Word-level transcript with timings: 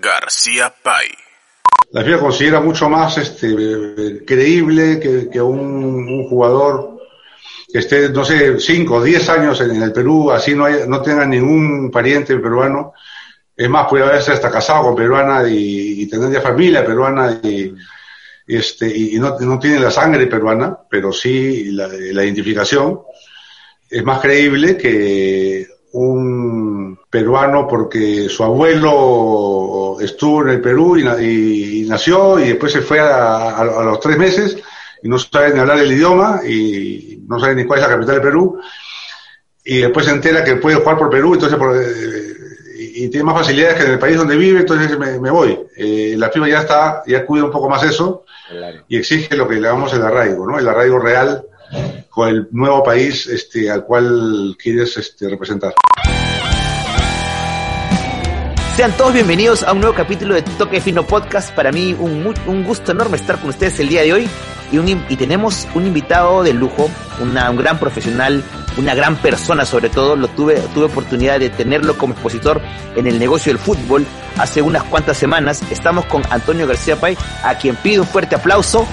García 0.00 0.72
Pay. 0.82 1.08
La 1.92 2.02
FIFA 2.02 2.18
considera 2.20 2.60
mucho 2.60 2.88
más 2.88 3.18
este, 3.18 4.24
creíble 4.24 4.98
que, 4.98 5.28
que 5.28 5.40
un, 5.40 6.26
jugador 6.28 6.98
que 7.70 7.80
esté, 7.80 8.08
no 8.08 8.24
sé, 8.24 8.58
5 8.58 8.94
o 8.94 9.02
10 9.02 9.28
años 9.28 9.60
en, 9.60 9.82
el 9.82 9.92
Perú, 9.92 10.30
así 10.30 10.54
no, 10.54 10.64
hay, 10.64 10.88
no 10.88 11.02
tenga 11.02 11.26
ningún 11.26 11.90
pariente 11.90 12.36
peruano. 12.38 12.94
Es 13.54 13.68
más, 13.68 13.86
puede 13.88 14.04
haberse 14.04 14.32
hasta 14.32 14.50
casado 14.50 14.84
con 14.84 14.96
peruana 14.96 15.46
y, 15.46 16.02
y 16.02 16.06
tener 16.08 16.32
ya 16.32 16.40
familia 16.40 16.84
peruana 16.84 17.38
y, 17.42 17.74
este, 18.46 18.88
y 18.88 19.18
no, 19.18 19.38
no, 19.38 19.58
tiene 19.58 19.78
la 19.78 19.90
sangre 19.90 20.26
peruana, 20.26 20.78
pero 20.88 21.12
sí 21.12 21.72
la, 21.72 21.88
la 21.88 22.24
identificación. 22.24 23.00
Es 23.90 24.02
más 24.02 24.20
creíble 24.20 24.78
que 24.78 25.66
un 25.92 26.71
peruano 27.12 27.68
porque 27.68 28.26
su 28.30 28.42
abuelo 28.42 29.98
estuvo 30.00 30.40
en 30.42 30.48
el 30.48 30.60
Perú 30.62 30.96
y, 30.96 31.82
y 31.82 31.86
nació 31.86 32.38
y 32.38 32.48
después 32.48 32.72
se 32.72 32.80
fue 32.80 33.00
a, 33.00 33.50
a, 33.50 33.60
a, 33.60 33.84
los 33.84 34.00
tres 34.00 34.16
meses 34.16 34.56
y 35.02 35.10
no 35.10 35.18
sabe 35.18 35.52
ni 35.52 35.60
hablar 35.60 35.78
el 35.78 35.92
idioma 35.92 36.40
y 36.42 37.22
no 37.28 37.38
sabe 37.38 37.54
ni 37.54 37.66
cuál 37.66 37.80
es 37.80 37.86
la 37.86 37.94
capital 37.94 38.14
del 38.14 38.24
Perú 38.24 38.58
y 39.62 39.82
después 39.82 40.06
se 40.06 40.12
entera 40.12 40.42
que 40.42 40.56
puede 40.56 40.76
jugar 40.76 40.96
por 40.96 41.10
Perú 41.10 41.34
entonces 41.34 41.58
por, 41.58 41.76
eh, 41.76 42.34
y, 42.78 43.04
y, 43.04 43.08
tiene 43.10 43.24
más 43.24 43.36
facilidades 43.36 43.76
que 43.76 43.84
en 43.84 43.90
el 43.90 43.98
país 43.98 44.16
donde 44.16 44.36
vive 44.36 44.60
entonces 44.60 44.98
me, 44.98 45.20
me 45.20 45.30
voy 45.30 45.60
eh, 45.76 46.14
la 46.16 46.30
FIFA 46.30 46.48
ya 46.48 46.60
está 46.60 47.02
ya 47.06 47.26
cuida 47.26 47.44
un 47.44 47.50
poco 47.50 47.68
más 47.68 47.82
eso 47.82 48.24
claro. 48.48 48.84
y 48.88 48.96
exige 48.96 49.36
lo 49.36 49.46
que 49.46 49.56
le 49.56 49.68
llamamos 49.68 49.92
el 49.92 50.02
arraigo 50.02 50.46
no 50.46 50.58
el 50.58 50.66
arraigo 50.66 50.98
real 50.98 51.44
con 52.08 52.28
el 52.28 52.48
nuevo 52.52 52.82
país 52.82 53.26
este, 53.26 53.70
al 53.70 53.84
cual 53.84 54.54
quieres 54.58 54.96
este, 54.98 55.28
representar. 55.28 55.74
Sean 58.76 58.96
todos 58.96 59.12
bienvenidos 59.12 59.62
a 59.64 59.72
un 59.74 59.80
nuevo 59.80 59.94
capítulo 59.94 60.34
de 60.34 60.40
Toque 60.40 60.80
Fino 60.80 61.02
Podcast. 61.02 61.54
Para 61.54 61.70
mí 61.72 61.94
un, 61.98 62.34
un 62.46 62.64
gusto 62.64 62.92
enorme 62.92 63.18
estar 63.18 63.38
con 63.38 63.50
ustedes 63.50 63.78
el 63.80 63.90
día 63.90 64.00
de 64.00 64.14
hoy 64.14 64.28
y, 64.72 64.78
un, 64.78 64.88
y 64.88 65.16
tenemos 65.16 65.68
un 65.74 65.86
invitado 65.86 66.42
de 66.42 66.54
lujo, 66.54 66.88
una, 67.20 67.50
un 67.50 67.58
gran 67.58 67.78
profesional, 67.78 68.42
una 68.78 68.94
gran 68.94 69.16
persona 69.16 69.66
sobre 69.66 69.90
todo. 69.90 70.16
Lo 70.16 70.26
tuve, 70.28 70.54
tuve 70.72 70.86
oportunidad 70.86 71.38
de 71.38 71.50
tenerlo 71.50 71.98
como 71.98 72.14
expositor 72.14 72.62
en 72.96 73.06
el 73.06 73.18
negocio 73.18 73.52
del 73.52 73.60
fútbol 73.60 74.06
hace 74.38 74.62
unas 74.62 74.84
cuantas 74.84 75.18
semanas. 75.18 75.60
Estamos 75.70 76.06
con 76.06 76.22
Antonio 76.30 76.66
García 76.66 76.96
Pay, 76.96 77.18
a 77.44 77.54
quien 77.56 77.76
pido 77.76 78.02
un 78.02 78.08
fuerte 78.08 78.36
aplauso 78.36 78.88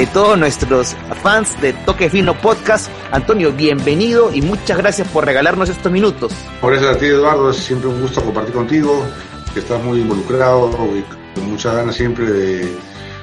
de 0.00 0.06
todos 0.06 0.38
nuestros 0.38 0.96
fans 1.22 1.60
de 1.60 1.74
Toque 1.74 2.08
Fino 2.08 2.32
Podcast. 2.32 2.90
Antonio, 3.10 3.52
bienvenido 3.52 4.32
y 4.32 4.40
muchas 4.40 4.78
gracias 4.78 5.06
por 5.08 5.26
regalarnos 5.26 5.68
estos 5.68 5.92
minutos. 5.92 6.32
Por 6.62 6.72
eso 6.72 6.88
a 6.88 6.96
ti, 6.96 7.04
Eduardo, 7.04 7.50
es 7.50 7.58
siempre 7.58 7.90
un 7.90 8.00
gusto 8.00 8.22
compartir 8.22 8.54
contigo, 8.54 9.04
que 9.52 9.60
estás 9.60 9.82
muy 9.84 10.00
involucrado 10.00 10.70
y 10.96 11.02
con 11.38 11.50
muchas 11.50 11.74
ganas 11.74 11.96
siempre 11.96 12.24
de, 12.24 12.78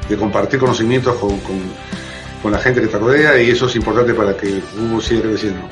de 0.07 0.17
compartir 0.17 0.59
conocimientos 0.59 1.15
con, 1.15 1.39
con, 1.39 1.59
con, 2.43 2.51
la 2.51 2.59
gente 2.59 2.79
que 2.79 2.87
te 2.89 2.99
rodea 2.99 3.41
y 3.41 3.49
eso 3.49 3.65
es 3.65 3.75
importante 3.75 4.13
para 4.13 4.37
que 4.37 4.45
el 4.45 4.61
fútbol 4.61 5.01
siga 5.01 5.21
creciendo. 5.23 5.67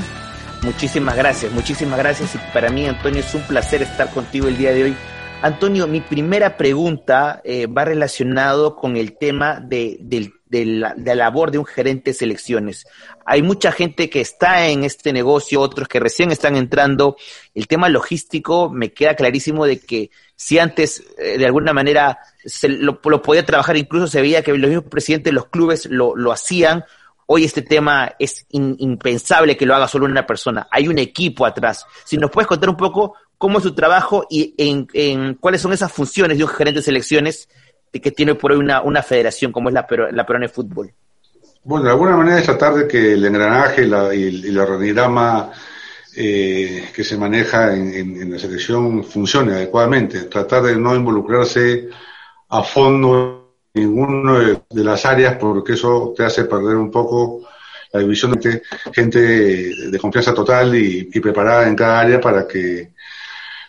Muchísimas 0.64 1.16
gracias, 1.16 1.52
muchísimas 1.52 2.00
gracias 2.00 2.34
y 2.34 2.40
para 2.52 2.72
mí, 2.72 2.88
Antonio, 2.88 3.20
es 3.20 3.32
un 3.36 3.44
placer 3.44 3.84
estar 3.84 4.10
contigo 4.10 4.48
el 4.48 4.58
día 4.58 4.72
de 4.72 4.86
hoy. 4.86 4.98
Antonio, 5.44 5.86
mi 5.86 6.02
primera 6.02 6.58
pregunta 6.58 7.42
eh, 7.44 7.68
va 7.68 7.86
relacionado 7.86 8.76
con 8.76 8.98
el 8.98 9.16
tema 9.20 9.60
de, 9.60 9.98
del 10.02 10.34
de 10.60 10.66
la, 10.66 10.96
labor 11.16 11.52
de 11.52 11.58
un 11.58 11.66
gerente 11.66 12.12
de 12.12 12.16
selecciones. 12.16 12.86
Hay 13.26 13.42
mucha 13.42 13.72
gente 13.72 14.10
que 14.10 14.22
está 14.22 14.68
en 14.68 14.84
este 14.84 15.12
negocio, 15.12 15.62
otros 15.62 15.88
que 15.88 16.00
recién 16.00 16.32
están 16.32 16.56
entrando. 16.56 17.18
El 17.54 17.68
tema 17.68 17.90
logístico 17.90 18.70
me 18.70 18.94
queda 18.94 19.16
clarísimo 19.16 19.66
de 19.66 19.80
que 19.80 20.12
si 20.36 20.60
antes 20.60 21.04
eh, 21.18 21.38
de 21.38 21.46
alguna 21.46 21.74
manera 21.74 22.20
se 22.46 22.70
lo, 22.70 23.02
podía 23.02 23.46
trabajar, 23.46 23.78
incluso 23.78 24.08
se 24.08 24.22
veía 24.22 24.44
que 24.44 24.54
los 24.58 24.70
mismos 24.70 24.90
presidentes 24.90 25.32
de 25.32 25.36
los 25.36 25.48
clubes 25.48 25.88
lo, 25.88 26.16
lo 26.16 26.32
hacían, 26.32 26.86
hoy 27.26 27.44
este 27.44 27.62
tema 27.62 28.16
es 28.20 28.46
impensable 28.52 29.58
que 29.58 29.66
lo 29.66 29.76
haga 29.76 29.88
solo 29.88 30.06
una 30.06 30.26
persona. 30.26 30.68
Hay 30.72 30.88
un 30.88 31.00
equipo 31.00 31.46
atrás. 31.46 31.86
Si 32.06 32.18
nos 32.18 32.32
puedes 32.32 32.48
contar 32.48 32.70
un 32.70 32.78
poco 32.78 33.16
cómo 33.38 33.58
es 33.58 33.64
su 33.64 33.74
trabajo 33.74 34.26
y 34.30 34.54
en, 34.58 34.88
en 34.94 35.34
cuáles 35.36 35.62
son 35.62 35.74
esas 35.74 35.92
funciones 35.92 36.38
de 36.38 36.44
un 36.44 36.50
gerente 36.50 36.80
de 36.80 36.86
selecciones 36.86 37.50
que 38.00 38.12
tiene 38.12 38.36
por 38.36 38.52
hoy 38.52 38.58
una, 38.58 38.82
una 38.82 39.02
federación 39.02 39.52
como 39.52 39.70
es 39.70 39.76
la, 39.76 39.86
la 40.12 40.26
Perón 40.26 40.42
de 40.42 40.50
Fútbol? 40.50 40.92
Bueno, 41.64 41.86
de 41.86 41.92
alguna 41.92 42.16
manera 42.16 42.40
es 42.40 42.46
tratar 42.46 42.76
de 42.76 42.88
que 42.88 43.14
el 43.14 43.26
engranaje 43.26 43.88
la, 43.88 44.14
y, 44.14 44.28
y 44.28 44.50
el 44.50 44.60
organigrama 44.60 45.52
eh, 46.16 46.92
que 46.94 47.04
se 47.04 47.18
maneja 47.18 47.76
en, 47.76 48.32
la 48.32 48.40
selección 48.40 49.04
funcione 49.04 49.54
adecuadamente. 49.54 50.24
Tratar 50.24 50.64
de 50.64 50.76
no 50.78 50.96
involucrarse 50.96 51.90
a 52.50 52.64
fondo 52.64 53.56
en 53.74 53.84
ninguna 53.84 54.62
de, 54.70 54.84
las 54.84 55.06
áreas 55.06 55.36
porque 55.38 55.74
eso 55.74 56.14
te 56.16 56.24
hace 56.24 56.46
perder 56.46 56.78
un 56.78 56.90
poco 56.90 57.42
la 57.92 58.00
división 58.00 58.32
de 58.34 58.62
gente 58.94 59.20
de 59.20 60.00
confianza 60.00 60.34
total 60.34 60.76
y, 60.76 61.10
y 61.14 61.20
preparada 61.20 61.68
en 61.68 61.76
cada 61.76 62.00
área 62.00 62.22
para 62.22 62.48
que 62.48 62.94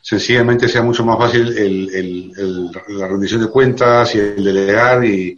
sencillamente 0.06 0.68
sea 0.68 0.82
mucho 0.82 1.04
más 1.04 1.18
fácil 1.18 1.48
el, 1.58 2.32
el, 2.36 2.70
la 2.96 3.08
rendición 3.08 3.40
de 3.40 3.48
cuentas 3.48 4.14
y 4.14 4.20
el 4.20 4.44
delegar 4.44 5.04
y, 5.04 5.36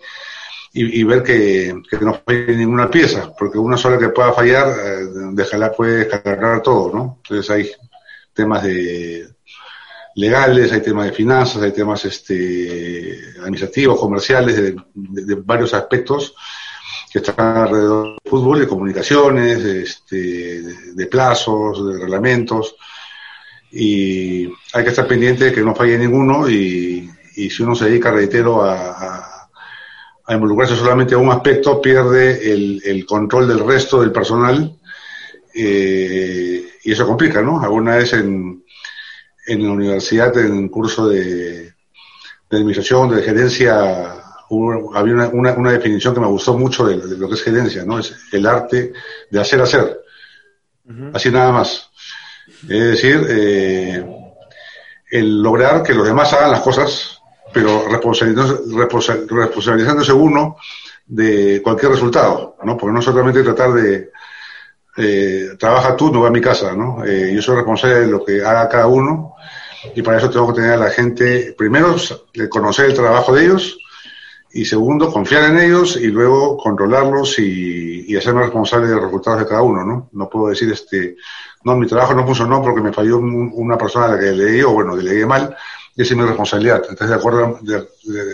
y, 0.75 1.05
ver 1.05 1.23
que, 1.23 1.75
que, 1.89 1.97
no 2.05 2.21
falle 2.23 2.55
ninguna 2.55 2.91
pieza, 2.91 3.33
porque 3.39 3.57
una 3.57 3.79
sola 3.79 3.99
que 3.99 4.11
pueda 4.11 4.35
fallar, 4.35 4.69
eh, 4.69 5.07
déjala 5.33 5.73
puede 5.73 6.05
descargar 6.05 6.61
todo, 6.61 6.95
¿no? 6.95 7.21
Entonces 7.23 7.51
hay 7.51 7.71
temas 8.35 8.63
de 8.63 9.27
legales, 10.17 10.71
hay 10.71 10.83
temas 10.83 11.07
de 11.07 11.13
finanzas, 11.13 11.63
hay 11.63 11.73
temas 11.73 12.05
este, 12.05 13.19
administrativos, 13.41 13.99
comerciales, 13.99 14.55
de, 14.55 14.77
de, 14.93 15.35
varios 15.37 15.73
aspectos 15.73 16.35
que 17.11 17.21
están 17.21 17.57
alrededor 17.57 18.05
del 18.09 18.31
fútbol, 18.31 18.61
de 18.61 18.69
comunicaciones, 18.69 19.65
este, 19.65 20.63
de 20.93 21.07
plazos, 21.07 21.87
de 21.87 22.01
reglamentos 22.01 22.77
y 23.71 24.47
hay 24.73 24.85
que 24.85 24.91
estar 24.91 25.07
pendiente 25.07 25.47
de 25.47 25.53
que 25.53 25.61
no 25.61 25.75
falle 25.75 25.99
ninguno 25.99 26.49
y, 26.49 27.11
y 27.37 27.51
si 27.51 27.63
uno 27.63 27.75
se 27.75 27.87
dedica, 27.87 28.11
reitero, 28.11 28.63
a, 28.63 28.75
a, 28.75 29.51
a, 30.27 30.35
involucrarse 30.35 30.77
solamente 30.77 31.15
a 31.15 31.19
un 31.19 31.31
aspecto, 31.31 31.81
pierde 31.81 32.53
el, 32.53 32.83
el 32.85 33.05
control 33.05 33.47
del 33.49 33.67
resto 33.67 34.01
del 34.01 34.13
personal 34.13 34.79
eh, 35.55 36.65
y 36.85 36.93
eso 36.93 37.07
complica, 37.07 37.43
¿no? 37.43 37.61
Alguna 37.61 37.97
vez 37.97 38.13
en, 38.13 38.65
en 39.47 39.65
la 39.65 39.73
universidad, 39.73 40.37
en 40.39 40.53
un 40.53 40.69
curso 40.69 41.09
de, 41.09 41.65
de 42.51 42.57
administración, 42.57 43.11
de 43.11 43.23
gerencia, 43.23 44.15
hubo, 44.49 44.97
había 44.97 45.15
una, 45.15 45.29
una, 45.29 45.53
una, 45.55 45.73
definición 45.73 46.15
que 46.15 46.21
me 46.21 46.27
gustó 46.27 46.57
mucho 46.57 46.87
de, 46.87 46.97
de, 46.99 47.19
lo 47.19 47.29
que 47.29 47.35
es 47.35 47.43
gerencia, 47.43 47.85
¿no? 47.85 47.99
Es 47.99 48.15
el 48.33 48.47
arte 48.47 48.93
de 49.31 49.41
hacer 49.41 49.61
hacer. 49.61 50.01
Uh 50.87 50.93
-huh. 50.93 51.11
Así 51.15 51.31
nada 51.31 51.53
más. 51.53 51.88
Es 52.69 52.85
decir, 52.85 53.27
eh, 53.29 54.05
el 55.11 55.43
lograr 55.43 55.83
que 55.83 55.95
los 55.95 56.07
demás 56.07 56.33
hagan 56.33 56.51
las 56.51 56.61
cosas, 56.61 57.21
pero 57.53 57.89
responsabilizándose, 57.89 59.27
responsabilizándose 59.31 60.13
uno 60.13 60.57
de 61.07 61.61
cualquier 61.63 61.93
resultado, 61.93 62.57
¿no? 62.63 62.77
Porque 62.77 62.95
no 62.95 63.03
solamente 63.03 63.43
tratar 63.43 63.73
de 63.73 64.11
eh, 64.97 65.51
trabaja 65.59 65.97
tú, 65.97 66.13
no 66.13 66.21
va 66.21 66.29
a 66.29 66.33
mi 66.33 66.41
casa, 66.41 66.75
¿no? 66.75 67.05
Eh, 67.05 67.33
yo 67.35 67.41
soy 67.41 67.57
responsable 67.57 68.01
de 68.01 68.07
lo 68.09 68.25
que 68.25 68.45
haga 68.45 68.69
cada 68.69 68.89
uno 68.89 69.35
y 69.95 70.03
para 70.03 70.19
eso 70.19 70.29
tengo 70.29 70.49
que 70.49 70.61
tener 70.61 70.73
a 70.73 70.77
la 70.77 70.91
gente, 70.91 71.55
primero, 71.57 71.95
conocer 72.51 72.87
el 72.87 72.95
trabajo 72.95 73.33
de 73.33 73.45
ellos 73.45 73.79
y 74.53 74.65
segundo, 74.65 75.13
confiar 75.13 75.45
en 75.45 75.59
ellos 75.59 75.97
y 75.97 76.07
luego 76.07 76.57
controlarlos 76.57 77.39
y, 77.39 78.05
y 78.09 78.17
hacerme 78.17 78.43
responsable 78.43 78.89
de 78.89 78.95
los 78.95 79.05
resultados 79.05 79.41
de 79.41 79.47
cada 79.47 79.63
uno, 79.63 79.85
¿no? 79.85 80.09
No 80.13 80.29
puedo 80.29 80.49
decir, 80.49 80.71
este, 80.73 81.17
no, 81.65 81.77
mi 81.77 81.87
trabajo 81.87 82.15
no 82.15 82.27
funcionó 82.27 82.63
porque 82.63 82.81
me 82.81 82.93
falló 82.93 83.19
una 83.19 83.77
persona 83.77 84.07
a 84.07 84.09
la 84.11 84.19
que 84.19 84.33
leí 84.33 84.63
o 84.63 84.73
bueno, 84.73 84.97
delegué 84.97 85.27
mal, 85.27 85.55
y 85.95 86.03
esa 86.03 86.15
es 86.15 86.19
mi 86.19 86.25
responsabilidad. 86.25 86.83
Entonces, 86.89 87.09
de 87.09 87.15
acuerdo, 87.15 87.59
de, 87.63 87.89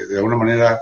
de, 0.08 0.16
alguna 0.16 0.36
manera, 0.36 0.80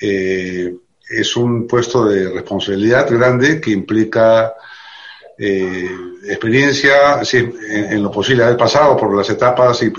eh, 0.00 0.74
es 1.10 1.36
un 1.36 1.66
puesto 1.66 2.04
de 2.04 2.30
responsabilidad 2.30 3.10
grande 3.10 3.60
que 3.60 3.70
implica 3.70 4.54
eh, 5.36 5.88
experiencia, 6.24 7.24
sí, 7.24 7.48
en, 7.70 8.02
lo 8.02 8.10
posible 8.10 8.44
haber 8.44 8.56
pasado 8.56 8.96
por 8.96 9.16
las 9.16 9.30
etapas 9.30 9.82
y, 9.82 9.92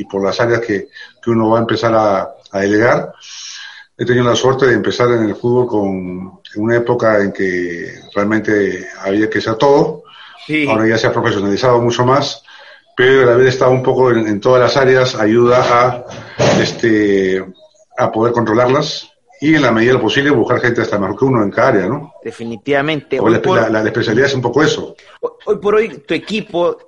y, 0.00 0.04
por 0.04 0.22
las 0.22 0.38
áreas 0.40 0.60
que, 0.60 0.88
que, 1.22 1.30
uno 1.30 1.50
va 1.50 1.58
a 1.58 1.62
empezar 1.62 1.94
a, 1.94 2.34
delegar. 2.60 3.12
He 3.98 4.04
tenido 4.04 4.24
la 4.24 4.36
suerte 4.36 4.66
de 4.66 4.74
empezar 4.74 5.10
en 5.10 5.24
el 5.24 5.34
fútbol 5.34 5.66
con 5.66 6.40
en 6.54 6.62
una 6.62 6.76
época 6.76 7.18
en 7.22 7.32
que 7.32 7.92
realmente 8.14 8.86
había 9.02 9.28
que 9.28 9.40
ser 9.40 9.56
todo. 9.56 10.04
Sí. 10.46 10.66
Ahora 10.68 10.86
ya 10.86 10.96
se 10.96 11.08
ha 11.08 11.12
profesionalizado 11.12 11.80
mucho 11.80 12.04
más, 12.04 12.42
pero 12.96 13.22
el 13.22 13.28
haber 13.28 13.48
estado 13.48 13.72
un 13.72 13.82
poco 13.82 14.10
en, 14.10 14.26
en 14.26 14.40
todas 14.40 14.62
las 14.62 14.76
áreas 14.76 15.14
ayuda 15.14 15.64
a, 15.68 16.04
este, 16.60 17.44
a 17.98 18.10
poder 18.10 18.32
controlarlas 18.32 19.10
y 19.40 19.54
en 19.54 19.62
la 19.62 19.70
medida 19.70 19.92
de 19.92 19.98
lo 19.98 20.02
posible 20.02 20.30
buscar 20.30 20.60
gente 20.60 20.80
hasta 20.80 20.98
mejor 20.98 21.18
que 21.18 21.24
uno 21.24 21.42
en 21.42 21.50
cada 21.50 21.68
área, 21.68 21.86
¿no? 21.86 22.14
Definitivamente. 22.24 23.16
La, 23.16 23.42
por, 23.42 23.60
la, 23.60 23.68
la, 23.68 23.82
especialidad 23.82 24.26
es 24.26 24.34
un 24.34 24.42
poco 24.42 24.62
eso. 24.62 24.96
Hoy 25.44 25.58
por 25.58 25.74
hoy 25.76 25.98
tu 25.98 26.14
equipo 26.14 26.78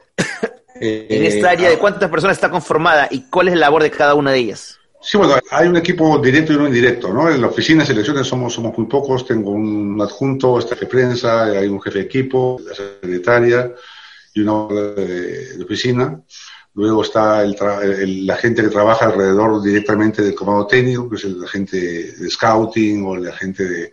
eh, 0.81 1.07
en 1.09 1.25
esta 1.25 1.51
área, 1.51 1.69
¿de 1.69 1.79
cuántas 1.79 2.11
personas 2.11 2.37
está 2.37 2.51
conformada 2.51 3.09
y 3.11 3.29
cuál 3.29 3.49
es 3.49 3.55
la 3.55 3.61
labor 3.61 3.83
de 3.83 3.91
cada 3.91 4.15
una 4.15 4.33
de 4.33 4.39
ellas? 4.39 4.80
Sí, 5.03 5.17
bueno, 5.17 5.37
hay 5.51 5.67
un 5.67 5.77
equipo 5.77 6.19
directo 6.19 6.53
y 6.53 6.57
uno 6.57 6.67
indirecto, 6.67 7.13
¿no? 7.13 7.31
En 7.31 7.41
la 7.41 7.47
oficina 7.47 7.83
de 7.83 7.87
selecciones 7.87 8.27
somos, 8.27 8.53
somos 8.53 8.77
muy 8.77 8.87
pocos, 8.87 9.27
tengo 9.27 9.51
un 9.51 9.99
adjunto, 10.01 10.59
está 10.59 10.75
de 10.75 10.87
prensa, 10.87 11.45
hay 11.45 11.69
un 11.69 11.81
jefe 11.81 12.01
de 12.01 12.05
equipo, 12.05 12.61
la 12.67 12.75
secretaria 12.75 13.73
y 14.35 14.41
una 14.41 14.67
de, 14.69 15.65
oficina. 15.65 16.21
Luego 16.75 17.03
está 17.03 17.43
el, 17.43 18.27
la 18.27 18.37
gente 18.37 18.63
que 18.63 18.69
trabaja 18.69 19.07
alrededor 19.07 19.63
directamente 19.63 20.23
del 20.23 20.35
comando 20.35 20.67
técnico, 20.67 21.09
que 21.09 21.17
es 21.17 21.25
la 21.25 21.49
gente 21.49 21.79
de 22.13 22.31
scouting 22.31 23.05
o 23.07 23.17
la 23.17 23.33
gente 23.33 23.65
de, 23.65 23.93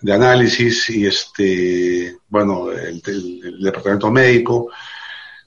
de 0.00 0.12
análisis 0.12 0.90
y 0.90 1.06
este, 1.06 2.16
bueno, 2.28 2.70
el, 2.70 3.02
el, 3.04 3.60
departamento 3.60 4.10
médico. 4.12 4.70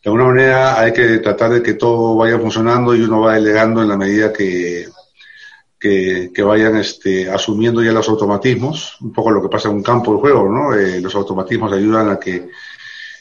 De 0.07 0.11
alguna 0.11 0.29
manera 0.29 0.79
hay 0.79 0.93
que 0.93 1.17
tratar 1.17 1.51
de 1.51 1.61
que 1.61 1.73
todo 1.73 2.15
vaya 2.15 2.39
funcionando 2.39 2.95
y 2.95 3.01
uno 3.01 3.19
va 3.19 3.33
delegando 3.33 3.81
en 3.81 3.89
la 3.89 3.97
medida 3.97 4.31
que, 4.31 4.87
que, 5.77 6.43
vayan 6.43 6.77
este, 6.77 7.29
asumiendo 7.29 7.83
ya 7.83 7.91
los 7.91 8.07
automatismos, 8.07 8.95
un 9.01 9.11
poco 9.11 9.31
lo 9.31 9.41
que 9.41 9.49
pasa 9.49 9.67
en 9.67 9.75
un 9.75 9.83
campo 9.83 10.13
de 10.13 10.19
juego, 10.21 10.49
¿no? 10.49 10.73
Eh, 10.73 11.01
los 11.01 11.13
automatismos 11.13 11.73
ayudan 11.73 12.09
a 12.09 12.17
que 12.17 12.47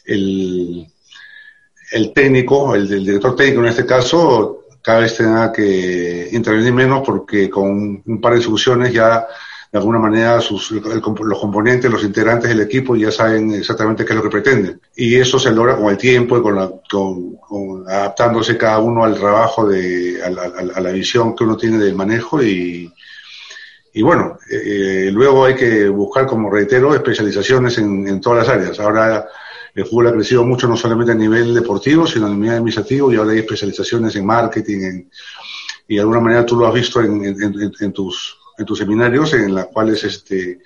el, 0.05 0.87
el 1.91 2.13
técnico, 2.13 2.77
el, 2.77 2.83
el, 2.83 3.05
director 3.05 3.35
técnico 3.35 3.63
en 3.63 3.67
este 3.71 3.85
caso, 3.85 4.67
cada 4.81 5.01
vez 5.01 5.17
tenga 5.17 5.53
que 5.53 6.29
intervenir 6.31 6.73
menos 6.73 7.03
porque 7.05 7.51
con 7.51 8.01
un 8.07 8.21
par 8.21 8.35
de 8.35 8.39
instrucciones 8.39 8.93
ya 8.93 9.27
de 9.73 9.79
alguna 9.79 9.99
manera 9.99 10.41
sus, 10.41 10.71
los 10.71 11.41
componentes, 11.41 11.91
los 11.91 12.05
integrantes 12.05 12.49
del 12.49 12.61
equipo 12.61 12.97
ya 12.97 13.11
saben 13.11 13.53
exactamente 13.53 14.05
qué 14.05 14.13
es 14.13 14.17
lo 14.17 14.23
que 14.23 14.31
pretenden. 14.31 14.81
Y 14.95 15.17
eso 15.17 15.39
se 15.39 15.51
logra 15.51 15.77
con 15.77 15.91
el 15.91 15.99
tiempo 15.99 16.39
y 16.39 16.43
con, 16.43 16.55
la, 16.55 16.71
con, 16.91 17.85
adaptándose 17.89 18.57
cada 18.57 18.79
uno 18.79 19.05
al 19.05 19.17
trabajo, 19.17 19.69
de, 19.69 20.23
a, 20.23 20.31
la, 20.31 20.43
a 20.75 20.81
la 20.81 20.91
visión 20.93 21.35
que 21.35 21.45
uno 21.45 21.57
tiene 21.57 21.79
del 21.79 21.95
manejo 21.95 22.43
y, 22.43 22.93
y 23.93 24.03
bueno, 24.03 24.39
eh, 24.51 25.11
luego 25.13 25.45
hay 25.45 25.55
que 25.55 25.89
buscar, 25.89 26.27
como 26.27 26.51
reitero, 26.51 26.95
especializaciones 26.95 27.79
en, 27.79 28.07
en 28.07 28.21
todas 28.21 28.47
las 28.47 28.57
áreas. 28.57 28.79
Ahora 28.79 29.27
el 29.75 29.85
fútbol 29.85 30.09
ha 30.09 30.13
crecido 30.13 30.45
mucho 30.45 30.69
no 30.69 30.77
solamente 30.77 31.13
a 31.13 31.15
nivel 31.17 31.55
deportivo, 31.55 32.07
sino 32.07 32.27
a 32.27 32.31
nivel 32.31 32.51
administrativo 32.51 33.13
y 33.13 33.17
ahora 33.17 33.33
hay 33.33 33.39
especializaciones 33.39 34.15
en 34.17 34.27
marketing 34.27 34.81
en, 34.83 35.11
y 35.89 35.95
de 35.95 36.01
alguna 36.01 36.21
manera 36.21 36.45
tú 36.45 36.57
lo 36.57 36.67
has 36.67 36.75
visto 36.75 37.01
en, 37.01 37.25
en, 37.25 37.73
en 37.81 37.93
tus, 38.57 38.65
tus 38.65 38.79
seminarios 38.79 39.35
en 39.35 39.55
las 39.55 39.67
cuales 39.67 40.03
este, 40.05 40.61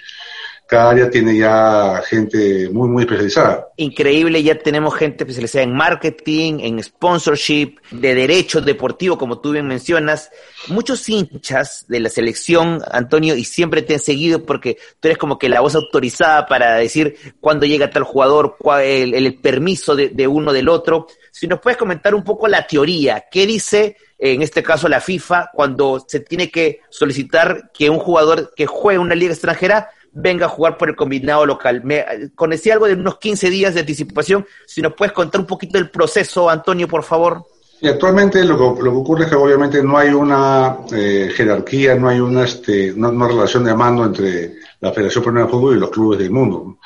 cada 0.70 0.90
área 0.90 1.10
tiene 1.10 1.36
ya 1.36 2.00
gente 2.06 2.70
muy, 2.70 2.88
muy 2.88 3.02
especializada. 3.02 3.70
Increíble, 3.76 4.40
ya 4.40 4.54
tenemos 4.54 4.94
gente 4.94 5.24
especializada 5.24 5.64
en 5.64 5.74
marketing, 5.74 6.60
en 6.60 6.80
sponsorship, 6.80 7.74
de 7.90 8.14
derecho 8.14 8.60
deportivo, 8.60 9.18
como 9.18 9.40
tú 9.40 9.50
bien 9.50 9.66
mencionas. 9.66 10.30
Muchos 10.68 11.08
hinchas 11.08 11.86
de 11.88 11.98
la 11.98 12.08
selección, 12.08 12.82
Antonio, 12.88 13.34
y 13.34 13.42
siempre 13.42 13.82
te 13.82 13.94
han 13.94 14.00
seguido 14.00 14.46
porque 14.46 14.78
tú 15.00 15.08
eres 15.08 15.18
como 15.18 15.40
que 15.40 15.48
la 15.48 15.60
voz 15.60 15.74
autorizada 15.74 16.46
para 16.46 16.76
decir 16.76 17.16
cuándo 17.40 17.66
llega 17.66 17.90
tal 17.90 18.04
jugador, 18.04 18.54
cuál, 18.56 18.84
el, 18.84 19.34
permiso 19.40 19.96
de, 19.96 20.10
de 20.10 20.28
uno 20.28 20.52
del 20.52 20.68
otro. 20.68 21.08
Si 21.32 21.48
nos 21.48 21.58
puedes 21.58 21.78
comentar 21.78 22.14
un 22.14 22.22
poco 22.22 22.46
la 22.46 22.64
teoría, 22.64 23.24
¿qué 23.28 23.44
dice 23.44 23.96
en 24.20 24.42
este 24.42 24.62
caso 24.62 24.86
la 24.86 25.00
FIFA 25.00 25.50
cuando 25.52 26.04
se 26.06 26.20
tiene 26.20 26.50
que 26.50 26.80
solicitar 26.90 27.70
que 27.72 27.88
un 27.88 27.98
jugador 27.98 28.52
que 28.54 28.66
juegue 28.66 28.98
una 28.98 29.14
liga 29.14 29.32
extranjera 29.32 29.88
venga 30.12 30.46
a 30.46 30.48
jugar 30.48 30.76
por 30.76 30.88
el 30.88 30.96
combinado 30.96 31.46
local. 31.46 31.82
Me 31.84 32.30
conocí 32.34 32.70
algo 32.70 32.86
de 32.86 32.94
unos 32.94 33.18
15 33.18 33.50
días 33.50 33.74
de 33.74 33.80
anticipación. 33.80 34.46
Si 34.66 34.82
nos 34.82 34.94
puedes 34.94 35.12
contar 35.12 35.40
un 35.40 35.46
poquito 35.46 35.78
del 35.78 35.90
proceso, 35.90 36.48
Antonio, 36.48 36.88
por 36.88 37.02
favor. 37.02 37.44
Actualmente 37.82 38.44
lo 38.44 38.58
que, 38.58 38.88
ocurre 38.88 39.24
es 39.24 39.30
que 39.30 39.36
obviamente 39.36 39.82
no 39.82 39.96
hay 39.96 40.10
una 40.10 40.80
eh, 40.92 41.30
jerarquía, 41.34 41.94
no 41.94 42.08
hay 42.08 42.20
una, 42.20 42.44
este, 42.44 42.92
una, 42.92 43.08
una, 43.08 43.26
relación 43.26 43.64
de 43.64 43.74
mando 43.74 44.04
entre 44.04 44.56
la 44.80 44.92
Federación 44.92 45.24
Peruana 45.24 45.46
de 45.46 45.50
Fútbol 45.50 45.76
y 45.76 45.80
los 45.80 45.90
clubes 45.90 46.18
del 46.18 46.30
mundo. 46.30 46.76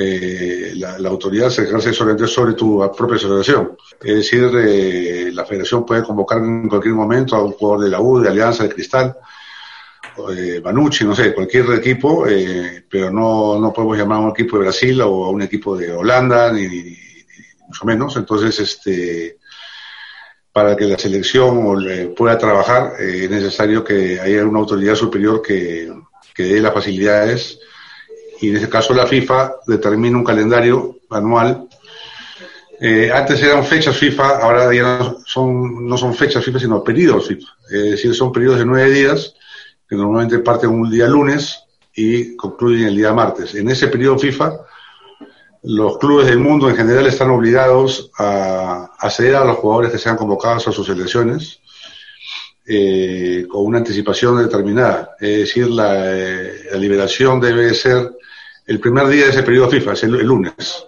Eh, 0.00 0.74
la, 0.76 1.08
autoridad 1.08 1.50
se 1.50 1.64
ejerce 1.64 1.92
solamente 1.92 2.28
sobre 2.28 2.52
tu 2.52 2.88
propia 2.96 3.16
asociación. 3.16 3.76
Es 4.00 4.14
decir, 4.14 4.48
eh, 4.54 5.30
la 5.32 5.44
federación 5.44 5.84
puede 5.84 6.04
convocar 6.04 6.38
en 6.38 6.68
cualquier 6.68 6.94
momento 6.94 7.34
a 7.34 7.42
un 7.42 7.52
jugador 7.52 7.84
de 7.84 7.90
la 7.90 8.00
U, 8.00 8.20
de 8.20 8.28
Alianza, 8.28 8.62
de 8.62 8.68
Cristal, 8.68 9.16
eh, 10.36 10.60
Banucci, 10.60 11.04
no 11.04 11.14
sé, 11.14 11.34
cualquier 11.34 11.70
equipo, 11.72 12.26
eh, 12.26 12.84
pero 12.88 13.10
no, 13.10 13.58
no 13.58 13.72
podemos 13.72 13.96
llamar 13.96 14.18
a 14.18 14.22
un 14.22 14.30
equipo 14.30 14.56
de 14.56 14.64
Brasil 14.64 15.00
o 15.02 15.24
a 15.24 15.30
un 15.30 15.42
equipo 15.42 15.76
de 15.76 15.92
Holanda, 15.92 16.52
ni, 16.52 16.66
ni, 16.66 16.82
ni 16.82 16.96
mucho 17.66 17.84
menos. 17.84 18.16
Entonces, 18.16 18.58
este, 18.58 19.38
para 20.52 20.76
que 20.76 20.86
la 20.86 20.98
selección 20.98 22.14
pueda 22.16 22.36
trabajar, 22.36 22.94
eh, 22.98 23.24
es 23.24 23.30
necesario 23.30 23.84
que 23.84 24.18
haya 24.20 24.44
una 24.44 24.58
autoridad 24.58 24.96
superior 24.96 25.40
que, 25.40 25.88
que 26.34 26.42
dé 26.42 26.60
las 26.60 26.74
facilidades 26.74 27.60
y 28.40 28.50
en 28.50 28.56
este 28.56 28.68
caso 28.68 28.94
la 28.94 29.06
FIFA 29.06 29.52
determina 29.66 30.16
un 30.16 30.24
calendario 30.24 30.98
anual. 31.10 31.68
Eh, 32.80 33.10
antes 33.12 33.42
eran 33.42 33.64
fechas 33.64 33.96
FIFA, 33.96 34.38
ahora 34.38 34.72
ya 34.72 34.82
no 34.82 35.18
son, 35.24 35.86
no 35.86 35.96
son 35.96 36.14
fechas 36.14 36.44
FIFA, 36.44 36.58
sino 36.58 36.84
periodos 36.84 37.28
FIFA. 37.28 37.48
Es 37.70 37.90
decir, 37.90 38.14
son 38.14 38.32
periodos 38.32 38.58
de 38.60 38.66
nueve 38.66 38.90
días 38.90 39.34
que 39.88 39.96
normalmente 39.96 40.38
parten 40.40 40.70
un 40.70 40.90
día 40.90 41.06
lunes 41.06 41.64
y 41.94 42.36
concluyen 42.36 42.88
el 42.88 42.96
día 42.96 43.12
martes. 43.12 43.54
En 43.54 43.68
ese 43.70 43.88
periodo 43.88 44.18
FIFA, 44.18 44.52
los 45.62 45.98
clubes 45.98 46.26
del 46.26 46.38
mundo 46.38 46.68
en 46.68 46.76
general 46.76 47.06
están 47.06 47.30
obligados 47.30 48.10
a, 48.18 48.90
a 48.98 49.10
ceder 49.10 49.36
a 49.36 49.44
los 49.44 49.56
jugadores 49.56 49.90
que 49.90 49.98
sean 49.98 50.16
convocados 50.16 50.68
a 50.68 50.72
sus 50.72 50.86
selecciones 50.86 51.60
eh, 52.70 53.46
con 53.48 53.64
una 53.64 53.78
anticipación 53.78 54.36
determinada. 54.36 55.16
Es 55.18 55.38
decir, 55.38 55.68
la, 55.68 56.14
eh, 56.14 56.68
la, 56.70 56.76
liberación 56.76 57.40
debe 57.40 57.72
ser 57.72 58.12
el 58.66 58.78
primer 58.78 59.08
día 59.08 59.24
de 59.24 59.30
ese 59.30 59.42
periodo 59.42 59.70
FIFA, 59.70 59.92
es 59.94 60.02
el, 60.02 60.12
lunes. 60.18 60.84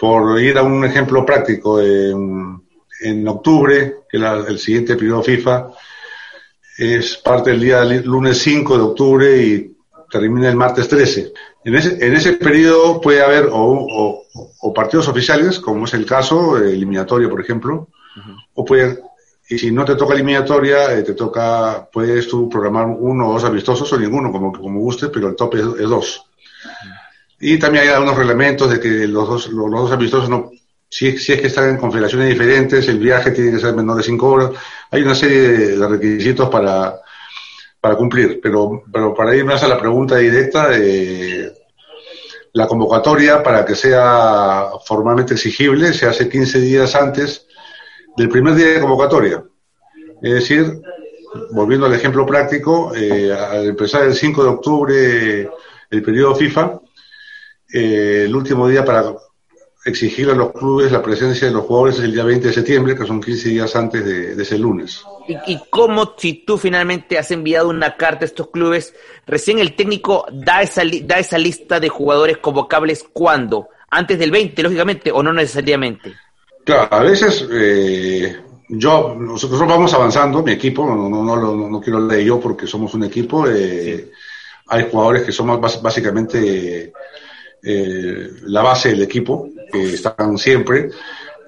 Por 0.00 0.40
ir 0.40 0.58
a 0.58 0.64
un 0.64 0.84
ejemplo 0.84 1.24
práctico, 1.24 1.80
en, 1.80 2.60
en 3.00 3.28
octubre, 3.28 3.98
que 4.10 4.18
la, 4.18 4.44
el 4.48 4.58
siguiente 4.58 4.96
periodo 4.96 5.22
FIFA, 5.22 5.68
es 6.78 7.16
parte 7.16 7.50
del 7.50 7.60
día 7.60 7.84
lunes 7.84 8.38
5 8.38 8.76
de 8.76 8.82
octubre 8.82 9.42
y 9.42 9.76
termina 10.10 10.48
el 10.48 10.56
martes 10.56 10.88
13. 10.88 11.32
En 11.64 11.74
ese, 11.74 12.06
en 12.06 12.14
ese 12.14 12.34
periodo 12.34 13.00
puede 13.00 13.22
haber 13.22 13.46
o, 13.46 13.56
o, 13.56 14.22
o 14.60 14.74
partidos 14.74 15.08
oficiales, 15.08 15.58
como 15.58 15.84
es 15.86 15.94
el 15.94 16.06
caso, 16.06 16.58
eh, 16.58 16.72
eliminatorio, 16.72 17.28
por 17.28 17.40
ejemplo, 17.40 17.88
uh 18.16 18.20
-huh. 18.20 18.36
o 18.54 18.64
puede, 18.64 18.98
y 19.48 19.58
si 19.58 19.70
no 19.70 19.84
te 19.84 19.96
toca 19.96 20.14
eliminatoria, 20.14 20.92
eh, 20.92 21.02
te 21.02 21.14
toca, 21.14 21.88
puedes 21.92 22.28
tú 22.28 22.48
programar 22.48 22.86
uno 22.86 23.28
o 23.28 23.32
dos 23.32 23.44
amistosos 23.44 23.92
o 23.92 23.98
ninguno, 23.98 24.30
como, 24.30 24.52
como 24.52 24.80
guste, 24.80 25.08
pero 25.08 25.28
el 25.28 25.36
tope 25.36 25.58
es, 25.58 25.66
es 25.66 25.88
dos. 25.88 26.22
Uh 26.64 26.68
-huh. 26.68 26.96
Y 27.38 27.58
también 27.58 27.84
hay 27.84 27.90
algunos 27.90 28.16
reglamentos 28.16 28.70
de 28.70 28.80
que 28.80 29.06
los 29.06 29.28
dos, 29.28 29.48
los, 29.48 29.70
los 29.70 29.80
dos 29.82 29.92
amistosos 29.92 30.28
no, 30.28 30.50
si, 30.88 31.18
si, 31.18 31.32
es 31.32 31.40
que 31.40 31.46
están 31.48 31.70
en 31.70 31.76
confederaciones 31.76 32.28
diferentes, 32.28 32.88
el 32.88 32.98
viaje 32.98 33.30
tiene 33.32 33.52
que 33.52 33.58
ser 33.58 33.74
menor 33.74 33.96
de 33.96 34.02
cinco 34.02 34.30
horas. 34.30 34.50
Hay 34.90 35.02
una 35.02 35.14
serie 35.14 35.40
de, 35.40 35.76
de 35.76 35.88
requisitos 35.88 36.48
para, 36.48 37.00
para 37.86 37.96
cumplir. 37.96 38.40
Pero, 38.42 38.82
pero 38.92 39.14
para 39.14 39.34
ir 39.36 39.44
más 39.44 39.62
a 39.62 39.68
la 39.68 39.78
pregunta 39.78 40.16
directa, 40.16 40.70
eh, 40.72 41.52
la 42.52 42.66
convocatoria 42.66 43.42
para 43.42 43.64
que 43.64 43.76
sea 43.76 44.70
formalmente 44.84 45.34
exigible 45.34 45.92
se 45.92 46.06
hace 46.06 46.28
15 46.28 46.58
días 46.58 46.94
antes 46.96 47.46
del 48.16 48.28
primer 48.28 48.54
día 48.54 48.66
de 48.72 48.80
convocatoria. 48.80 49.44
Es 50.20 50.32
decir, 50.32 50.80
volviendo 51.52 51.86
al 51.86 51.94
ejemplo 51.94 52.26
práctico, 52.26 52.92
eh, 52.94 53.32
al 53.32 53.66
empezar 53.66 54.02
el 54.02 54.14
5 54.14 54.42
de 54.42 54.48
octubre 54.48 55.50
el 55.90 56.02
periodo 56.02 56.34
FIFA, 56.34 56.80
eh, 57.72 58.24
el 58.26 58.34
último 58.34 58.66
día 58.66 58.84
para 58.84 59.14
exigir 59.86 60.28
a 60.30 60.34
los 60.34 60.52
clubes 60.52 60.90
la 60.90 61.00
presencia 61.00 61.46
de 61.46 61.54
los 61.54 61.64
jugadores 61.64 62.00
el 62.00 62.12
día 62.12 62.24
20 62.24 62.48
de 62.48 62.52
septiembre, 62.52 62.96
que 62.96 63.06
son 63.06 63.22
15 63.22 63.48
días 63.50 63.76
antes 63.76 64.04
de, 64.04 64.34
de 64.34 64.42
ese 64.42 64.58
lunes. 64.58 65.02
¿Y, 65.28 65.52
¿Y, 65.52 65.60
cómo, 65.70 66.14
si 66.18 66.44
tú 66.44 66.58
finalmente 66.58 67.16
has 67.18 67.30
enviado 67.30 67.68
una 67.68 67.96
carta 67.96 68.24
a 68.24 68.26
estos 68.26 68.50
clubes, 68.50 68.94
recién 69.26 69.60
el 69.60 69.76
técnico 69.76 70.26
da 70.32 70.60
esa, 70.60 70.82
da 71.04 71.18
esa 71.20 71.38
lista 71.38 71.78
de 71.78 71.88
jugadores 71.88 72.38
convocables 72.38 73.06
cuándo? 73.12 73.68
¿Antes 73.88 74.18
del 74.18 74.32
20, 74.32 74.60
lógicamente, 74.64 75.12
o 75.12 75.22
no 75.22 75.32
necesariamente? 75.32 76.14
Claro, 76.64 76.88
a 76.90 77.00
veces 77.00 77.46
eh, 77.48 78.36
yo, 78.68 79.14
nosotros 79.16 79.60
vamos 79.60 79.94
avanzando, 79.94 80.42
mi 80.42 80.50
equipo, 80.50 80.84
no, 80.84 81.08
no, 81.08 81.22
no, 81.22 81.68
no, 81.68 81.80
quiero 81.80 82.04
leer 82.04 82.24
yo 82.24 82.40
porque 82.40 82.66
somos 82.66 82.92
un 82.94 83.04
equipo, 83.04 83.46
eh, 83.48 84.04
sí. 84.04 84.12
hay 84.66 84.88
jugadores 84.90 85.22
que 85.22 85.30
somos 85.30 85.60
básicamente 85.80 86.86
eh, 86.86 86.92
la 87.62 88.62
base 88.62 88.90
del 88.90 89.02
equipo, 89.02 89.48
que 89.72 89.94
están 89.94 90.38
siempre, 90.38 90.90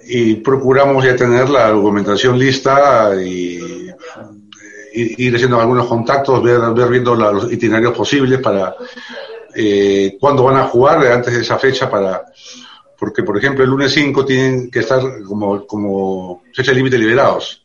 y 0.06 0.36
procuramos 0.36 1.04
ya 1.04 1.14
tener 1.14 1.48
la 1.48 1.70
documentación 1.70 2.38
lista 2.38 3.12
y, 3.22 3.88
y 4.94 5.26
ir 5.26 5.36
haciendo 5.36 5.60
algunos 5.60 5.86
contactos, 5.86 6.42
ver, 6.42 6.60
ver 6.74 6.88
viendo 6.88 7.14
la, 7.14 7.30
los 7.30 7.52
itinerarios 7.52 7.96
posibles 7.96 8.40
para 8.40 8.74
eh, 9.54 10.16
cuándo 10.18 10.44
van 10.44 10.56
a 10.56 10.64
jugar 10.64 11.06
antes 11.06 11.34
de 11.34 11.40
esa 11.40 11.58
fecha 11.58 11.90
para 11.90 12.24
porque 12.98 13.22
por 13.22 13.38
ejemplo 13.38 13.62
el 13.62 13.70
lunes 13.70 13.92
5 13.92 14.24
tienen 14.24 14.70
que 14.70 14.80
estar 14.80 15.00
como, 15.22 15.64
como 15.66 16.42
fecha 16.52 16.72
límite 16.72 16.98
liberados 16.98 17.64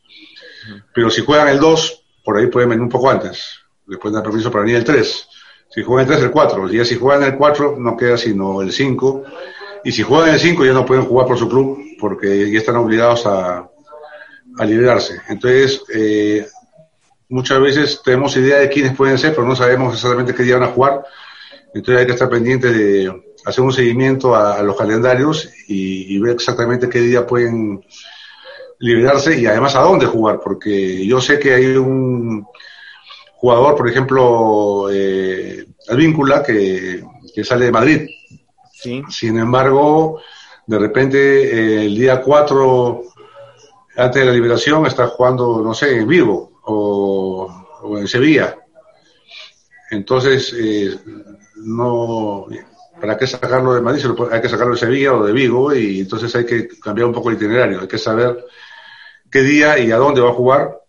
pero 0.92 1.10
si 1.10 1.22
juegan 1.22 1.48
el 1.48 1.58
2 1.58 2.04
por 2.24 2.38
ahí 2.38 2.46
pueden 2.46 2.70
venir 2.70 2.82
un 2.82 2.88
poco 2.88 3.10
antes. 3.10 3.60
Les 3.86 3.98
pueden 3.98 4.14
dar 4.14 4.24
permiso 4.24 4.50
para 4.50 4.62
venir 4.62 4.78
el 4.78 4.84
3. 4.84 5.28
Si 5.74 5.82
juegan 5.82 6.06
3, 6.06 6.22
el 6.22 6.30
4. 6.30 6.72
Y 6.72 6.76
ya 6.78 6.84
si 6.84 6.96
juegan 6.96 7.24
el 7.24 7.36
4, 7.36 7.76
no 7.78 7.96
queda 7.96 8.16
sino 8.16 8.62
el 8.62 8.72
5. 8.72 9.24
Y 9.84 9.92
si 9.92 10.02
juegan 10.02 10.30
el 10.30 10.40
5, 10.40 10.64
ya 10.64 10.72
no 10.72 10.86
pueden 10.86 11.04
jugar 11.04 11.26
por 11.26 11.38
su 11.38 11.48
club 11.48 11.78
porque 11.98 12.50
ya 12.50 12.58
están 12.58 12.76
obligados 12.76 13.26
a, 13.26 13.68
a 14.58 14.64
liberarse. 14.64 15.20
Entonces, 15.28 15.82
eh, 15.92 16.46
muchas 17.28 17.60
veces 17.60 18.00
tenemos 18.04 18.36
idea 18.36 18.58
de 18.58 18.68
quiénes 18.68 18.96
pueden 18.96 19.18
ser, 19.18 19.34
pero 19.34 19.46
no 19.46 19.56
sabemos 19.56 19.94
exactamente 19.94 20.34
qué 20.34 20.42
día 20.42 20.58
van 20.58 20.68
a 20.68 20.72
jugar. 20.72 21.04
Entonces 21.74 22.00
hay 22.00 22.06
que 22.06 22.12
estar 22.12 22.28
pendiente 22.28 22.72
de 22.72 23.24
hacer 23.44 23.64
un 23.64 23.72
seguimiento 23.72 24.34
a, 24.34 24.62
los 24.62 24.76
calendarios 24.76 25.50
y, 25.66 26.18
ver 26.20 26.34
exactamente 26.34 26.88
qué 26.88 27.00
día 27.00 27.26
pueden 27.26 27.84
liberarse 28.78 29.38
y 29.38 29.46
además 29.46 29.74
a 29.74 29.80
dónde 29.80 30.06
jugar, 30.06 30.40
porque 30.42 31.04
yo 31.06 31.20
sé 31.20 31.38
que 31.38 31.54
hay 31.54 31.76
un 31.76 32.46
jugador, 33.44 33.76
por 33.76 33.86
ejemplo, 33.90 34.88
eh, 34.90 35.66
Víncula, 35.94 36.42
que, 36.42 37.04
que 37.34 37.44
sale 37.44 37.66
de 37.66 37.72
Madrid. 37.72 38.08
Sí. 38.72 39.02
Sin 39.10 39.38
embargo, 39.38 40.22
de 40.66 40.78
repente 40.78 41.18
eh, 41.18 41.84
el 41.84 41.94
día 41.94 42.22
4, 42.22 43.02
antes 43.98 44.22
de 44.22 44.26
la 44.26 44.32
liberación, 44.32 44.86
está 44.86 45.08
jugando, 45.08 45.60
no 45.60 45.74
sé, 45.74 45.94
en 45.98 46.08
Vigo 46.08 46.52
o, 46.62 47.98
en 47.98 48.08
Sevilla. 48.08 48.56
Entonces, 49.90 50.54
eh, 50.58 50.98
no, 51.56 52.46
¿para 52.98 53.18
qué 53.18 53.26
sacarlo 53.26 53.74
de 53.74 53.82
Madrid? 53.82 54.06
Hay 54.32 54.40
que 54.40 54.48
sacarlo 54.48 54.72
de 54.72 54.80
Sevilla 54.80 55.12
o 55.12 55.22
de 55.22 55.34
Vigo 55.34 55.74
y 55.74 56.00
entonces 56.00 56.34
hay 56.34 56.46
que 56.46 56.66
cambiar 56.82 57.08
un 57.08 57.12
poco 57.12 57.28
el 57.28 57.36
itinerario. 57.36 57.82
Hay 57.82 57.88
que 57.88 57.98
saber 57.98 58.42
qué 59.30 59.42
día 59.42 59.78
y 59.78 59.92
a 59.92 59.98
dónde 59.98 60.22
va 60.22 60.30
a 60.30 60.34
jugar 60.34 60.83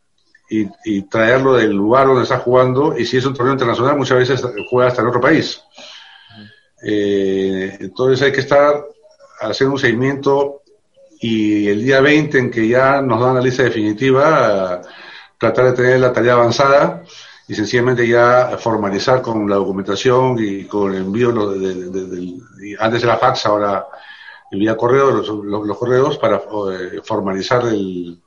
y, 0.49 1.01
traerlo 1.03 1.53
del 1.53 1.71
lugar 1.71 2.07
donde 2.07 2.23
está 2.23 2.39
jugando. 2.39 2.97
Y 2.97 3.05
si 3.05 3.17
es 3.17 3.25
un 3.25 3.33
torneo 3.33 3.53
internacional, 3.53 3.97
muchas 3.97 4.17
veces 4.17 4.43
juega 4.69 4.89
hasta 4.89 5.01
en 5.01 5.07
otro 5.07 5.21
país. 5.21 5.61
Eh, 6.83 7.77
entonces 7.79 8.21
hay 8.21 8.31
que 8.31 8.41
estar 8.41 8.85
haciendo 9.41 9.73
un 9.73 9.79
seguimiento 9.79 10.61
y 11.19 11.67
el 11.67 11.83
día 11.83 12.01
20 12.01 12.37
en 12.37 12.51
que 12.51 12.67
ya 12.67 13.01
nos 13.01 13.19
dan 13.19 13.35
la 13.35 13.41
lista 13.41 13.63
definitiva, 13.63 14.81
tratar 15.39 15.65
de 15.65 15.73
tener 15.73 15.99
la 15.99 16.13
tarea 16.13 16.33
avanzada 16.33 17.03
y 17.47 17.55
sencillamente 17.55 18.07
ya 18.07 18.57
formalizar 18.59 19.21
con 19.21 19.49
la 19.49 19.55
documentación 19.55 20.37
y 20.39 20.65
con 20.65 20.93
el 20.93 21.03
envío 21.03 21.31
de, 21.51 22.37
antes 22.79 23.03
era 23.03 23.17
fax, 23.17 23.45
ahora 23.45 23.85
envía 24.51 24.77
correo, 24.77 25.11
los, 25.11 25.27
los, 25.29 25.77
correos 25.77 26.17
para 26.17 26.37
eh, 26.37 27.01
formalizar 27.03 27.65
el, 27.65 28.21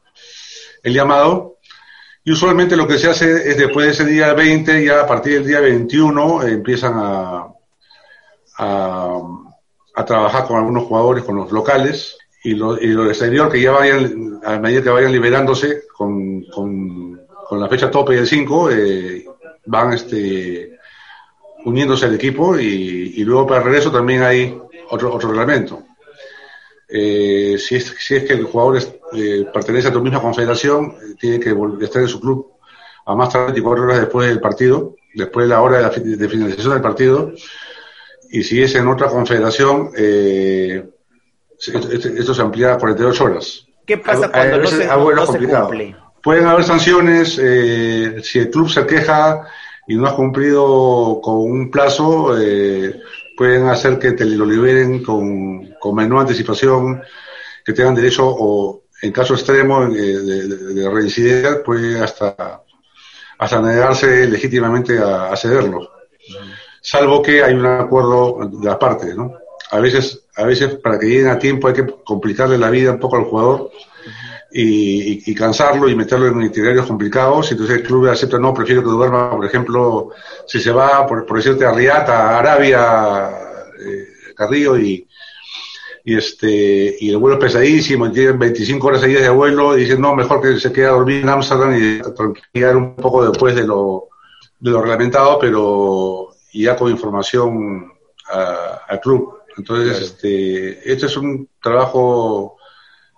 el 0.83 0.95
llamado. 0.95 1.58
Y 2.29 2.33
usualmente 2.33 2.77
lo 2.77 2.87
que 2.87 2.99
se 2.99 3.09
hace 3.09 3.49
es 3.49 3.57
después 3.57 3.87
de 3.87 3.93
ese 3.93 4.05
día 4.05 4.35
20, 4.35 4.85
ya 4.85 5.01
a 5.01 5.07
partir 5.07 5.39
del 5.39 5.47
día 5.47 5.61
21 5.61 6.43
empiezan 6.43 6.93
a, 6.97 7.49
a, 8.59 10.05
trabajar 10.05 10.47
con 10.47 10.59
algunos 10.59 10.85
jugadores, 10.85 11.25
con 11.25 11.37
los 11.37 11.51
locales, 11.51 12.19
y 12.45 12.53
los 12.53 12.83
y 12.83 12.89
lo 12.89 13.09
exterior 13.09 13.51
que 13.51 13.63
ya 13.63 13.71
vayan, 13.71 14.41
a 14.45 14.59
medida 14.59 14.83
que 14.83 14.91
vayan 14.91 15.11
liberándose 15.11 15.85
con, 15.97 16.43
con, 16.55 17.19
con 17.49 17.61
la 17.61 17.67
fecha 17.67 17.91
tope 17.91 18.17
del 18.17 18.27
5, 18.27 18.71
eh, 18.73 19.25
van 19.65 19.95
este, 19.95 20.77
uniéndose 21.65 22.05
al 22.05 22.15
equipo 22.15 22.59
y, 22.59 23.15
y, 23.17 23.25
luego 23.25 23.47
para 23.47 23.61
el 23.61 23.67
regreso 23.69 23.91
también 23.91 24.23
hay 24.23 24.55
otro, 24.91 25.15
otro 25.15 25.31
reglamento. 25.31 25.83
Eh, 26.91 27.57
si, 27.59 27.77
es, 27.77 27.87
si 27.99 28.17
es 28.17 28.25
que 28.25 28.35
el 28.35 28.45
jugador 28.45 28.77
eh, 29.13 29.47
pertenece 29.53 29.89
a 29.89 29.93
tu 29.93 30.01
misma 30.01 30.21
confederación, 30.21 30.97
eh, 31.01 31.15
tiene 31.19 31.41
que 31.41 31.57
estar 31.81 32.03
en 32.03 32.09
su 32.09 32.21
club 32.21 32.53
a 33.07 33.15
más 33.15 33.31
tarde 33.31 33.47
24 33.47 33.85
horas 33.85 34.01
después 34.01 34.29
del 34.29 34.41
partido, 34.41 34.97
después 35.15 35.47
de 35.47 35.55
la 35.55 35.63
hora 35.63 35.79
de, 35.79 35.83
la, 35.83 36.17
de 36.17 36.29
finalización 36.29 36.75
del 36.75 36.83
partido. 36.83 37.33
Y 38.31 38.43
si 38.43 38.63
es 38.63 38.75
en 38.75 38.87
otra 38.87 39.09
confederación, 39.09 39.91
eh, 39.97 40.87
esto, 41.59 42.35
se 42.35 42.43
amplía 42.43 42.75
a 42.75 42.79
48 42.79 43.25
horas. 43.25 43.67
¿Qué 43.87 43.99
pasa 43.99 44.31
cuando 44.31 44.59
no, 44.59 44.67
se, 44.67 44.87
no 44.87 45.27
se, 45.27 45.39
cumple? 45.39 45.97
Pueden 46.23 46.47
haber 46.47 46.65
sanciones 46.65 47.39
eh, 47.43 48.21
si 48.23 48.41
el 48.41 48.51
club 48.51 48.69
se 48.69 48.87
queja 48.87 49.47
y 49.87 49.97
no 49.97 50.07
has 50.07 50.13
cumplido 50.13 51.21
con 51.23 51.37
un 51.37 51.71
plazo, 51.71 52.39
eh, 52.39 53.01
pueden 53.37 53.69
hacer 53.69 53.99
que 53.99 54.13
te 54.13 54.27
lo 54.27 54.45
liberen 54.45 55.03
con, 55.03 55.75
con 55.81 55.95
menor 55.95 56.21
anticipación, 56.21 57.01
que 57.65 57.73
tengan 57.73 57.95
derecho 57.95 58.27
o 58.27 58.78
en 59.03 59.13
caso 59.13 59.35
extremo 59.35 59.85
eh, 59.85 59.89
de, 59.89 60.49
de, 60.75 60.91
reincidir, 60.91 61.63
puede 61.65 62.01
hasta, 62.01 62.63
hasta 63.39 63.63
negarse 63.63 64.27
legítimamente 64.27 64.99
a, 64.99 65.33
a 65.33 65.37
cederlo. 65.37 65.91
Salvo 66.81 67.23
que 67.23 67.43
hay 67.43 67.55
un 67.55 67.67
acuerdo 67.67 68.49
de 68.51 68.65
la 68.65 68.79
parte, 68.79 69.15
¿no? 69.15 69.35
A 69.71 69.81
veces 69.81 70.29
a 70.39 70.45
veces 70.45 70.77
para 70.77 70.99
que 70.99 71.07
lleguen 71.07 71.29
a 71.29 71.39
tiempo 71.39 71.67
hay 71.67 71.75
que 71.75 71.87
complicarle 72.05 72.57
la 72.57 72.71
vida 72.71 72.93
un 72.93 73.01
poco 73.01 73.17
al 73.17 73.25
jugador 73.25 73.73
y, 74.53 75.31
y, 75.31 75.35
cansarlo 75.35 75.89
y 75.89 75.97
meterlo 75.97 76.29
en 76.29 76.43
itinerarios 76.43 76.87
complicados. 76.87 77.51
Entonces 77.51 77.79
el 77.79 77.83
club 77.83 78.09
acepta, 78.09 78.39
no, 78.39 78.55
prefiero 78.55 78.83
que 78.83 78.89
duerma, 78.89 79.33
por 79.33 79.45
ejemplo, 79.45 80.11
si 80.47 80.61
se 80.61 80.71
va, 80.71 81.05
por, 81.07 81.27
por 81.27 81.39
decirte, 81.39 81.67
a 81.67 81.73
Riyadh, 81.73 82.09
a 82.09 82.39
Arabia, 82.39 83.31
eh, 83.85 84.33
Carrillo, 84.37 84.79
y, 84.79 85.08
y 86.05 86.17
este 86.17 86.97
y 87.01 87.11
el 87.11 87.19
vuelo 87.19 87.37
es 87.37 87.45
pesadísimo, 87.45 88.11
tienen 88.11 88.39
25 88.39 88.87
horas 88.87 89.01
seguidas 89.01 89.23
de 89.23 89.31
vuelo, 89.31 89.77
y 89.77 89.83
dicen, 89.83 90.01
no, 90.01 90.15
mejor 90.15 90.41
que 90.41 90.59
se 90.59 90.73
quede 90.73 90.87
a 90.87 90.91
dormir 90.91 91.23
en 91.23 91.29
Amsterdam 91.29 91.75
y 91.75 92.01
tranquilizar 92.15 92.77
un 92.77 92.95
poco 92.97 93.29
después 93.29 93.55
de 93.55 93.67
lo, 93.67 94.09
de 94.59 94.71
lo 94.71 94.81
reglamentado, 94.81 95.39
pero 95.39 96.29
ya 96.53 96.77
con 96.77 96.91
información 96.91 97.93
al 98.89 99.01
club. 99.01 99.39
Entonces, 99.57 100.01
este, 100.01 100.93
esto 100.93 101.07
es 101.07 101.17
un 101.17 101.49
trabajo 101.61 102.57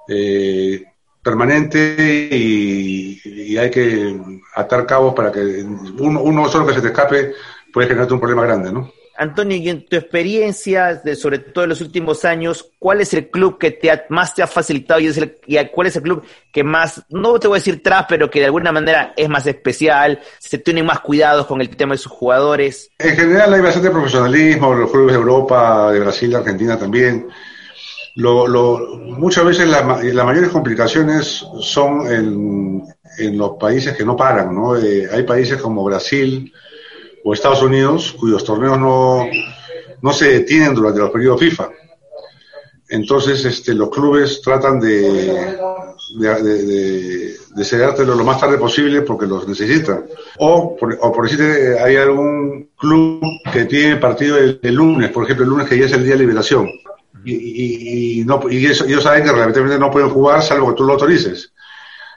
eh, 0.08 0.84
permanente 1.22 2.28
y, 2.30 3.56
hay 3.58 3.70
que 3.70 4.18
atar 4.54 4.86
cabos 4.86 5.12
para 5.12 5.30
que 5.30 5.40
uno, 5.40 6.22
uno 6.22 6.48
solo 6.48 6.66
que 6.66 6.72
se 6.72 6.80
te 6.80 6.86
escape 6.86 7.34
puede 7.72 7.88
generarte 7.88 8.14
un 8.14 8.20
problema 8.20 8.44
grande, 8.44 8.72
¿no? 8.72 8.90
Antonio, 9.20 9.58
y 9.58 9.68
en 9.68 9.84
tu 9.84 9.96
experiencia, 9.96 10.94
de, 10.94 11.14
sobre 11.14 11.40
todo 11.40 11.64
en 11.64 11.70
los 11.70 11.82
últimos 11.82 12.24
años, 12.24 12.70
¿cuál 12.78 13.02
es 13.02 13.12
el 13.12 13.28
club 13.28 13.58
que 13.58 13.70
te 13.70 13.90
más 14.08 14.34
te 14.34 14.42
ha 14.42 14.46
facilitado 14.46 14.98
y, 14.98 15.08
es 15.08 15.18
el, 15.18 15.36
y, 15.46 15.62
cuál 15.66 15.88
es 15.88 15.96
el 15.96 16.02
club 16.02 16.24
que 16.50 16.64
más, 16.64 17.02
no 17.10 17.38
te 17.38 17.46
voy 17.46 17.56
a 17.56 17.60
decir 17.60 17.82
tras, 17.82 18.06
pero 18.08 18.30
que 18.30 18.38
de 18.38 18.46
alguna 18.46 18.72
manera 18.72 19.12
es 19.14 19.28
más 19.28 19.46
especial, 19.46 20.20
se 20.38 20.56
tienen 20.56 20.86
más 20.86 21.00
cuidados 21.00 21.44
con 21.44 21.60
el 21.60 21.68
tema 21.76 21.92
de 21.92 21.98
sus 21.98 22.10
jugadores? 22.10 22.88
En 22.98 23.14
general 23.14 23.52
hay 23.52 23.60
bastante 23.60 23.90
profesionalismo, 23.90 24.74
los 24.74 24.90
clubes 24.90 25.12
de 25.12 25.18
Europa, 25.18 25.92
de 25.92 26.00
Brasil, 26.00 26.30
de 26.30 26.36
Argentina 26.38 26.78
también. 26.78 27.28
Lo, 28.16 28.48
lo, 28.48 28.78
muchas 29.18 29.44
veces 29.44 29.68
la, 29.68 29.82
las 30.02 30.24
mayores 30.24 30.48
complicaciones 30.48 31.44
son 31.60 32.10
en, 32.10 32.82
en, 33.18 33.36
los 33.36 33.58
países 33.60 33.94
que 33.94 34.04
no 34.06 34.16
paran, 34.16 34.54
¿no? 34.54 34.78
Eh, 34.78 35.06
hay 35.12 35.24
países 35.24 35.60
como 35.60 35.84
Brasil, 35.84 36.50
o 37.24 37.34
Estados 37.34 37.62
Unidos, 37.62 38.14
cuyos 38.18 38.44
torneos 38.44 38.78
no, 38.78 39.26
no 40.02 40.12
se 40.12 40.30
detienen 40.30 40.74
durante 40.74 41.00
los 41.00 41.10
periodos 41.10 41.40
FIFA. 41.40 41.70
Entonces, 42.88 43.44
este, 43.44 43.74
los 43.74 43.90
clubes 43.90 44.40
tratan 44.42 44.80
de, 44.80 45.56
de, 46.18 46.42
de, 46.42 47.36
de 47.54 48.06
lo 48.06 48.24
más 48.24 48.40
tarde 48.40 48.58
posible 48.58 49.02
porque 49.02 49.26
los 49.26 49.46
necesitan. 49.46 50.06
O, 50.38 50.76
por, 50.76 50.98
o 51.00 51.12
por 51.12 51.24
decirte, 51.24 51.78
hay 51.78 51.96
algún 51.96 52.70
club 52.76 53.20
que 53.52 53.66
tiene 53.66 53.96
partido 53.96 54.38
el, 54.38 54.58
lunes, 54.74 55.10
por 55.10 55.24
ejemplo, 55.24 55.44
el 55.44 55.50
lunes 55.50 55.68
que 55.68 55.78
ya 55.78 55.86
es 55.86 55.92
el 55.92 56.04
día 56.04 56.14
de 56.14 56.20
liberación. 56.20 56.68
Y, 57.24 57.34
y, 57.34 58.20
y 58.20 58.24
no, 58.24 58.40
y 58.50 58.66
eso, 58.66 58.86
ellos 58.86 59.04
saben 59.04 59.22
que 59.22 59.32
realmente 59.32 59.78
no 59.78 59.90
pueden 59.90 60.08
jugar 60.08 60.42
salvo 60.42 60.70
que 60.70 60.76
tú 60.76 60.84
lo 60.84 60.94
autorices 60.94 61.52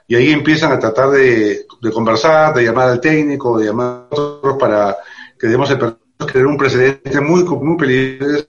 y 0.07 0.15
ahí 0.15 0.31
empiezan 0.31 0.71
a 0.71 0.79
tratar 0.79 1.11
de, 1.11 1.65
de, 1.81 1.91
conversar, 1.91 2.53
de 2.53 2.63
llamar 2.63 2.89
al 2.89 2.99
técnico, 2.99 3.57
de 3.57 3.67
llamar 3.67 4.07
a 4.11 4.15
otros 4.15 4.57
para 4.57 4.97
que 5.39 5.47
demos 5.47 5.69
el 5.71 5.79
crear 6.25 6.45
un 6.47 6.57
precedente 6.57 7.19
muy, 7.21 7.43
muy 7.43 7.77
peligroso. 7.77 8.45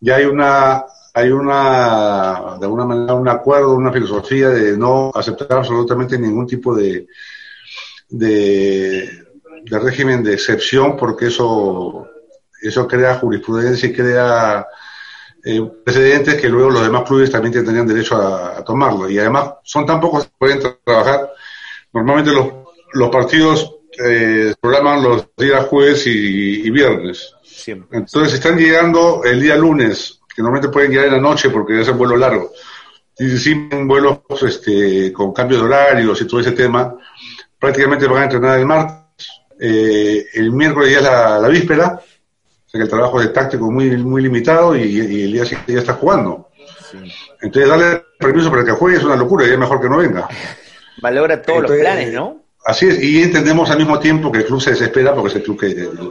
Ya 0.00 0.16
hay 0.16 0.24
una, 0.24 0.84
hay 1.14 1.30
una, 1.30 2.56
de 2.58 2.66
alguna 2.66 2.84
manera, 2.84 3.14
un 3.14 3.28
acuerdo, 3.28 3.74
una 3.74 3.92
filosofía 3.92 4.48
de 4.48 4.76
no 4.76 5.10
aceptar 5.14 5.52
absolutamente 5.52 6.18
ningún 6.18 6.46
tipo 6.46 6.74
de, 6.74 7.06
de, 8.08 9.08
de 9.64 9.78
régimen 9.78 10.22
de 10.22 10.34
excepción 10.34 10.96
porque 10.96 11.26
eso, 11.26 12.08
eso 12.60 12.88
crea 12.88 13.18
jurisprudencia 13.18 13.88
y 13.88 13.92
crea 13.92 14.66
eh, 15.44 15.60
precedentes 15.84 16.40
que 16.40 16.48
luego 16.48 16.70
los 16.70 16.82
demás 16.82 17.02
clubes 17.02 17.30
también 17.30 17.52
tendrían 17.52 17.86
derecho 17.86 18.16
a, 18.16 18.64
tomarlo. 18.64 19.08
Y 19.10 19.18
además 19.18 19.54
son 19.64 19.84
tan 19.86 20.00
pocos 20.00 20.24
que 20.24 20.30
pueden 20.38 20.60
trabajar. 20.84 21.30
Normalmente 21.92 22.32
los, 22.32 22.48
los 22.92 23.10
partidos 23.10 23.76
eh, 23.98 24.54
programan 24.60 25.02
los 25.02 25.28
días 25.36 25.66
jueves 25.66 26.06
y, 26.06 26.70
viernes. 26.70 27.34
Entonces 27.66 28.34
están 28.34 28.56
llegando 28.56 29.22
el 29.24 29.40
día 29.40 29.56
lunes, 29.56 30.20
que 30.34 30.42
normalmente 30.42 30.72
pueden 30.72 30.90
llegar 30.90 31.06
en 31.06 31.12
la 31.12 31.20
noche 31.20 31.50
porque 31.50 31.80
es 31.80 31.88
un 31.88 31.98
vuelo 31.98 32.16
largo. 32.16 32.52
Y 33.18 33.36
sin 33.36 33.86
vuelos 33.86 34.20
este, 34.42 35.12
con 35.12 35.32
cambio 35.32 35.58
de 35.58 35.64
horarios 35.64 36.20
y 36.20 36.26
todo 36.26 36.40
ese 36.40 36.52
tema, 36.52 36.96
prácticamente 37.58 38.06
van 38.06 38.22
a 38.22 38.24
entrenar 38.24 38.58
el 38.58 38.66
martes. 38.66 39.28
Eh, 39.60 40.26
el 40.34 40.50
miércoles 40.50 40.90
ya 40.90 40.98
es 40.98 41.04
la, 41.42 41.48
víspera, 41.48 42.00
sea 42.72 42.78
que 42.78 42.84
el 42.84 42.88
trabajo 42.88 43.20
es 43.20 43.32
táctico 43.32 43.70
muy, 43.70 43.96
muy 43.98 44.22
limitado 44.22 44.74
y, 44.74 44.98
el 44.98 45.32
día 45.32 45.44
siguiente 45.44 45.74
ya 45.74 45.80
está 45.80 45.92
jugando. 45.92 46.48
Entonces, 47.40 47.68
darle 47.68 48.02
permiso 48.18 48.50
para 48.50 48.64
que 48.64 48.72
juegue 48.72 48.96
es 48.96 49.04
una 49.04 49.16
locura 49.16 49.46
y 49.46 49.50
es 49.50 49.58
mejor 49.58 49.80
que 49.80 49.88
no 49.90 49.98
venga. 49.98 50.26
Valora 51.02 51.42
todos 51.42 51.62
los 51.62 51.72
planes, 51.72 52.12
¿no? 52.12 52.40
Así 52.64 52.86
es, 52.86 53.02
y 53.02 53.20
entendemos 53.20 53.68
al 53.70 53.78
mismo 53.78 53.98
tiempo 53.98 54.30
que 54.30 54.38
el 54.38 54.44
club 54.46 54.60
se 54.60 54.70
desespera 54.70 55.12
porque 55.12 55.30
es 55.30 55.34
el 55.34 55.42
club 55.42 55.58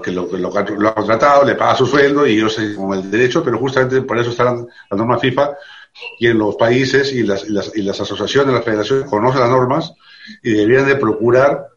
que, 0.03 0.11
lo, 0.11 0.27
lo, 0.27 0.49
ha 0.89 0.93
contratado, 0.93 1.45
le 1.45 1.55
paga 1.55 1.75
su 1.75 1.85
sueldo 1.85 2.27
y 2.27 2.33
ellos 2.33 2.59
con 2.75 2.93
el 2.93 3.09
derecho, 3.09 3.41
pero 3.41 3.57
justamente 3.57 4.01
por 4.01 4.19
eso 4.19 4.31
están 4.31 4.67
las 4.89 4.97
normas 4.97 5.21
FIFA 5.21 5.55
y 6.19 6.27
en 6.27 6.37
los 6.37 6.57
países 6.57 7.13
y 7.13 7.23
las, 7.23 7.45
y 7.45 7.53
las, 7.53 7.71
y 7.73 7.81
las 7.83 8.01
asociaciones, 8.01 8.53
las 8.53 8.65
federaciones 8.65 9.09
conocen 9.09 9.39
las 9.39 9.49
normas 9.49 9.93
y 10.43 10.51
deberían 10.51 10.87
de 10.87 10.95
procurar 10.97 11.70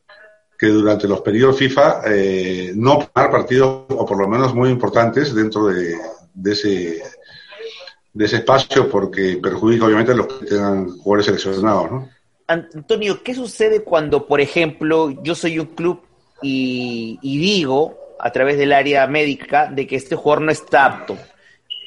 que 0.59 0.67
durante 0.67 1.09
los 1.09 1.21
periodos 1.21 1.59
FIFA 1.59 2.03
eh, 2.07 2.73
no 2.75 2.99
pagar 3.13 3.31
partidos, 3.31 3.85
o 3.89 4.07
por 4.07 4.19
lo 4.19 4.29
menos 4.29 4.55
muy 4.55 4.71
importantes, 4.71 5.35
dentro 5.35 5.67
de, 5.67 5.97
ese, 6.45 7.03
de 8.13 8.25
ese 8.25 8.37
espacio, 8.37 8.89
porque 8.89 9.39
perjudica 9.43 9.87
obviamente 9.87 10.13
a 10.13 10.17
los 10.17 10.27
que 10.27 10.47
tengan 10.47 10.91
jugadores 10.99 11.27
seleccionados, 11.27 11.91
¿no? 11.91 12.09
Antonio, 12.47 13.23
¿qué 13.23 13.35
sucede 13.35 13.83
cuando, 13.83 14.27
por 14.27 14.41
ejemplo, 14.41 15.11
yo 15.23 15.35
soy 15.35 15.59
un 15.59 15.67
club 15.67 16.03
y, 16.43 17.19
digo 17.23 17.99
a 18.19 18.31
través 18.31 18.59
del 18.59 18.73
área 18.73 19.07
médica 19.07 19.67
de 19.67 19.87
que 19.87 19.97
este 19.97 20.15
jugador 20.15 20.45
no 20.45 20.53
está 20.53 20.85
apto, 20.87 21.17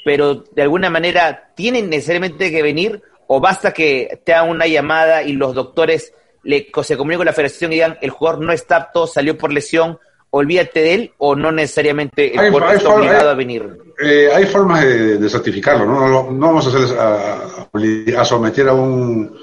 pero 0.03 0.35
de 0.35 0.61
alguna 0.61 0.89
manera 0.89 1.51
tienen 1.55 1.89
necesariamente 1.89 2.51
que 2.51 2.61
venir 2.61 3.01
o 3.27 3.39
basta 3.39 3.73
que 3.73 4.21
te 4.23 4.33
hagan 4.33 4.49
una 4.49 4.67
llamada 4.67 5.23
y 5.23 5.33
los 5.33 5.55
doctores 5.55 6.13
le, 6.43 6.67
se 6.83 6.97
comuniquen 6.97 7.19
con 7.19 7.25
la 7.25 7.33
federación 7.33 7.71
y 7.71 7.75
digan 7.75 7.97
el 8.01 8.09
jugador 8.09 8.43
no 8.43 8.53
está 8.53 8.77
apto, 8.77 9.07
salió 9.07 9.37
por 9.37 9.51
lesión, 9.51 9.99
olvídate 10.29 10.81
de 10.81 10.93
él 10.93 11.11
o 11.17 11.35
no 11.35 11.51
necesariamente 11.51 12.33
el 12.33 12.51
jugador 12.51 12.75
está 12.75 12.89
obligado 12.89 13.29
a 13.29 13.35
venir? 13.35 13.77
Eh, 14.01 14.29
hay 14.33 14.45
formas 14.45 14.83
de, 14.83 15.29
certificarlo, 15.29 15.85
¿no? 15.85 16.31
No, 16.31 16.47
vamos 16.47 16.65
a, 16.65 16.69
hacerles 16.69 18.15
a 18.15 18.25
someter 18.25 18.67
a 18.69 18.73
un 18.73 19.37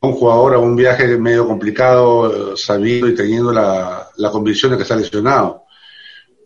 un 0.00 0.12
jugador 0.12 0.54
a 0.54 0.58
un 0.58 0.76
viaje 0.76 1.18
medio 1.18 1.46
complicado, 1.46 2.56
sabiendo 2.56 3.08
y 3.08 3.14
teniendo 3.14 3.52
la, 3.52 4.10
convicción 4.30 4.72
de 4.72 4.76
que 4.76 4.82
está 4.82 4.96
lesionado. 4.96 5.64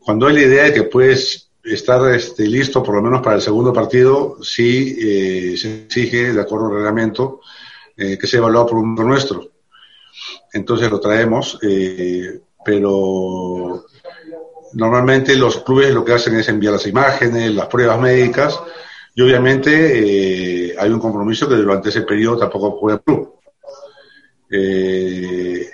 Cuando 0.00 0.26
hay 0.26 0.34
la 0.34 0.42
idea 0.42 0.64
de 0.64 0.72
que 0.72 0.82
puedes 0.84 1.50
estar 1.62 2.12
este, 2.14 2.46
listo 2.46 2.82
por 2.82 2.96
lo 2.96 3.02
menos 3.02 3.22
para 3.22 3.37
el 3.37 3.42
segundo 3.42 3.72
partido, 3.72 4.38
sí 4.42 4.96
eh, 4.99 5.56
se 5.56 5.84
exige, 5.84 6.32
de 6.32 6.40
acuerdo 6.40 6.66
al 6.66 6.75
reglamento, 6.75 7.40
eh, 7.96 8.18
que 8.18 8.26
sea 8.26 8.38
evaluado 8.38 8.68
por 8.68 8.78
un 8.78 8.94
nuestro. 8.94 9.51
Entonces 10.52 10.90
lo 10.90 11.00
traemos, 11.00 11.59
eh, 11.62 12.40
pero 12.64 13.87
normalmente 14.75 15.35
los 15.37 15.62
clubes 15.62 15.92
lo 15.92 16.04
que 16.04 16.12
hacen 16.12 16.37
es 16.37 16.49
enviar 16.49 16.75
las 16.75 16.87
imágenes, 16.87 17.54
las 17.54 17.66
pruebas 17.66 18.00
médicas, 18.00 18.59
y 19.14 19.23
obviamente 19.23 20.75
hay 20.78 20.90
un 20.90 21.00
compromiso 21.00 21.49
que 21.49 21.56
durante 21.56 21.90
ese 21.90 22.02
periodo 22.02 22.38
tampoco 22.38 22.73
juega 22.73 22.99
el 22.99 23.02
club. 23.02 23.35
Eh, 24.54 25.66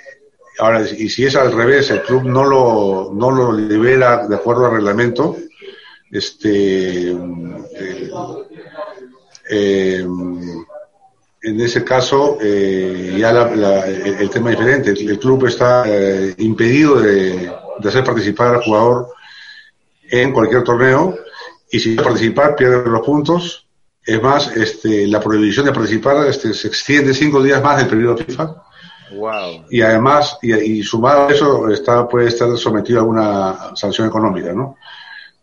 ahora, 0.60 0.82
y 0.82 1.08
si 1.08 1.24
es 1.26 1.34
al 1.34 1.52
revés, 1.52 1.90
el 1.90 2.02
club 2.02 2.24
no 2.24 2.44
lo, 2.44 3.10
no 3.12 3.30
lo 3.30 3.52
libera 3.52 4.26
de 4.28 4.36
acuerdo 4.36 4.66
al 4.66 4.72
reglamento, 4.72 5.36
este, 6.10 7.10
eh, 7.10 8.10
eh, 9.50 10.06
en 11.42 11.60
ese 11.60 11.84
caso 11.84 12.38
ya 12.40 13.30
el, 13.30 14.30
tema 14.30 14.50
es 14.50 14.58
diferente. 14.58 14.90
El, 14.90 15.18
club 15.18 15.46
está 15.46 15.84
impedido 16.38 17.00
de, 17.00 17.52
hacer 17.84 18.04
participar 18.04 18.56
al 18.56 18.62
jugador 18.62 19.08
en 20.10 20.32
cualquier 20.32 20.64
torneo 20.64 21.16
y 21.70 21.78
si 21.78 21.94
participar 21.94 22.56
pierde 22.56 22.90
los 22.90 23.06
puntos. 23.06 23.66
Es 24.04 24.22
más, 24.22 24.56
este, 24.56 25.06
la 25.06 25.20
prohibición 25.20 25.66
de 25.66 25.72
participar 25.72 26.26
este, 26.26 26.54
se 26.54 26.68
extiende 26.68 27.12
cinco 27.12 27.42
días 27.42 27.62
más 27.62 27.76
del 27.76 27.88
periodo 27.88 28.16
FIFA 28.16 28.54
y 29.70 29.80
además, 29.80 30.38
y, 30.42 30.82
sumado 30.82 31.28
a 31.28 31.32
eso, 31.32 31.68
está, 31.68 32.08
puede 32.08 32.28
estar 32.28 32.56
sometido 32.56 33.00
a 33.00 33.04
una 33.04 33.76
sanción 33.76 34.06
económica, 34.06 34.52
¿no? 34.52 34.76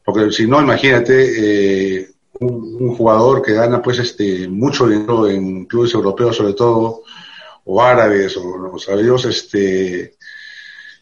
Porque 0.04 0.32
si 0.32 0.48
no, 0.48 0.62
imagínate, 0.62 1.98
eh, 1.98 2.10
un, 2.40 2.96
jugador 2.96 3.42
que 3.42 3.54
gana 3.54 3.82
pues 3.82 4.00
este 4.00 4.48
mucho 4.48 4.88
dinero 4.88 5.28
en 5.28 5.66
clubes 5.66 5.94
europeos 5.94 6.36
sobre 6.36 6.54
todo, 6.54 7.04
o 7.64 7.82
árabes, 7.82 8.38
o 8.38 8.58
los 8.58 8.84
sabios, 8.84 9.26
este 9.26 10.16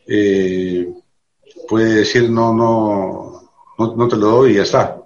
eh, 0.07 0.93
puede 1.67 1.95
decir 1.95 2.29
no, 2.29 2.53
no, 2.53 3.49
no, 3.77 4.07
te 4.07 4.15
lo 4.15 4.27
doy 4.27 4.51
y 4.51 4.55
ya 4.55 4.63
está. 4.63 4.99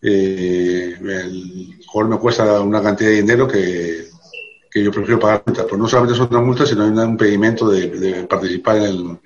Eh, 0.00 0.96
el 0.98 1.80
jugador 1.86 2.14
me 2.14 2.18
cuesta 2.18 2.60
una 2.60 2.82
cantidad 2.82 3.10
de 3.10 3.16
dinero 3.16 3.46
que 3.46 4.10
que 4.70 4.84
yo 4.84 4.92
prefiero 4.92 5.18
pagar 5.18 5.42
multa. 5.44 5.66
Pues 5.66 5.78
no 5.80 5.88
solamente 5.88 6.16
son 6.16 6.28
una 6.30 6.40
multa, 6.40 6.64
sino 6.64 6.84
hay 6.84 6.90
un 6.90 7.10
impedimento 7.10 7.68
de, 7.68 8.26
participar 8.28 8.78
en 8.78 9.20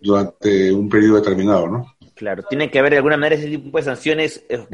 durante 0.00 0.72
un 0.72 0.88
periodo 0.88 1.16
determinado, 1.16 1.68
¿no? 1.68 1.95
Claro, 2.16 2.42
tiene 2.44 2.70
que 2.70 2.78
haber 2.78 2.92
de 2.92 2.96
alguna 2.96 3.18
manera 3.18 3.36
ese 3.36 3.46
tipo 3.46 3.76
de 3.76 3.84
sanciones 3.84 4.42
eh, 4.48 4.64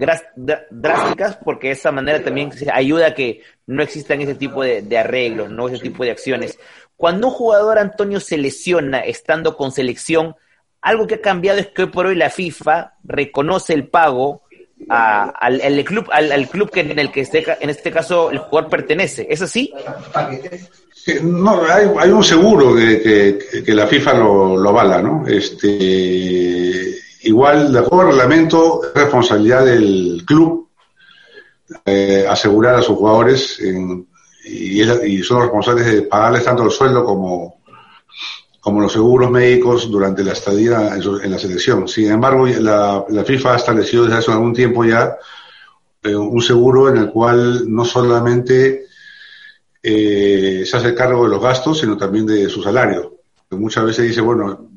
drásticas 0.71 1.37
porque 1.45 1.67
de 1.67 1.73
esa 1.73 1.91
manera 1.91 2.23
también 2.23 2.53
ayuda 2.73 3.09
a 3.09 3.15
que 3.15 3.43
no 3.67 3.83
existan 3.83 4.21
ese 4.21 4.37
tipo 4.37 4.63
de, 4.63 4.97
arreglos, 4.97 5.51
no 5.51 5.69
ese 5.69 5.83
tipo 5.83 6.05
de 6.05 6.13
acciones. 6.13 6.57
Cuando 6.97 7.27
un 7.27 7.33
jugador, 7.33 7.81
Antonio, 7.81 8.21
se 8.21 8.39
lesiona 8.39 9.01
estando 9.01 9.57
con 9.57 9.73
selección, 9.73 10.37
algo 10.81 11.09
que 11.09 11.17
ha 11.17 11.21
cambiado 11.21 11.59
es 11.59 11.67
que 11.67 11.83
hoy 11.83 11.89
por 11.89 12.07
hoy 12.07 12.15
la 12.15 12.31
FIFA 12.31 12.93
reconoce 13.03 13.75
el 13.75 13.89
pago 13.89 14.43
al, 14.89 15.85
club 15.85 16.09
al, 16.13 16.49
club 16.49 16.71
que 16.71 16.81
en 16.81 16.97
el 16.97 17.11
que 17.11 17.23
este, 17.23 17.45
en 17.61 17.71
este 17.71 17.91
caso 17.91 18.31
el 18.31 18.39
jugador 18.39 18.71
pertenece. 18.71 19.27
¿Es 19.29 19.43
así? 19.43 19.75
No, 21.23 21.61
hay, 21.65 22.09
un 22.09 22.23
seguro 22.23 22.77
que, 22.77 23.37
que, 23.67 23.75
la 23.75 23.89
FIFA 23.89 24.15
lo, 24.15 24.57
lo, 24.57 24.69
avala, 24.69 25.03
¿no? 25.03 25.27
Este, 25.27 27.02
igual, 27.23 27.73
de 27.73 27.79
acuerdo 27.79 28.07
al 28.07 28.13
reglamento, 28.13 28.83
es 28.85 28.95
responsabilidad 28.95 29.65
del 29.65 30.23
club 30.27 30.69
eh, 31.85 32.27
asegurar 32.29 32.75
a 32.75 32.83
sus 32.83 32.97
jugadores 32.97 33.61
y, 34.45 34.83
y, 34.83 35.23
son 35.23 35.43
responsables 35.43 35.87
de 35.87 36.03
pagarles 36.03 36.45
tanto 36.45 36.65
el 36.65 36.71
sueldo 36.71 37.05
como, 37.05 37.63
como 38.61 38.81
los 38.81 38.93
seguros 38.93 39.31
médicos 39.31 39.91
durante 39.91 40.25
la 40.25 40.33
estadía 40.33 40.95
en, 40.95 41.31
la 41.31 41.39
selección. 41.39 41.89
Sin 41.89 42.11
embargo, 42.11 42.47
la, 42.47 43.05
FIFA 43.25 43.55
ha 43.55 43.57
establecido 43.57 44.05
desde 44.05 44.19
hace 44.19 44.33
algún 44.33 44.53
tiempo 44.53 44.85
ya 44.85 45.17
eh, 46.03 46.15
un 46.15 46.43
seguro 46.43 46.89
en 46.89 46.97
el 46.97 47.11
cual 47.11 47.65
no 47.73 47.85
solamente 47.85 48.87
eh, 49.83 50.63
se 50.65 50.77
hace 50.77 50.95
cargo 50.95 51.25
de 51.25 51.31
los 51.31 51.43
gastos, 51.43 51.81
sino 51.81 51.97
también 51.97 52.27
de 52.27 52.49
su 52.49 52.63
salario. 52.63 53.19
muchas 53.51 53.85
veces 53.85 54.07
dice, 54.07 54.21
bueno, 54.21 54.72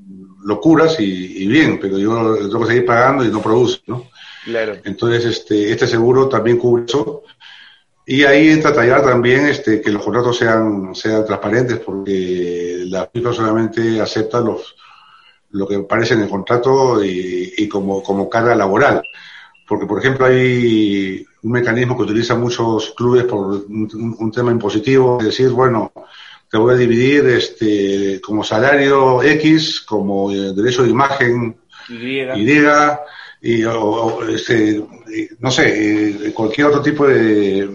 lo 0.45 0.61
curas 0.61 0.99
y, 0.99 1.47
bien, 1.47 1.79
pero 1.79 1.97
yo 1.97 2.35
tengo 2.35 2.61
que 2.61 2.67
seguir 2.67 2.85
pagando 2.85 3.25
y 3.25 3.29
no 3.29 3.41
produce, 3.41 3.81
¿no? 3.87 4.07
Claro. 4.45 4.77
Entonces, 4.83 5.25
este, 5.25 5.71
este 5.71 5.87
seguro 5.87 6.29
también 6.29 6.57
cubre 6.57 6.85
eso 6.85 7.23
y 8.05 8.23
ahí 8.23 8.49
entra 8.49 8.69
a 8.69 8.75
tallar 8.75 9.03
también 9.03 9.47
este, 9.47 9.81
que 9.81 9.91
los 9.91 10.03
contratos 10.03 10.37
sean, 10.37 10.93
sean 10.93 11.25
transparentes, 11.25 11.79
porque 11.79 12.83
la 12.85 13.09
FIFA 13.11 13.33
solamente 13.33 13.99
acepta 13.99 14.39
los, 14.39 14.75
lo 15.49 15.67
que 15.67 15.75
aparece 15.75 16.13
en 16.13 16.21
el 16.21 16.29
contrato 16.29 17.03
y, 17.03 17.53
y 17.57 17.67
como, 17.67 18.03
como 18.03 18.29
carga 18.29 18.53
laboral. 18.53 19.01
Porque, 19.67 19.87
por 19.87 19.97
ejemplo, 19.97 20.27
hay 20.27 21.25
un 21.41 21.51
mecanismo 21.51 21.97
que 21.97 22.03
utilizan 22.03 22.39
muchos 22.39 22.93
clubes 22.95 23.23
por 23.23 23.65
un, 23.67 24.31
tema 24.31 24.51
impositivo, 24.51 25.17
es 25.19 25.25
decir, 25.25 25.49
bueno, 25.49 25.91
te 26.55 26.59
voy 26.59 26.73
a 26.73 26.77
dividir 26.77 27.25
este, 27.25 28.21
como 28.21 28.41
salario 28.41 29.21
X, 29.21 29.81
como 29.81 30.31
eh, 30.31 30.53
derecho 30.53 30.83
de 30.83 30.89
imagen 30.89 31.57
Y, 31.89 32.21
y 33.41 33.63
o, 33.65 34.23
este, 34.25 34.81
no 35.39 35.51
sé, 35.51 36.27
eh, 36.27 36.31
cualquier 36.33 36.67
otro 36.67 36.81
tipo 36.81 37.05
de, 37.05 37.69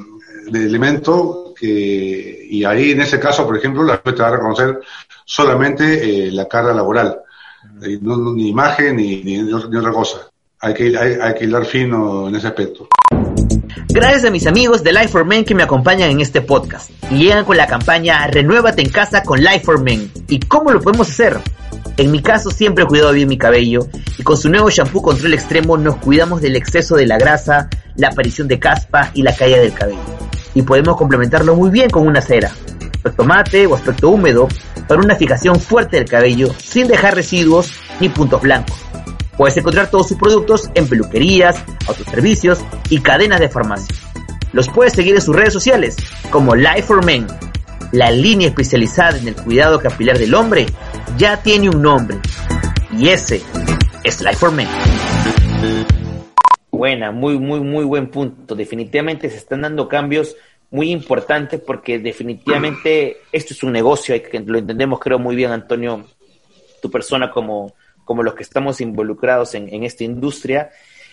de 0.46 0.64
elemento 0.64 1.52
que, 1.54 2.46
y 2.48 2.64
ahí 2.64 2.92
en 2.92 3.02
ese 3.02 3.20
caso, 3.20 3.46
por 3.46 3.58
ejemplo, 3.58 3.84
la 3.84 3.98
te 3.98 4.12
va 4.12 4.28
a 4.28 4.36
reconocer 4.36 4.80
solamente 5.26 6.28
eh, 6.28 6.32
la 6.32 6.48
carga 6.48 6.72
laboral, 6.72 7.20
no, 8.00 8.32
ni 8.32 8.48
imagen 8.48 8.96
ni, 8.96 9.22
ni, 9.22 9.52
otra 9.52 9.92
cosa. 9.92 10.30
Hay 10.58 10.72
que, 10.72 10.96
hay, 10.96 11.18
hay 11.20 11.34
que 11.34 11.44
hilar 11.44 11.66
fino 11.66 12.28
en 12.28 12.34
ese 12.34 12.46
aspecto. 12.46 12.88
Gracias 13.88 14.24
a 14.24 14.30
mis 14.30 14.46
amigos 14.46 14.82
de 14.82 14.92
Life 14.92 15.08
for 15.08 15.24
Men 15.24 15.44
que 15.44 15.54
me 15.54 15.62
acompañan 15.62 16.10
en 16.10 16.20
este 16.20 16.40
podcast 16.40 16.90
y 17.10 17.18
llegan 17.18 17.44
con 17.44 17.56
la 17.56 17.66
campaña 17.66 18.26
Renuévate 18.26 18.82
en 18.82 18.90
casa 18.90 19.22
con 19.22 19.40
Life 19.40 19.60
for 19.60 19.80
Men. 19.82 20.10
¿Y 20.28 20.40
cómo 20.40 20.70
lo 20.70 20.80
podemos 20.80 21.08
hacer? 21.08 21.38
En 21.96 22.10
mi 22.10 22.22
caso 22.22 22.50
siempre 22.50 22.84
he 22.84 22.86
cuidado 22.86 23.12
bien 23.12 23.28
mi 23.28 23.38
cabello 23.38 23.86
y 24.18 24.22
con 24.22 24.36
su 24.36 24.48
nuevo 24.48 24.70
shampoo 24.70 25.02
control 25.02 25.34
extremo 25.34 25.76
nos 25.76 25.96
cuidamos 25.96 26.40
del 26.40 26.56
exceso 26.56 26.96
de 26.96 27.06
la 27.06 27.18
grasa, 27.18 27.68
la 27.96 28.08
aparición 28.08 28.48
de 28.48 28.58
caspa 28.58 29.10
y 29.14 29.22
la 29.22 29.34
caída 29.34 29.58
del 29.58 29.72
cabello 29.72 30.00
y 30.54 30.62
podemos 30.62 30.96
complementarlo 30.96 31.54
muy 31.54 31.70
bien 31.70 31.90
con 31.90 32.06
una 32.06 32.20
cera. 32.20 32.50
Aspecto 32.94 33.24
mate 33.24 33.66
o 33.66 33.74
aspecto 33.74 34.10
húmedo, 34.10 34.48
para 34.86 35.00
una 35.00 35.14
fijación 35.14 35.58
fuerte 35.60 35.96
del 35.96 36.08
cabello 36.08 36.48
sin 36.62 36.88
dejar 36.88 37.14
residuos 37.14 37.70
ni 38.00 38.08
puntos 38.08 38.42
blancos. 38.42 38.76
Puedes 39.40 39.56
encontrar 39.56 39.90
todos 39.90 40.06
sus 40.06 40.18
productos 40.18 40.70
en 40.74 40.86
peluquerías, 40.86 41.64
autoservicios 41.88 42.62
y 42.90 43.00
cadenas 43.00 43.40
de 43.40 43.48
farmacia. 43.48 43.96
Los 44.52 44.68
puedes 44.68 44.92
seguir 44.92 45.14
en 45.14 45.22
sus 45.22 45.34
redes 45.34 45.54
sociales 45.54 45.96
como 46.30 46.54
Life 46.54 46.82
for 46.82 47.02
Men. 47.02 47.26
La 47.90 48.10
línea 48.10 48.48
especializada 48.48 49.16
en 49.16 49.28
el 49.28 49.34
cuidado 49.36 49.80
capilar 49.80 50.18
del 50.18 50.34
hombre 50.34 50.66
ya 51.16 51.42
tiene 51.42 51.70
un 51.70 51.80
nombre 51.80 52.18
y 52.98 53.08
ese 53.08 53.40
es 54.04 54.20
Life 54.20 54.36
for 54.36 54.52
Men. 54.52 54.68
Buena, 56.70 57.10
muy, 57.10 57.38
muy, 57.38 57.60
muy 57.60 57.86
buen 57.86 58.08
punto. 58.10 58.54
Definitivamente 58.54 59.30
se 59.30 59.38
están 59.38 59.62
dando 59.62 59.88
cambios 59.88 60.36
muy 60.70 60.90
importantes 60.92 61.62
porque 61.66 61.98
definitivamente 61.98 63.22
esto 63.32 63.54
es 63.54 63.62
un 63.62 63.72
negocio, 63.72 64.14
lo 64.44 64.58
entendemos 64.58 65.00
creo 65.00 65.18
muy 65.18 65.34
bien, 65.34 65.50
Antonio, 65.50 66.04
tu 66.82 66.90
persona 66.90 67.30
como, 67.30 67.72
como 68.10 68.24
los 68.24 68.34
que 68.34 68.42
estamos 68.42 68.80
involucrados 68.80 69.54
en, 69.54 69.84
esta 69.84 70.02
industria. 70.02 70.70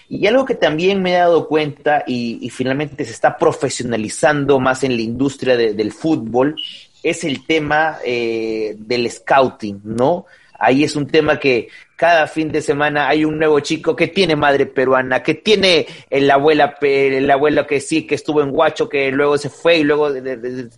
Y 0.09 0.25
algo 0.25 0.45
que 0.45 0.55
también 0.55 0.99
me 0.99 1.11
he 1.11 1.17
dado 1.17 1.47
cuenta 1.47 2.03
y, 2.07 2.49
finalmente 2.49 3.05
se 3.05 3.11
está 3.11 3.37
profesionalizando 3.37 4.59
más 4.59 4.83
en 4.83 4.95
la 4.95 5.03
industria 5.03 5.55
del 5.55 5.91
fútbol 5.91 6.55
es 7.03 7.23
el 7.23 7.45
tema 7.45 7.99
eh, 8.03 8.73
del 8.79 9.11
scouting, 9.11 9.79
¿no? 9.83 10.25
Ahí 10.57 10.83
es 10.83 10.95
un 10.95 11.05
tema 11.05 11.37
que 11.39 11.67
cada 11.95 12.25
fin 12.25 12.51
de 12.51 12.63
semana 12.63 13.07
hay 13.07 13.25
un 13.25 13.37
nuevo 13.37 13.59
chico 13.59 13.95
que 13.95 14.07
tiene 14.07 14.35
madre 14.35 14.65
peruana, 14.65 15.21
que 15.21 15.35
tiene 15.35 15.85
la 16.09 16.33
abuela, 16.33 16.77
el 16.81 17.29
abuelo 17.29 17.67
que 17.67 17.79
sí, 17.79 18.07
que 18.07 18.15
estuvo 18.15 18.41
en 18.41 18.49
Guacho, 18.49 18.89
que 18.89 19.11
luego 19.11 19.37
se 19.37 19.51
fue 19.51 19.77
y 19.77 19.83
luego 19.83 20.09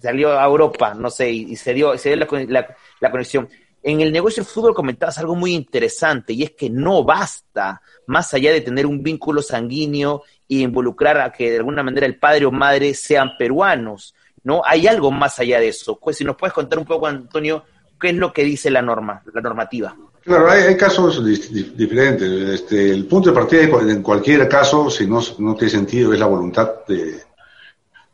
salió 0.02 0.38
a 0.38 0.44
Europa, 0.44 0.94
no 0.96 1.10
sé, 1.10 1.30
y, 1.30 1.56
se 1.56 1.74
dio, 1.74 1.98
se 1.98 2.14
dio 2.14 2.28
la, 2.50 3.10
conexión. 3.10 3.48
En 3.82 4.02
el 4.02 4.12
negocio 4.12 4.44
del 4.44 4.52
fútbol 4.52 4.74
comentabas 4.74 5.18
algo 5.18 5.36
muy 5.36 5.54
interesante 5.54 6.34
y 6.34 6.44
es 6.44 6.52
que 6.52 6.70
no 6.70 7.04
basta, 7.04 7.82
más 8.08 8.34
allá 8.34 8.52
de 8.52 8.62
tener 8.62 8.86
un 8.86 9.02
vínculo 9.02 9.42
sanguíneo 9.42 10.24
y 10.48 10.64
involucrar 10.64 11.20
a 11.20 11.32
que 11.32 11.52
de 11.52 11.58
alguna 11.58 11.84
manera 11.84 12.06
el 12.06 12.18
padre 12.18 12.46
o 12.46 12.52
madre 12.52 12.94
sean 12.94 13.38
peruanos, 13.38 14.14
¿no? 14.44 14.62
Hay 14.66 14.88
algo 14.88 15.12
más 15.12 15.40
allá 15.40 15.60
de 15.60 15.70
eso. 15.70 15.98
Pues 15.98 16.18
si 16.18 16.24
nos 16.24 16.36
puedes 16.36 16.54
contar 16.54 16.80
un 16.80 16.86
poco, 16.86 17.08
Antonio, 17.08 17.64
¿Qué 18.00 18.10
es 18.10 18.16
lo 18.16 18.32
que 18.32 18.44
dice 18.44 18.70
la 18.70 18.82
norma, 18.82 19.22
la 19.34 19.42
normativa? 19.42 19.96
Claro, 20.24 20.50
hay, 20.50 20.78
casos 20.78 21.24
diferentes. 21.26 22.30
Este, 22.62 22.92
el 22.92 23.06
punto 23.06 23.30
de 23.30 23.36
partida 23.36 23.64
en 23.64 24.02
cualquier 24.02 24.48
caso, 24.48 24.90
si 24.90 25.06
no, 25.06 25.22
no 25.40 25.56
tiene 25.56 25.72
sentido, 25.72 26.14
es 26.14 26.20
la 26.20 26.28
voluntad 26.28 26.86
de, 26.88 27.20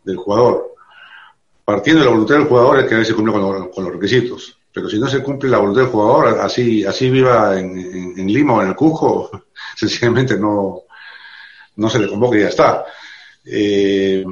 del 0.04 0.18
jugador. 0.18 0.74
Partiendo 1.64 2.02
de 2.02 2.06
la 2.06 2.12
voluntad 2.12 2.36
del 2.36 2.46
jugador 2.46 2.80
es 2.80 2.86
que 2.86 2.96
a 2.96 3.00
veces 3.00 3.14
cumple 3.14 3.34
con, 3.34 3.84
los 3.84 3.94
requisitos. 3.94 4.55
Pero 4.76 4.90
si 4.90 5.00
no 5.00 5.08
se 5.08 5.24
cumple 5.24 5.50
la 5.50 5.60
voluntad 5.60 5.84
del 5.84 5.90
jugador, 5.90 6.38
así, 6.42 6.84
así 6.84 7.10
viva 7.10 7.58
en, 7.58 7.78
en, 8.18 8.28
Lima 8.28 8.56
o 8.56 8.62
en 8.62 8.68
el 8.68 8.76
Cusco, 8.76 9.32
sencillamente 9.76 10.38
no, 10.38 10.82
no 11.78 11.90
se 11.90 11.98
le 11.98 12.10
convoca 12.10 12.38
y 12.38 12.42
ya 12.42 12.50
está. 12.50 12.86
Eh, 13.46 14.26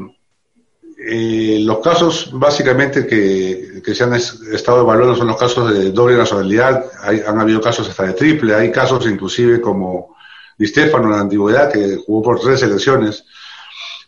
eh, 0.98 1.60
los 1.62 1.80
casos 1.80 2.30
básicamente 2.34 3.08
que, 3.08 3.82
se 3.96 4.04
han 4.04 4.16
estado 4.16 4.82
evaluando 4.82 5.16
son 5.16 5.28
los 5.28 5.38
casos 5.38 5.74
de 5.74 5.92
doble 5.92 6.18
nacionalidad, 6.18 6.92
han 7.02 7.40
habido 7.40 7.62
casos 7.62 7.88
hasta 7.88 8.04
de 8.04 8.14
triple, 8.14 8.54
hay 8.54 8.70
casos 8.70 9.08
inclusive 9.08 9.62
como 9.62 10.14
Di 10.58 10.70
en 10.76 11.10
la 11.10 11.22
antigüedad 11.22 11.72
que 11.72 11.96
jugó 12.06 12.22
por 12.22 12.42
tres 12.42 12.60
selecciones, 12.60 13.24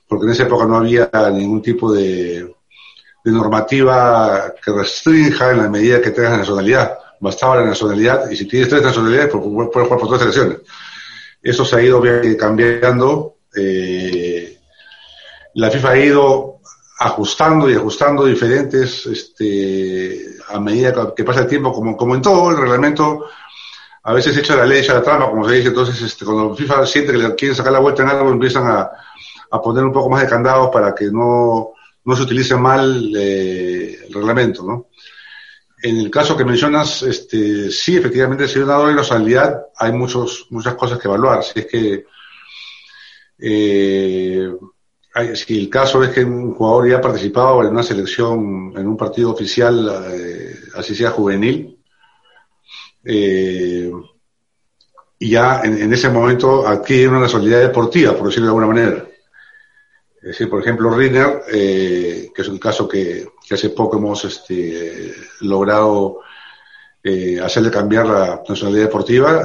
porque 0.06 0.26
en 0.26 0.34
esa 0.34 0.44
época 0.44 0.66
no 0.66 0.76
había 0.76 1.10
ningún 1.32 1.62
tipo 1.62 1.94
de, 1.94 2.55
normativa 3.32 4.54
que 4.64 4.72
restrinja 4.72 5.52
en 5.52 5.58
la 5.58 5.70
medida 5.70 6.02
que 6.02 6.12
tengas 6.12 6.32
la 6.32 6.38
nacionalidad. 6.38 6.98
Bastaba 7.20 7.58
la 7.58 7.66
nacionalidad 7.66 8.30
y 8.30 8.36
si 8.36 8.46
tienes 8.46 8.70
tres 8.70 8.84
nacionalidades 8.84 9.32
pues, 9.32 9.44
puedes 9.72 9.88
jugar 9.88 10.00
por 10.00 10.10
tres 10.10 10.20
selecciones. 10.20 10.58
Eso 11.42 11.66
se 11.66 11.76
ha 11.76 11.82
ido 11.82 12.02
cambiando. 12.38 13.36
Eh, 13.56 14.60
la 15.56 15.72
FIFA 15.72 15.90
ha 15.90 15.98
ido 15.98 16.56
ajustando 17.00 17.70
y 17.70 17.76
ajustando 17.76 18.26
diferentes 18.26 19.06
este, 19.06 20.38
a 20.50 20.60
medida 20.60 21.14
que 21.16 21.24
pasa 21.24 21.42
el 21.42 21.48
tiempo, 21.48 21.72
como, 21.72 21.96
como 21.98 22.16
en 22.16 22.22
todo 22.22 22.52
el 22.52 22.58
reglamento, 22.58 23.26
a 24.04 24.14
veces 24.14 24.38
echa 24.38 24.56
la 24.56 24.66
ley, 24.66 24.80
echa 24.80 24.94
la 24.94 25.02
trampa, 25.02 25.30
como 25.30 25.48
se 25.48 25.56
dice, 25.56 25.70
entonces 25.70 26.02
este, 26.02 26.26
cuando 26.26 26.56
FIFA 26.56 26.86
siente 26.86 27.12
que 27.12 27.18
le 27.18 27.36
quieren 27.36 27.56
sacar 27.56 27.74
la 27.74 27.80
vuelta 27.80 28.04
en 28.04 28.10
algo, 28.10 28.30
empiezan 28.32 28.68
a, 28.68 28.92
a 29.52 29.62
poner 29.62 29.84
un 29.84 29.92
poco 29.92 30.10
más 30.10 30.22
de 30.22 30.30
candados 30.30 30.70
para 30.72 30.94
que 30.94 31.06
no, 31.06 31.75
no 32.06 32.16
se 32.16 32.24
utilice 32.24 32.56
mal 32.56 33.12
eh, 33.16 33.98
el 34.08 34.14
reglamento, 34.14 34.64
¿no? 34.64 34.90
En 35.82 35.98
el 35.98 36.10
caso 36.10 36.38
que 36.38 36.46
mencionas, 36.46 37.04
este, 37.04 37.70
sí, 37.70 37.98
efectivamente, 37.98 38.48
si 38.48 38.58
hay 38.58 38.64
una 38.64 38.76
doble 38.76 38.96
nacionalidad, 38.96 39.66
hay 39.78 39.92
muchos, 39.92 40.48
muchas 40.50 40.76
cosas 40.76 40.98
que 40.98 41.08
evaluar. 41.08 41.44
Si 41.44 41.60
es 41.60 41.66
que 41.66 42.06
eh, 43.38 44.52
si 45.34 45.60
el 45.60 45.70
caso 45.70 46.04
es 46.04 46.10
que 46.12 46.24
un 46.24 46.56
jugador 46.56 46.90
ya 46.90 46.98
ha 46.98 47.02
participado 47.02 47.62
en 47.64 47.70
una 47.70 47.84
selección, 47.84 48.74
en 48.76 48.88
un 48.88 48.98
partido 48.98 49.32
oficial, 49.32 50.08
eh, 50.14 50.56
así 50.76 50.96
sea 50.96 51.12
juvenil, 51.12 51.78
y 55.20 55.30
ya 55.30 55.62
en, 55.64 55.94
ese 55.94 56.10
momento 56.10 56.68
adquiere 56.68 57.08
una 57.08 57.20
nacionalidad 57.20 57.62
deportiva, 57.62 58.14
por 58.14 58.28
decirlo 58.28 58.48
de 58.48 58.50
alguna 58.50 58.68
manera. 58.68 59.06
Es 60.26 60.32
decir, 60.32 60.50
por 60.50 60.62
ejemplo, 60.62 60.90
Riner, 60.90 61.44
eh, 61.54 62.32
que 62.34 62.42
es 62.42 62.48
un 62.48 62.58
caso 62.58 62.88
que, 62.88 63.28
hace 63.52 63.70
poco 63.70 63.98
hemos 63.98 64.26
este, 64.26 65.14
logrado 65.42 66.22
hacerle 67.44 67.70
cambiar 67.70 68.08
la 68.08 68.42
nacionalidad 68.50 68.86
deportiva, 68.86 69.44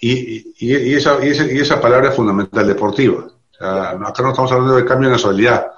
esa, 0.00 1.18
y, 1.24 1.58
esa 1.58 1.80
palabra 1.80 2.10
es 2.10 2.14
fundamental, 2.14 2.64
deportiva 2.64 3.26
acá 3.60 4.22
no 4.22 4.30
estamos 4.30 4.52
hablando 4.52 4.76
de 4.76 4.84
cambio 4.84 5.08
de 5.08 5.16
nacionalidad. 5.16 5.72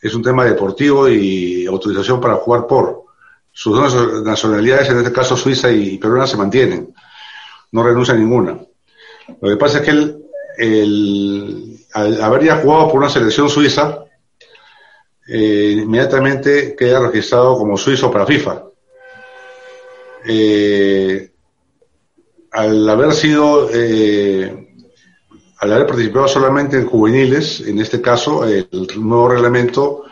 Es 0.00 0.14
un 0.14 0.22
tema 0.22 0.44
deportivo 0.44 1.08
y 1.08 1.66
autorización 1.66 2.20
para 2.20 2.36
jugar 2.36 2.66
por. 2.66 3.04
Sus 3.52 3.76
dos 3.76 4.22
nacionalidades, 4.24 4.88
en 4.90 4.98
este 4.98 5.12
caso 5.12 5.36
Suiza 5.36 5.70
y 5.70 5.98
peruana, 5.98 6.26
se 6.26 6.36
mantienen. 6.36 6.94
No 7.72 7.82
renuncia 7.82 8.14
a 8.14 8.16
ninguna. 8.16 8.58
Lo 9.40 9.48
que 9.48 9.56
pasa 9.56 9.78
es 9.78 9.84
que 9.84 9.90
él, 9.90 10.19
al 10.60 12.22
haber 12.22 12.44
ya 12.44 12.56
jugado 12.56 12.88
por 12.88 12.98
una 12.98 13.08
selección 13.08 13.48
suiza, 13.48 14.04
eh, 15.32 15.76
inmediatamente 15.82 16.74
queda 16.76 17.00
registrado 17.00 17.56
como 17.56 17.76
suizo 17.76 18.10
para 18.10 18.26
FIFA. 18.26 18.64
Eh, 20.26 21.30
al 22.50 22.88
haber 22.88 23.12
sido 23.12 23.70
eh, 23.72 24.66
al 25.58 25.72
haber 25.72 25.86
participado 25.86 26.26
solamente 26.26 26.76
en 26.76 26.86
juveniles, 26.86 27.60
en 27.60 27.78
este 27.78 28.00
caso, 28.00 28.44
el 28.44 28.68
nuevo 28.96 29.28
reglamento 29.28 30.04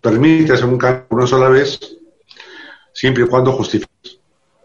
permite 0.00 0.52
hacer 0.52 0.66
un 0.66 0.78
cambio 0.78 1.06
una 1.10 1.26
sola 1.26 1.48
vez, 1.48 1.78
siempre 2.92 3.24
y 3.24 3.28
cuando 3.28 3.52
justifiques 3.52 4.18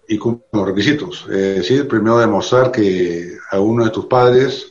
y 0.07 0.17
cumplan 0.17 0.49
los 0.51 0.67
requisitos. 0.67 1.25
Es 1.29 1.55
decir, 1.57 1.87
primero 1.87 2.17
demostrar 2.17 2.71
que 2.71 3.37
a 3.51 3.59
uno 3.59 3.85
de 3.85 3.91
tus 3.91 4.07
padres 4.07 4.70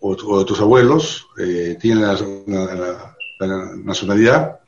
o, 0.00 0.38
de 0.38 0.44
tus 0.44 0.60
abuelos 0.60 1.26
eh, 1.38 1.76
tiene 1.80 2.02
la, 2.02 3.16
nacionalidad, 3.84 4.60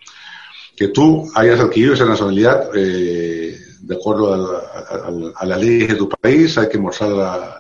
que 0.75 0.89
tú 0.89 1.31
hayas 1.35 1.61
adquirido 1.61 1.93
esa 1.95 2.07
nacionalidad 2.07 2.71
eh, 2.75 3.59
de 3.81 3.95
acuerdo 3.95 4.33
a, 4.33 5.35
a, 5.37 5.45
la 5.45 5.57
ley 5.57 5.87
de 5.87 5.95
tu 5.95 6.09
país, 6.09 6.57
hay 6.57 6.69
que 6.69 6.79
mostrar 6.79 7.11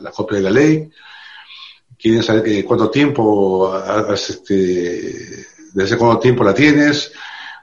la, 0.00 0.10
copia 0.10 0.38
de 0.38 0.44
la 0.44 0.50
ley, 0.50 0.90
quieren 1.98 2.22
saber 2.22 2.64
cuánto 2.64 2.90
tiempo, 2.90 3.74
este, 4.12 5.44
desde 5.74 5.96
cuánto 5.98 6.18
tiempo 6.20 6.44
la 6.44 6.54
tienes, 6.54 7.12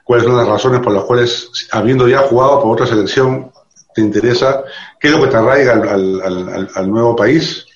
cuáles 0.04 0.26
son 0.26 0.36
las 0.36 0.48
razones 0.48 0.80
por 0.80 0.92
las 0.92 1.04
cuales, 1.04 1.50
habiendo 1.72 2.08
ya 2.08 2.18
jugado 2.18 2.62
por 2.62 2.72
otra 2.72 2.86
selección, 2.86 3.50
te 3.94 4.00
interesa, 4.00 4.62
qué 4.98 5.08
es 5.08 5.14
lo 5.14 5.22
que 5.22 5.30
te 5.30 5.36
arraiga 5.36 5.74
al, 5.74 6.90
nuevo 6.90 7.16
país. 7.16 7.66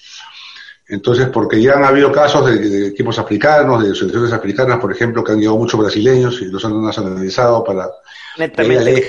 Entonces, 0.86 1.28
porque 1.28 1.62
ya 1.62 1.72
han 1.72 1.84
habido 1.84 2.12
casos 2.12 2.46
de, 2.46 2.88
equipos 2.88 3.18
africanos, 3.18 3.82
de 3.82 3.94
selecciones 3.94 4.32
africanas, 4.32 4.78
por 4.78 4.92
ejemplo, 4.92 5.24
que 5.24 5.32
han 5.32 5.38
llegado 5.38 5.56
muchos 5.56 5.80
brasileños 5.80 6.40
y 6.42 6.46
los 6.46 6.64
han 6.64 6.82
nacionalizado 6.82 7.64
para... 7.64 7.88
Netamente 8.36 9.06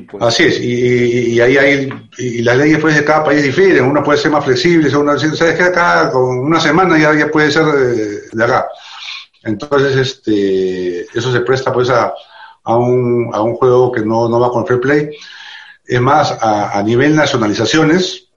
pues. 0.00 0.22
Así 0.22 0.42
es, 0.42 0.60
y, 0.60 1.34
y, 1.34 1.40
ahí 1.40 1.56
hay, 1.56 1.88
y 2.18 2.42
las 2.42 2.56
leyes 2.56 2.78
pues 2.80 2.96
de 2.96 3.04
cada 3.04 3.22
país 3.22 3.44
difieren, 3.44 3.84
una 3.84 4.02
puede 4.02 4.18
ser 4.18 4.30
más 4.32 4.44
flexible, 4.44 4.94
una, 4.96 5.16
sabes 5.16 5.54
que 5.54 5.62
acá 5.62 6.10
con 6.10 6.40
una 6.40 6.58
semana 6.58 6.98
ya, 6.98 7.14
ya 7.14 7.28
puede 7.28 7.50
ser 7.52 7.64
de, 7.64 8.44
acá. 8.44 8.66
Entonces, 9.44 9.96
este, 9.96 11.02
eso 11.16 11.32
se 11.32 11.40
presta 11.40 11.72
pues 11.72 11.88
a, 11.90 12.12
a, 12.64 12.76
un, 12.76 13.30
a 13.32 13.40
un 13.40 13.54
juego 13.54 13.92
que 13.92 14.00
no, 14.00 14.28
no 14.28 14.40
va 14.40 14.50
con 14.50 14.66
fair 14.66 14.80
play. 14.80 15.10
Es 15.86 16.00
más, 16.00 16.32
a, 16.32 16.76
a 16.76 16.82
nivel 16.82 17.14
nacionalizaciones, 17.14 18.28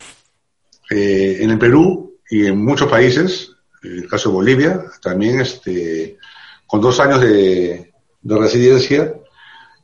eh, 0.91 1.39
en 1.41 1.49
el 1.49 1.57
Perú 1.57 2.10
y 2.31 2.47
en 2.47 2.63
muchos 2.63 2.89
países, 2.89 3.51
en 3.83 3.97
el 3.97 4.07
caso 4.07 4.29
de 4.29 4.35
Bolivia, 4.35 4.85
también 5.01 5.41
este, 5.41 6.17
con 6.65 6.79
dos 6.79 6.97
años 7.01 7.19
de, 7.19 7.93
de 8.21 8.37
residencia, 8.37 9.13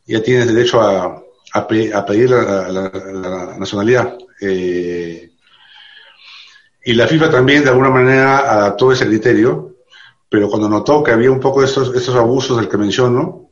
ya 0.06 0.24
tienes 0.24 0.48
derecho 0.48 0.80
a, 0.80 1.22
a, 1.54 1.68
pedir 1.68 2.30
la, 2.30 3.56
nacionalidad. 3.60 4.18
Eh, 4.40 5.30
y 6.86 6.94
la 6.94 7.06
FIFA 7.06 7.30
también 7.30 7.66
de 7.66 7.70
alguna 7.70 7.90
manera 7.90 8.50
adaptó 8.50 8.94
ese 8.94 9.06
criterio, 9.06 9.76
pero 10.30 10.48
cuando 10.48 10.70
notó 10.70 11.04
que 11.04 11.12
había 11.12 11.30
un 11.30 11.42
poco 11.42 11.60
de 11.60 11.68
estos, 11.68 11.94
estos 11.94 12.16
abusos 12.16 12.56
del 12.56 12.70
que 12.70 12.78
menciono, 12.78 13.50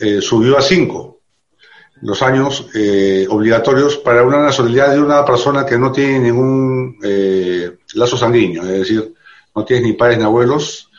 eh, 0.00 0.22
subió 0.22 0.56
a 0.56 0.62
cinco 0.62 1.16
los 2.02 2.22
años 2.22 2.68
eh, 2.74 3.26
obligatorios 3.30 3.96
para 3.96 4.22
una 4.22 4.40
nacionalidad 4.40 4.92
de 4.92 5.00
una 5.00 5.24
persona 5.24 5.64
que 5.64 5.78
no 5.78 5.92
tiene 5.92 6.18
ningún 6.18 6.98
eh, 7.02 7.78
lazo 7.94 8.16
sanguíneo, 8.16 8.62
es 8.62 8.80
decir, 8.80 9.14
no 9.54 9.64
tiene 9.64 9.88
ni 9.88 9.92
padres 9.94 10.18
ni 10.18 10.24
abuelos, 10.24 10.90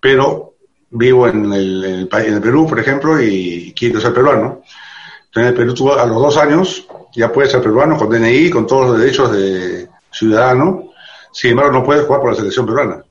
pero 0.00 0.54
vivo 0.90 1.28
en 1.28 1.52
el, 1.52 2.08
en 2.10 2.34
el, 2.34 2.40
Perú, 2.40 2.66
por 2.66 2.78
ejemplo, 2.80 3.22
y 3.22 3.72
quiero 3.76 4.00
ser 4.00 4.12
peruano. 4.12 4.62
Entonces, 5.26 5.42
en 5.42 5.46
el 5.46 5.54
Perú 5.54 5.74
tú, 5.74 5.92
a 5.92 6.06
los 6.06 6.16
dos 6.16 6.36
años 6.36 6.86
ya 7.14 7.30
puedes 7.32 7.52
ser 7.52 7.62
peruano 7.62 7.96
con 7.96 8.10
DNI, 8.10 8.50
con 8.50 8.66
todos 8.66 8.88
los 8.90 9.00
derechos 9.00 9.32
de 9.32 9.88
ciudadano, 10.10 10.90
sin 11.32 11.52
embargo 11.52 11.72
no 11.72 11.84
puedes 11.84 12.04
jugar 12.04 12.20
por 12.20 12.30
la 12.30 12.36
selección 12.36 12.66
peruana, 12.66 13.04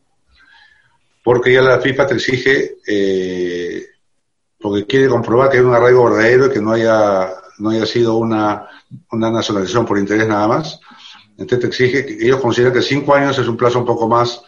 porque 1.23 1.53
ya 1.53 1.61
la 1.61 1.79
FIFA 1.79 2.07
te 2.07 2.13
exige 2.15 2.77
eh, 2.85 3.85
porque 4.59 4.85
quiere 4.85 5.07
comprobar 5.07 5.49
que 5.49 5.57
hay 5.57 5.63
un 5.63 5.73
arraigo 5.73 6.03
verdadero 6.03 6.47
y 6.47 6.51
que 6.51 6.61
no 6.61 6.73
haya, 6.73 7.29
no 7.59 7.69
haya 7.69 7.85
sido 7.85 8.17
una, 8.17 8.67
una 9.11 9.31
nacionalización 9.31 9.85
por 9.85 9.97
interés 9.97 10.27
nada 10.27 10.47
más. 10.47 10.79
Entonces 11.39 11.59
te 11.59 11.67
exige, 11.67 12.17
ellos 12.19 12.41
consideran 12.41 12.73
que 12.73 12.81
cinco 12.81 13.13
años 13.13 13.37
es 13.39 13.47
un 13.47 13.55
plazo 13.55 13.79
un 13.79 13.85
poco 13.85 14.07
más, 14.07 14.41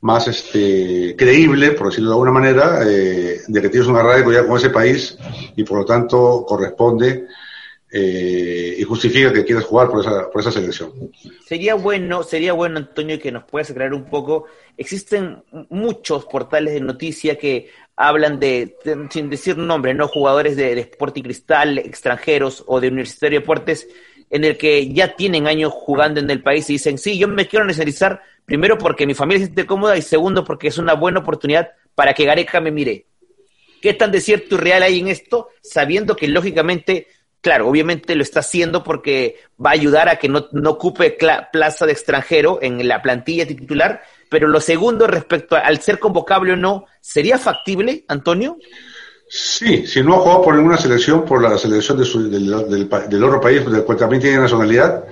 más 0.00 0.26
este, 0.26 1.14
creíble, 1.16 1.72
por 1.72 1.88
decirlo 1.88 2.10
de 2.10 2.14
alguna 2.14 2.32
manera, 2.32 2.80
eh, 2.86 3.40
de 3.46 3.62
que 3.62 3.68
tienes 3.68 3.88
un 3.88 3.96
arraigo 3.96 4.32
ya 4.32 4.46
con 4.46 4.56
ese 4.56 4.70
país 4.70 5.16
y 5.54 5.64
por 5.64 5.78
lo 5.78 5.84
tanto 5.84 6.44
corresponde 6.46 7.26
eh, 7.92 8.74
y 8.78 8.82
justifica 8.82 9.32
que 9.32 9.44
quieras 9.44 9.64
jugar 9.66 9.88
por 9.88 10.00
esa, 10.00 10.28
por 10.30 10.40
esa 10.40 10.50
selección. 10.50 10.90
Sería 11.46 11.74
bueno, 11.74 12.22
sería 12.24 12.52
bueno, 12.52 12.78
Antonio, 12.78 13.20
que 13.20 13.30
nos 13.30 13.44
puedas 13.44 13.70
aclarar 13.70 13.94
un 13.94 14.06
poco. 14.06 14.46
Existen 14.76 15.44
muchos 15.68 16.24
portales 16.24 16.74
de 16.74 16.80
noticias 16.80 17.38
que 17.38 17.70
hablan 17.94 18.40
de, 18.40 18.76
sin 19.10 19.30
decir 19.30 19.56
nombre, 19.56 19.94
¿no? 19.94 20.08
Jugadores 20.08 20.56
de, 20.56 20.78
Sporting 20.80 21.22
Cristal, 21.22 21.78
extranjeros 21.78 22.64
o 22.66 22.80
de 22.80 22.88
Universitario 22.88 23.38
de 23.38 23.42
Deportes, 23.42 23.88
en 24.30 24.44
el 24.44 24.56
que 24.56 24.92
ya 24.92 25.16
tienen 25.16 25.46
años 25.46 25.72
jugando 25.72 26.20
en 26.20 26.30
el 26.30 26.42
país 26.42 26.68
y 26.70 26.74
dicen, 26.74 26.98
sí, 26.98 27.18
yo 27.18 27.28
me 27.28 27.46
quiero 27.46 27.64
nacionalizar, 27.64 28.22
primero 28.44 28.78
porque 28.78 29.06
mi 29.06 29.14
familia 29.14 29.40
se 29.40 29.46
siente 29.46 29.66
cómoda 29.66 29.96
y 29.96 30.02
segundo 30.02 30.44
porque 30.44 30.68
es 30.68 30.78
una 30.78 30.94
buena 30.94 31.20
oportunidad 31.20 31.72
para 31.94 32.14
que 32.14 32.24
Gareca 32.24 32.60
me 32.60 32.70
mire. 32.70 33.06
¿Qué 33.80 33.92
tan 33.92 34.10
de 34.10 34.20
cierto 34.20 34.54
y 34.54 34.58
real 34.58 34.82
hay 34.82 34.98
en 34.98 35.08
esto? 35.08 35.48
Sabiendo 35.62 36.16
que 36.16 36.26
lógicamente, 36.26 37.06
claro, 37.40 37.68
obviamente 37.68 38.14
lo 38.14 38.22
está 38.22 38.40
haciendo 38.40 38.82
porque 38.82 39.36
va 39.64 39.70
a 39.70 39.74
ayudar 39.74 40.08
a 40.08 40.16
que 40.16 40.28
no, 40.28 40.48
no 40.52 40.70
ocupe 40.70 41.18
plaza 41.52 41.84
de 41.84 41.92
extranjero 41.92 42.58
en 42.62 42.86
la 42.88 43.02
plantilla 43.02 43.46
titular, 43.46 44.02
pero 44.30 44.48
lo 44.48 44.60
segundo 44.60 45.06
respecto 45.06 45.56
al 45.56 45.80
ser 45.80 45.98
convocable 45.98 46.52
o 46.52 46.56
no, 46.56 46.86
¿sería 47.00 47.38
factible, 47.38 48.04
Antonio? 48.08 48.56
Sí, 49.36 49.84
si 49.84 50.00
no 50.00 50.14
ha 50.14 50.18
jugado 50.20 50.42
por 50.42 50.54
ninguna 50.54 50.76
selección, 50.76 51.24
por 51.24 51.42
la 51.42 51.58
selección 51.58 51.98
del, 51.98 52.54
otro 53.24 53.40
país, 53.40 53.68
del 53.68 53.82
cual 53.82 53.98
también 53.98 54.22
tiene 54.22 54.38
nacionalidad, 54.38 55.06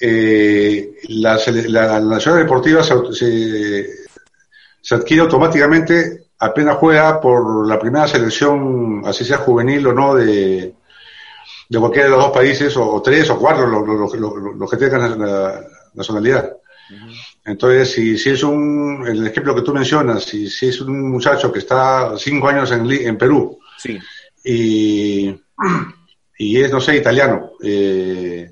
eh, 0.00 0.94
la, 1.08 1.36
la, 1.66 1.98
nacionalidad 1.98 2.44
deportiva 2.44 2.84
se, 2.84 3.88
adquiere 4.88 5.22
automáticamente 5.22 6.26
apenas 6.38 6.76
juega 6.76 7.20
por 7.20 7.66
la 7.66 7.76
primera 7.76 8.06
selección, 8.06 9.02
así 9.04 9.24
sea 9.24 9.38
juvenil 9.38 9.84
o 9.88 9.92
no, 9.92 10.14
de, 10.14 10.72
de 11.68 11.78
cualquiera 11.80 12.04
de 12.04 12.14
los 12.14 12.26
dos 12.26 12.32
países, 12.32 12.76
o, 12.76 13.02
tres 13.02 13.28
o 13.30 13.38
cuatro, 13.40 13.66
los, 13.66 14.70
que 14.70 14.76
tengan 14.76 15.18
la 15.18 15.60
nacionalidad. 15.92 16.52
Entonces, 17.44 17.92
si, 17.92 18.16
si 18.16 18.30
es 18.30 18.42
un, 18.42 19.04
el 19.06 19.26
ejemplo 19.26 19.54
que 19.54 19.60
tú 19.60 19.74
mencionas, 19.74 20.24
si, 20.24 20.48
si 20.48 20.68
es 20.68 20.80
un 20.80 21.10
muchacho 21.10 21.52
que 21.52 21.58
está 21.58 22.14
cinco 22.16 22.48
años 22.48 22.70
en, 22.72 22.90
en 22.90 23.18
Perú 23.18 23.58
sí. 23.76 23.98
y, 24.42 25.28
y 26.38 26.60
es, 26.60 26.72
no 26.72 26.80
sé, 26.80 26.96
italiano, 26.96 27.52
eh, 27.62 28.50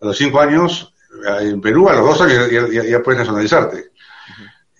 a 0.00 0.06
los 0.06 0.16
cinco 0.16 0.40
años, 0.40 0.92
en 1.40 1.60
Perú 1.60 1.88
a 1.88 1.94
los 1.94 2.06
dos 2.06 2.20
años 2.22 2.50
ya, 2.72 3.02
puedes 3.02 3.20
nacionalizarte. 3.20 3.92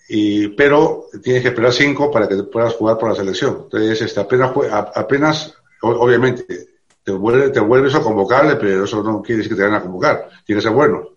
y, 0.08 0.48
pero 0.48 1.04
tienes 1.22 1.42
que 1.42 1.48
esperar 1.48 1.72
cinco 1.72 2.10
para 2.10 2.28
que 2.28 2.42
puedas 2.42 2.74
jugar 2.74 2.98
por 2.98 3.10
la 3.10 3.14
selección. 3.14 3.60
Entonces, 3.64 4.02
este, 4.02 4.18
apenas, 4.18 4.50
apenas 4.96 5.54
obviamente, 5.82 6.70
te, 7.04 7.12
vuelve, 7.12 7.50
te 7.50 7.60
vuelves 7.60 7.94
a 7.94 8.00
convocarle, 8.00 8.56
pero 8.56 8.82
eso 8.82 9.00
no 9.00 9.22
quiere 9.22 9.38
decir 9.38 9.52
que 9.52 9.62
te 9.62 9.68
van 9.68 9.76
a 9.76 9.82
convocar, 9.82 10.28
tiene 10.44 10.60
que 10.60 10.66
ser 10.66 10.74
bueno 10.74 11.10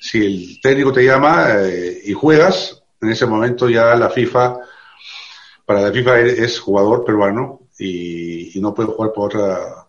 si 0.00 0.24
el 0.24 0.60
técnico 0.60 0.92
te 0.92 1.04
llama 1.04 1.46
eh, 1.58 2.00
y 2.04 2.12
juegas, 2.12 2.82
en 3.00 3.10
ese 3.10 3.26
momento 3.26 3.68
ya 3.68 3.94
la 3.94 4.10
FIFA, 4.10 4.58
para 5.64 5.80
la 5.82 5.92
FIFA 5.92 6.20
es 6.20 6.58
jugador 6.58 7.04
peruano 7.04 7.60
y, 7.78 8.60
no 8.60 8.74
puede 8.74 8.90
jugar 8.90 9.12
por 9.12 9.26
otra, 9.26 9.86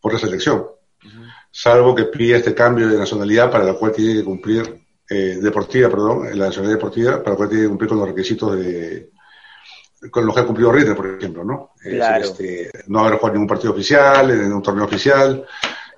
por 0.00 0.14
otra 0.14 0.26
selección. 0.26 0.66
Salvo 1.50 1.94
que 1.94 2.04
pida 2.04 2.36
este 2.36 2.54
cambio 2.54 2.88
de 2.88 2.98
nacionalidad 2.98 3.50
para 3.50 3.64
la 3.64 3.74
cual 3.74 3.92
tiene 3.92 4.14
que 4.14 4.24
cumplir, 4.24 4.84
eh, 5.08 5.38
deportiva, 5.40 5.88
perdón, 5.88 6.26
la 6.36 6.46
nacionalidad 6.46 6.78
deportiva, 6.78 7.18
para 7.18 7.30
la 7.30 7.36
cual 7.36 7.48
tiene 7.48 7.64
que 7.64 7.68
cumplir 7.68 7.88
con 7.88 7.98
los 7.98 8.08
requisitos 8.08 8.56
de, 8.56 9.10
con 10.10 10.26
los 10.26 10.34
que 10.34 10.40
ha 10.40 10.46
cumplido 10.46 10.72
Ritter, 10.72 10.96
por 10.96 11.06
ejemplo, 11.06 11.44
¿no? 11.44 11.72
Este, 11.82 12.70
no 12.88 13.00
haber 13.00 13.18
jugado 13.18 13.34
ningún 13.34 13.48
partido 13.48 13.72
oficial, 13.72 14.30
en 14.30 14.52
un 14.52 14.62
torneo 14.62 14.84
oficial, 14.84 15.44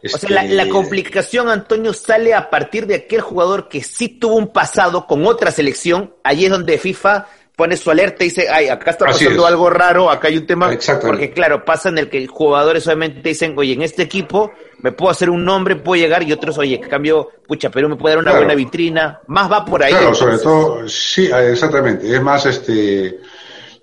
o 0.02 0.18
sea, 0.18 0.30
la, 0.30 0.42
este, 0.44 0.68
complicación, 0.68 1.48
Antonio, 1.48 1.92
sale 1.92 2.35
a 2.35 2.50
partir 2.50 2.87
de 2.87 2.96
aquel 2.96 3.20
jugador 3.20 3.68
que 3.68 3.82
sí 3.82 4.09
tuvo 4.09 4.37
un 4.37 4.52
pasado 4.52 5.06
con 5.06 5.26
otra 5.26 5.50
selección. 5.50 6.14
Allí 6.22 6.44
es 6.44 6.50
donde 6.50 6.78
FIFA 6.78 7.26
pone 7.56 7.76
su 7.78 7.90
alerta 7.90 8.22
y 8.22 8.28
dice, 8.28 8.48
ay, 8.50 8.68
acá 8.68 8.90
está 8.90 9.06
pasando 9.06 9.46
algo 9.46 9.70
raro, 9.70 10.11
acá 10.11 10.28
hay 10.28 10.37
un 10.37 10.46
tema. 10.46 10.70
Porque 11.00 11.32
claro, 11.32 11.64
pasa 11.64 11.88
en 11.88 11.98
el 11.98 12.11
que 12.11 12.26
jugadores 12.26 12.87
obviamente 12.87 13.26
dicen, 13.26 13.54
oye, 13.56 13.72
en 13.72 13.82
este 13.82 14.02
equipo 14.02 14.52
me 14.82 14.92
puedo 14.92 15.11
hacer 15.11 15.30
un 15.30 15.42
nombre, 15.44 15.74
puedo 15.76 16.00
llegar, 16.00 16.22
y 16.22 16.32
otros, 16.32 16.59
oye, 16.59 16.78
cambio, 16.80 17.30
pucha, 17.46 17.70
pero 17.70 17.88
me 17.88 17.96
puede 17.96 18.14
dar 18.14 18.24
una 18.24 18.37
buena 18.37 18.54
vitrina. 18.54 19.20
Más 19.28 19.50
va 19.50 19.64
por 19.64 19.82
ahí. 19.82 19.92
Claro, 19.92 20.14
sobre 20.14 20.38
todo, 20.38 20.87
sí, 20.87 21.30
exactamente. 21.32 22.14
Es 22.14 22.22
más, 22.22 22.44
este, 22.44 23.20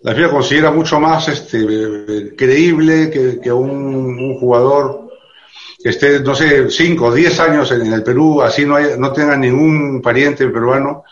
la 0.04 0.14
FIFA 0.14 0.30
considera 0.30 0.72
mucho 0.72 1.00
más 1.00 1.28
este, 1.28 2.36
creíble 2.38 3.10
que, 3.10 3.40
que 3.42 3.52
un, 3.52 3.72
un 3.72 4.40
jugador 4.40 5.03
que 5.84 5.90
esté, 5.90 6.22
no 6.22 6.34
sé, 6.34 6.70
cinco 6.70 7.08
o 7.08 7.14
diez 7.14 7.38
años 7.42 7.70
en, 7.74 7.92
el 7.92 8.04
Perú, 8.04 8.42
así 8.42 8.66
no, 8.66 8.78
hay, 8.78 8.98
no 8.98 9.12
tenga 9.12 9.36
ningún 9.36 10.02
pariente 10.02 10.48
peruano. 10.48 11.04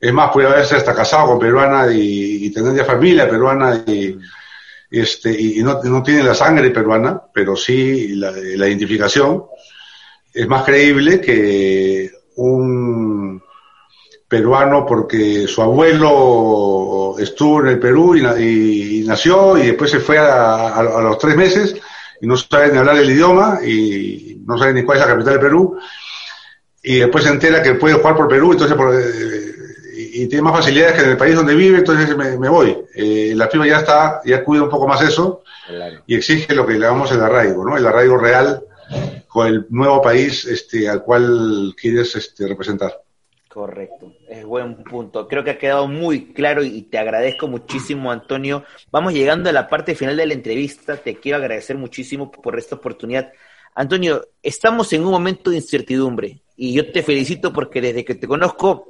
Es 0.00 0.10
más, 0.10 0.30
puede 0.30 0.48
haberse 0.48 0.76
hasta 0.76 0.94
casado 0.94 1.26
con 1.26 1.38
peruana 1.38 1.92
y, 1.92 2.50
tener 2.50 2.74
ya 2.74 2.84
familia 2.84 3.28
peruana 3.28 3.84
y, 3.86 4.16
este, 4.90 5.30
y 5.30 5.62
no, 5.62 5.82
no, 5.82 6.02
tiene 6.02 6.22
la 6.22 6.34
sangre 6.34 6.70
peruana, 6.70 7.20
pero 7.32 7.54
sí 7.56 8.08
la, 8.16 8.30
la 8.30 8.68
identificación. 8.68 9.44
Es 10.32 10.48
más 10.48 10.64
creíble 10.64 11.20
que 11.20 12.10
un 12.36 13.42
peruano 14.26 14.86
porque 14.86 15.46
su 15.46 15.60
abuelo 15.60 17.16
estuvo 17.18 17.60
en 17.60 17.66
el 17.66 17.78
Perú 17.78 18.16
y, 18.16 19.04
nació 19.06 19.58
y 19.58 19.66
después 19.66 19.90
se 19.90 20.00
fue 20.00 20.18
a 20.18 20.82
los 21.02 21.18
tres 21.18 21.36
meses 21.36 21.76
y 22.20 22.26
no 22.26 22.36
sabe 22.36 22.72
ni 22.72 22.78
hablar 22.78 22.96
el 22.96 23.10
idioma 23.10 23.60
y 23.64 24.42
no 24.46 24.58
sabe 24.58 24.74
ni 24.74 24.84
cuál 24.84 24.98
es 24.98 25.04
la 25.04 25.12
capital 25.12 25.34
de 25.34 25.40
Perú 25.40 25.78
y 26.82 26.98
después 26.98 27.24
se 27.24 27.30
entera 27.30 27.62
que 27.62 27.74
puede 27.74 27.94
jugar 27.94 28.16
por 28.16 28.28
Perú 28.28 28.52
entonces 28.52 28.76
eh, 28.78 29.52
y, 29.98 30.26
tiene 30.28 30.42
más 30.42 30.56
facilidades 30.58 30.94
que 30.94 31.02
en 31.02 31.10
el 31.10 31.16
país 31.16 31.34
donde 31.34 31.54
vive 31.54 31.78
entonces 31.78 32.16
me, 32.16 32.48
voy. 32.48 32.76
Eh, 32.94 33.32
la 33.34 33.48
FIFA 33.48 33.66
ya 33.66 33.76
está 33.78 34.20
ya 34.24 34.44
cuida 34.44 34.62
un 34.62 34.70
poco 34.70 34.86
más 34.86 35.02
eso 35.02 35.42
y 36.06 36.14
exige 36.14 36.54
lo 36.54 36.66
que 36.66 36.74
le 36.74 36.80
llamamos 36.80 37.10
el 37.12 37.20
arraigo 37.20 37.64
no 37.64 37.76
el 37.76 37.86
arraigo 37.86 38.16
real 38.16 38.62
con 39.36 39.48
el 39.48 39.66
nuevo 39.68 40.00
país 40.00 40.46
este 40.46 40.88
al 40.88 41.02
cual 41.02 41.74
quieres 41.78 42.16
este, 42.16 42.48
representar. 42.48 43.02
Correcto, 43.48 44.12
es 44.28 44.44
buen 44.44 44.82
punto. 44.84 45.28
Creo 45.28 45.44
que 45.44 45.50
ha 45.50 45.58
quedado 45.58 45.86
muy 45.86 46.32
claro 46.32 46.62
y 46.62 46.82
te 46.82 46.98
agradezco 46.98 47.48
muchísimo, 47.48 48.10
Antonio. 48.10 48.64
Vamos 48.90 49.12
llegando 49.12 49.50
a 49.50 49.52
la 49.52 49.68
parte 49.68 49.94
final 49.94 50.16
de 50.16 50.26
la 50.26 50.34
entrevista. 50.34 50.96
Te 50.96 51.16
quiero 51.16 51.38
agradecer 51.38 51.76
muchísimo 51.76 52.30
por 52.30 52.58
esta 52.58 52.76
oportunidad. 52.76 53.32
Antonio, 53.74 54.28
estamos 54.42 54.92
en 54.92 55.04
un 55.04 55.10
momento 55.10 55.50
de 55.50 55.56
incertidumbre 55.56 56.42
y 56.56 56.72
yo 56.72 56.90
te 56.90 57.02
felicito 57.02 57.52
porque 57.52 57.80
desde 57.80 58.04
que 58.04 58.14
te 58.14 58.26
conozco, 58.26 58.88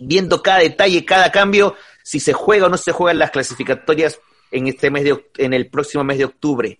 viendo 0.00 0.42
cada 0.42 0.58
detalle, 0.58 1.04
cada 1.04 1.30
cambio, 1.30 1.74
si 2.02 2.20
se 2.20 2.32
juega 2.32 2.66
o 2.66 2.68
no 2.68 2.76
se 2.76 2.92
juega 2.92 3.12
en 3.12 3.20
las 3.20 3.30
clasificatorias 3.30 4.20
en 4.50 4.66
este 4.66 4.90
mes 4.90 5.04
de 5.04 5.26
en 5.38 5.54
el 5.54 5.68
próximo 5.68 6.04
mes 6.04 6.18
de 6.18 6.24
octubre. 6.24 6.78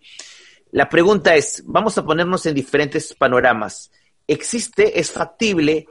La 0.72 0.88
pregunta 0.88 1.36
es, 1.36 1.62
vamos 1.66 1.96
a 1.96 2.04
ponernos 2.04 2.44
en 2.46 2.54
diferentes 2.54 3.14
panoramas. 3.14 3.90
¿Existe, 4.26 4.98
es 4.98 5.12
factible 5.12 5.86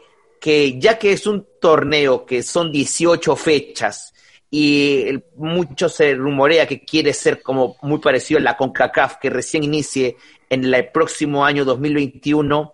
que 0.46 0.78
ya 0.78 1.00
que 1.00 1.12
es 1.12 1.26
un 1.26 1.48
torneo 1.60 2.24
que 2.24 2.44
son 2.44 2.72
18 2.72 3.36
fechas 3.36 4.14
y 4.52 5.08
mucho 5.38 5.90
se 5.90 6.14
rumorea 6.14 6.68
que 6.68 6.86
quiere 6.86 7.14
ser 7.14 7.42
como 7.42 7.78
muy 7.82 7.98
parecido 7.98 8.40
a 8.40 8.44
la 8.44 8.56
CONCACAF 8.56 9.16
que 9.16 9.32
recién 9.32 9.64
inicie 9.64 10.18
en 10.48 10.72
el 10.72 10.90
próximo 10.90 11.44
año 11.44 11.66
2021, 11.66 12.74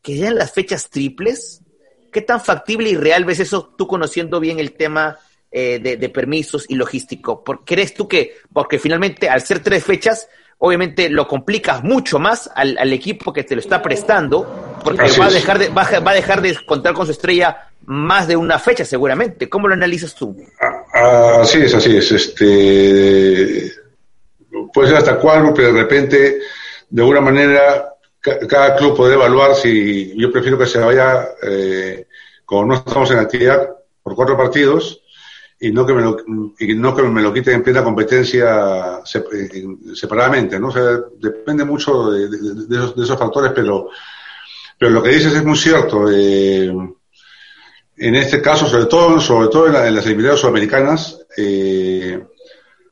que 0.00 0.16
sean 0.16 0.36
las 0.36 0.52
fechas 0.52 0.88
triples. 0.88 1.60
¿Qué 2.10 2.22
tan 2.22 2.40
factible 2.40 2.88
y 2.88 2.96
real 2.96 3.26
ves 3.26 3.40
eso 3.40 3.74
tú 3.76 3.86
conociendo 3.86 4.40
bien 4.40 4.58
el 4.58 4.72
tema 4.72 5.18
eh, 5.50 5.78
de, 5.78 6.08
permisos 6.08 6.64
y 6.66 6.76
logístico? 6.76 7.44
¿Crees 7.66 7.92
tú 7.92 8.08
que, 8.08 8.36
porque 8.54 8.78
finalmente 8.78 9.28
al 9.28 9.42
ser 9.42 9.60
tres 9.60 9.84
fechas, 9.84 10.30
obviamente 10.56 11.10
lo 11.10 11.28
complicas 11.28 11.84
mucho 11.84 12.18
más 12.18 12.50
al, 12.54 12.90
equipo 12.94 13.34
que 13.34 13.44
te 13.44 13.54
lo 13.54 13.60
está 13.60 13.82
prestando, 13.82 14.65
porque 14.86 15.18
va 15.18 15.26
a, 15.26 15.30
dejar 15.30 15.58
de, 15.58 15.68
va, 15.68 15.82
a 15.82 16.14
dejar 16.14 16.40
de 16.40 16.56
contar 16.64 16.94
con 16.94 17.06
su 17.06 17.12
estrella 17.12 17.68
más 17.86 18.28
de 18.28 18.36
una 18.36 18.58
fecha 18.58 18.84
seguramente. 18.84 19.48
¿Cómo 19.48 19.68
lo 19.68 19.74
analizas 19.74 20.14
tú? 20.14 20.36
Ah, 20.60 20.84
ah, 20.94 21.38
así 21.42 21.58
es, 21.62 21.74
así 21.74 21.96
es. 21.96 22.12
Este, 22.12 23.72
puede 24.72 24.88
ser 24.88 24.98
hasta 24.98 25.18
cuádruple 25.18 25.66
de 25.66 25.72
repente, 25.72 26.40
de 26.88 27.02
alguna 27.02 27.20
manera, 27.20 27.94
cada 28.20 28.76
club 28.76 28.96
puede 28.96 29.14
evaluar 29.14 29.54
si 29.54 30.16
yo 30.16 30.30
prefiero 30.30 30.58
que 30.58 30.66
se 30.66 30.78
vaya, 30.78 31.28
eh, 31.42 32.06
como 32.44 32.66
no 32.66 32.74
estamos 32.74 33.10
en 33.10 33.18
actividad, 33.18 33.70
por 34.02 34.14
cuatro 34.14 34.36
partidos, 34.36 35.02
y 35.58 35.72
no 35.72 35.86
que 35.86 35.94
me 35.94 36.02
lo, 36.02 36.16
y 36.58 36.74
no 36.74 36.94
que 36.94 37.02
me 37.02 37.22
lo 37.22 37.32
quiten 37.32 37.54
en 37.54 37.62
plena 37.62 37.82
competencia 37.82 39.00
separadamente, 39.04 40.60
¿no? 40.60 40.68
O 40.68 40.72
sea, 40.72 41.00
depende 41.18 41.64
mucho 41.64 42.10
de, 42.10 42.28
esos, 43.02 43.18
factores, 43.18 43.52
pero, 43.54 43.88
pero 44.78 44.92
lo 44.92 45.02
que 45.02 45.10
dices 45.10 45.34
es 45.34 45.44
muy 45.44 45.56
cierto. 45.56 46.10
Eh, 46.10 46.72
en 47.98 48.14
este 48.14 48.42
caso, 48.42 48.66
sobre 48.66 48.86
todo, 48.86 49.20
sobre 49.20 49.48
todo 49.48 49.66
en, 49.66 49.94
las 49.94 50.04
eliminatorias 50.04 50.40
sudamericanas, 50.40 51.18
eh, 51.36 52.22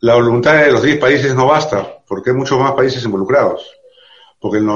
la 0.00 0.14
voluntad 0.14 0.64
de 0.64 0.72
los 0.72 0.82
10 0.82 0.98
países 0.98 1.34
no 1.34 1.46
basta, 1.46 2.02
porque 2.06 2.30
hay 2.30 2.36
muchos 2.36 2.58
más 2.58 2.72
países 2.72 3.04
involucrados. 3.04 3.70
Porque 4.38 4.58
el, 4.58 4.66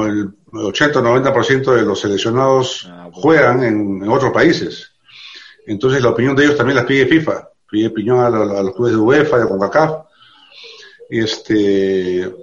80-90% 0.50 1.74
de 1.74 1.82
los 1.82 2.00
seleccionados 2.00 2.88
ah, 2.90 3.10
juegan 3.12 3.62
en, 3.62 4.08
otros 4.08 4.32
países. 4.32 4.92
Entonces 5.66 6.02
la 6.02 6.10
opinión 6.10 6.34
de 6.34 6.44
ellos 6.44 6.56
también 6.56 6.76
las 6.76 6.86
pide 6.86 7.06
FIFA, 7.06 7.50
pide 7.70 7.88
opinión 7.88 8.20
a, 8.20 8.30
los 8.30 8.74
clubes 8.74 8.92
de 8.92 8.98
UEFA, 8.98 9.38
de 9.38 9.48
CONCACAF, 9.48 10.06
este, 11.10 12.34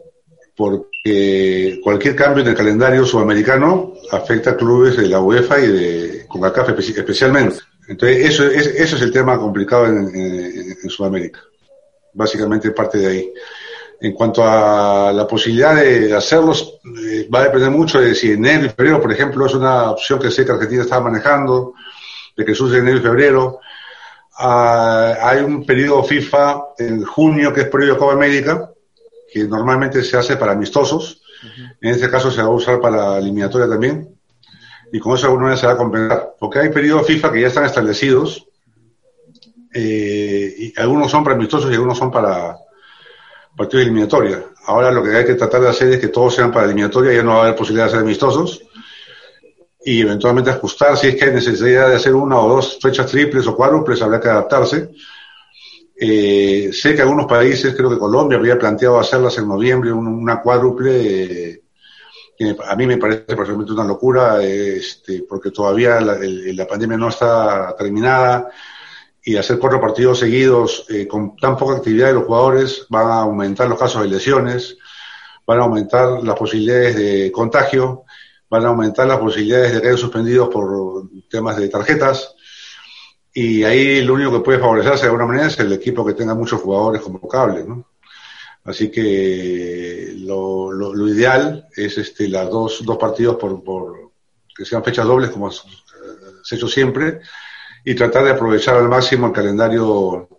porque 0.56 1.80
cualquier 1.84 2.16
cambio 2.16 2.44
en 2.44 2.50
el 2.50 2.56
calendario 2.56 3.06
sudamericano 3.06 3.94
afecta 4.12 4.52
a 4.52 4.58
clubes 4.58 4.96
de 4.96 5.08
la 5.08 5.20
UEFA 5.20 5.60
y 5.60 5.68
de 5.68 6.26
CONCACAF 6.28 6.70
especialmente. 6.80 7.58
Entonces, 7.88 8.26
eso 8.26 8.46
es, 8.46 8.68
eso 8.68 8.96
es 8.96 9.02
el 9.02 9.12
tema 9.12 9.38
complicado 9.38 9.86
en, 9.88 10.90
Sudamérica. 10.90 11.42
Básicamente 12.14 12.72
parte 12.72 12.98
de 13.00 13.08
ahí. 13.08 13.34
En 14.00 14.14
cuanto 14.14 14.44
a 14.44 15.12
la 15.14 15.28
posibilidad 15.28 15.76
de 15.76 16.14
hacerlos, 16.14 16.80
eh, 17.04 17.28
va 17.34 17.40
a 17.40 17.44
depender 17.46 17.72
mucho 17.72 18.00
de 18.00 18.14
si 18.14 18.32
enero 18.32 18.66
y 18.66 18.70
febrero, 18.70 19.02
por 19.02 19.12
ejemplo, 19.12 19.46
es 19.46 19.54
una 19.54 19.92
opción 19.92 20.20
que 20.20 20.32
sé 20.32 20.46
que 20.46 20.52
Argentina 20.52 20.84
está 20.84 21.00
manejando, 21.00 21.74
de 22.36 22.46
que 22.46 22.54
sucede 22.54 22.80
enero 22.80 22.98
y 22.98 23.02
febrero. 23.02 23.60
Ah, 24.38 25.16
hay 25.22 25.40
un 25.40 25.66
periodo 25.66 26.04
FIFA 26.04 26.62
en 26.78 27.04
junio 27.04 27.54
que 27.54 27.62
es 27.62 27.68
periodo 27.68 27.94
de 27.94 28.00
Copa 28.00 28.14
América, 28.14 28.70
que 29.36 29.44
normalmente 29.44 30.02
se 30.02 30.16
hace 30.16 30.38
para 30.38 30.54
amistosos. 30.54 31.22
En 31.82 31.92
este 31.92 32.10
caso 32.10 32.32
se 32.32 32.42
va 32.42 32.48
a 32.48 32.52
usar 32.52 32.80
para 32.80 33.18
eliminatoria 33.18 33.68
también 33.68 34.18
y 34.94 35.00
con 35.00 35.14
eso 35.14 35.28
alguna 35.28 35.50
vez 35.50 35.60
se 35.60 35.68
va 35.68 35.74
a 35.74 35.78
compensar. 35.78 36.36
Porque 36.40 36.60
hay 36.60 36.70
periodos 36.70 37.06
FIFA 37.06 37.34
que 37.34 37.42
ya 37.42 37.48
están 37.48 37.66
establecidos, 37.66 38.48
eh, 39.74 40.56
y 40.58 40.80
algunos 40.80 41.12
son 41.12 41.22
para 41.22 41.36
amistosos 41.36 41.70
y 41.70 41.74
algunos 41.74 41.98
son 41.98 42.12
para 42.12 42.56
partidos 43.58 43.82
de 43.82 43.90
eliminatoria. 43.90 44.42
Ahora 44.68 44.90
lo 44.90 45.04
que 45.04 45.18
hay 45.18 45.26
que 45.26 45.36
tratar 45.36 45.60
de 45.60 45.68
hacer 45.68 45.92
es 45.92 46.00
que 46.00 46.08
todos 46.08 46.34
sean 46.34 46.54
para 46.54 46.68
eliminatoria, 46.68 47.12
ya 47.12 47.24
no 47.24 47.32
va 47.32 47.40
a 47.40 47.42
haber 47.42 47.56
posibilidad 47.58 47.88
de 47.88 47.92
ser 47.92 48.00
amistosos, 48.00 48.62
y 49.84 50.00
eventualmente 50.00 50.50
ajustar 50.50 50.96
si 50.96 51.08
es 51.08 51.16
que 51.18 51.26
hay 51.26 51.34
necesidad 51.34 51.90
de 51.90 51.96
hacer 51.96 52.16
una 52.16 52.40
o 52.40 52.48
dos 52.48 52.80
fechas 52.82 53.12
triples 53.12 53.46
o 53.48 53.56
cuádruples, 53.56 54.02
habrá 54.02 54.22
que 54.22 54.30
adaptarse. 54.30 54.92
Eh, 55.98 56.72
sé 56.74 56.94
que 56.94 57.02
algunos 57.02 57.26
países, 57.26 57.74
creo 57.74 57.90
que 57.90 57.98
Colombia 57.98 58.38
había 58.38 58.60
planteado 58.60 59.00
hacerlas 59.00 59.38
en 59.38 59.48
noviembre, 59.48 59.92
una 59.94 60.42
cuádruple. 60.42 61.62
Eh, 62.38 62.58
a 62.68 62.76
mí 62.76 62.86
me 62.86 62.98
parece 62.98 63.22
personalmente 63.36 63.72
una 63.72 63.86
locura, 63.86 64.44
este, 64.44 65.24
porque 65.28 65.52
todavía 65.52 66.02
la, 66.02 66.68
pandemia 66.68 66.98
no 66.98 67.08
está 67.08 67.74
terminada 67.78 68.50
y 69.24 69.38
hacer 69.38 69.58
cuatro 69.58 69.80
partidos 69.80 70.20
seguidos 70.20 70.86
eh, 70.90 71.08
con 71.08 71.36
tan 71.38 71.58
poca 71.58 71.78
actividad 71.78 72.08
de 72.08 72.14
los 72.16 72.26
jugadores 72.26 72.86
van 72.90 73.08
a 73.08 73.22
aumentar 73.22 73.68
los 73.68 73.80
casos 73.80 74.04
de 74.04 74.10
lesiones, 74.10 74.78
van 75.48 75.60
a 75.60 75.64
aumentar 75.64 76.22
las 76.24 76.36
posibilidades 76.36 76.96
de 76.98 77.32
contagio, 77.32 78.04
van 78.50 78.66
a 78.66 78.68
aumentar 78.68 79.08
las 79.08 79.18
posibilidades 79.18 79.74
de 79.74 79.82
caer 79.82 79.98
suspendidos 79.98 80.50
por 80.50 81.10
temas 81.30 81.58
de 81.58 81.70
tarjetas. 81.70 82.35
Y 83.38 83.66
ahí 83.66 84.02
lo 84.02 84.14
único 84.14 84.32
que 84.32 84.40
puede 84.40 84.60
favorecerse 84.60 85.02
de 85.02 85.08
alguna 85.08 85.26
manera 85.26 85.48
es 85.48 85.60
el 85.60 85.74
equipo 85.74 86.06
que 86.06 86.14
tenga 86.14 86.34
muchos 86.34 86.62
jugadores 86.62 87.02
convocables, 87.02 87.68
¿no? 87.68 87.86
Así 88.64 88.90
que 88.90 90.14
lo, 90.20 91.06
ideal 91.10 91.68
es 91.76 91.98
este, 91.98 92.30
las 92.30 92.50
dos, 92.50 92.86
dos 92.86 92.98
partidos 92.98 93.36
por, 93.36 93.62
por 93.62 94.12
que 94.56 94.64
sean 94.64 94.86
fechas 94.86 95.06
dobles, 95.06 95.32
como 95.32 95.52
se 95.52 95.66
ha 95.66 96.56
hecho 96.56 96.70
siempre, 96.70 97.20
y 97.84 97.94
tratar 97.94 98.24
de 98.24 98.32
aprovechar 98.32 98.78
al 98.78 98.88
máximo 98.88 99.28
el 99.28 99.34
calendario 99.34 100.30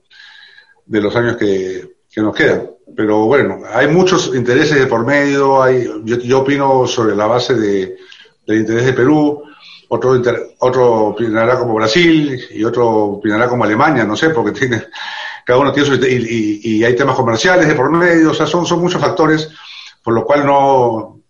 de 0.87 1.01
los 1.03 1.15
años 1.17 1.37
que, 1.37 1.97
nos 2.17 2.35
quedan. 2.35 2.71
Pero 2.97 3.27
bueno, 3.27 3.61
hay 3.71 3.89
muchos 3.89 4.35
intereses 4.35 4.79
de 4.79 4.87
por 4.87 5.05
medio, 5.05 5.63
hay, 5.63 5.87
yo, 6.03 6.17
yo 6.17 6.41
opino 6.41 6.87
sobre 6.87 7.15
la 7.15 7.27
base 7.27 7.55
de, 7.55 7.99
del 8.47 8.61
interés 8.61 8.87
de 8.87 8.95
Perú, 8.95 9.43
otro, 9.89 10.21
otro 10.59 10.95
opinará 11.09 11.59
como 11.59 11.75
Brasil 11.75 12.41
y 12.51 12.65
otro 12.65 12.89
opinará 12.89 13.49
como 13.49 13.65
Alemania, 13.65 14.05
no 14.05 14.17
sé, 14.17 14.31
porque 14.31 14.53
tiene 14.53 14.85
cada 15.45 15.61
uno 15.61 15.73
tiene 15.73 15.89
su, 15.89 15.95
y, 16.05 16.61
y, 16.63 16.85
hay 16.85 16.97
temas 16.97 17.15
comerciales 17.15 17.69
de 17.69 17.75
por 17.77 17.89
medio, 17.91 18.33
o 18.33 18.35
sea, 18.35 18.47
son, 18.47 18.67
son 18.67 18.81
muchos 18.81 19.01
factores, 19.01 19.49
por 20.03 20.13
lo 20.13 20.25
cual 20.25 20.45
no, 20.45 21.21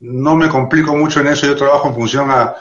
no 0.00 0.36
me 0.36 0.48
complico 0.48 0.94
mucho 0.94 1.20
en 1.20 1.28
eso, 1.28 1.46
yo 1.46 1.56
trabajo 1.56 1.88
en 1.88 1.94
función 1.94 2.30
a, 2.30 2.54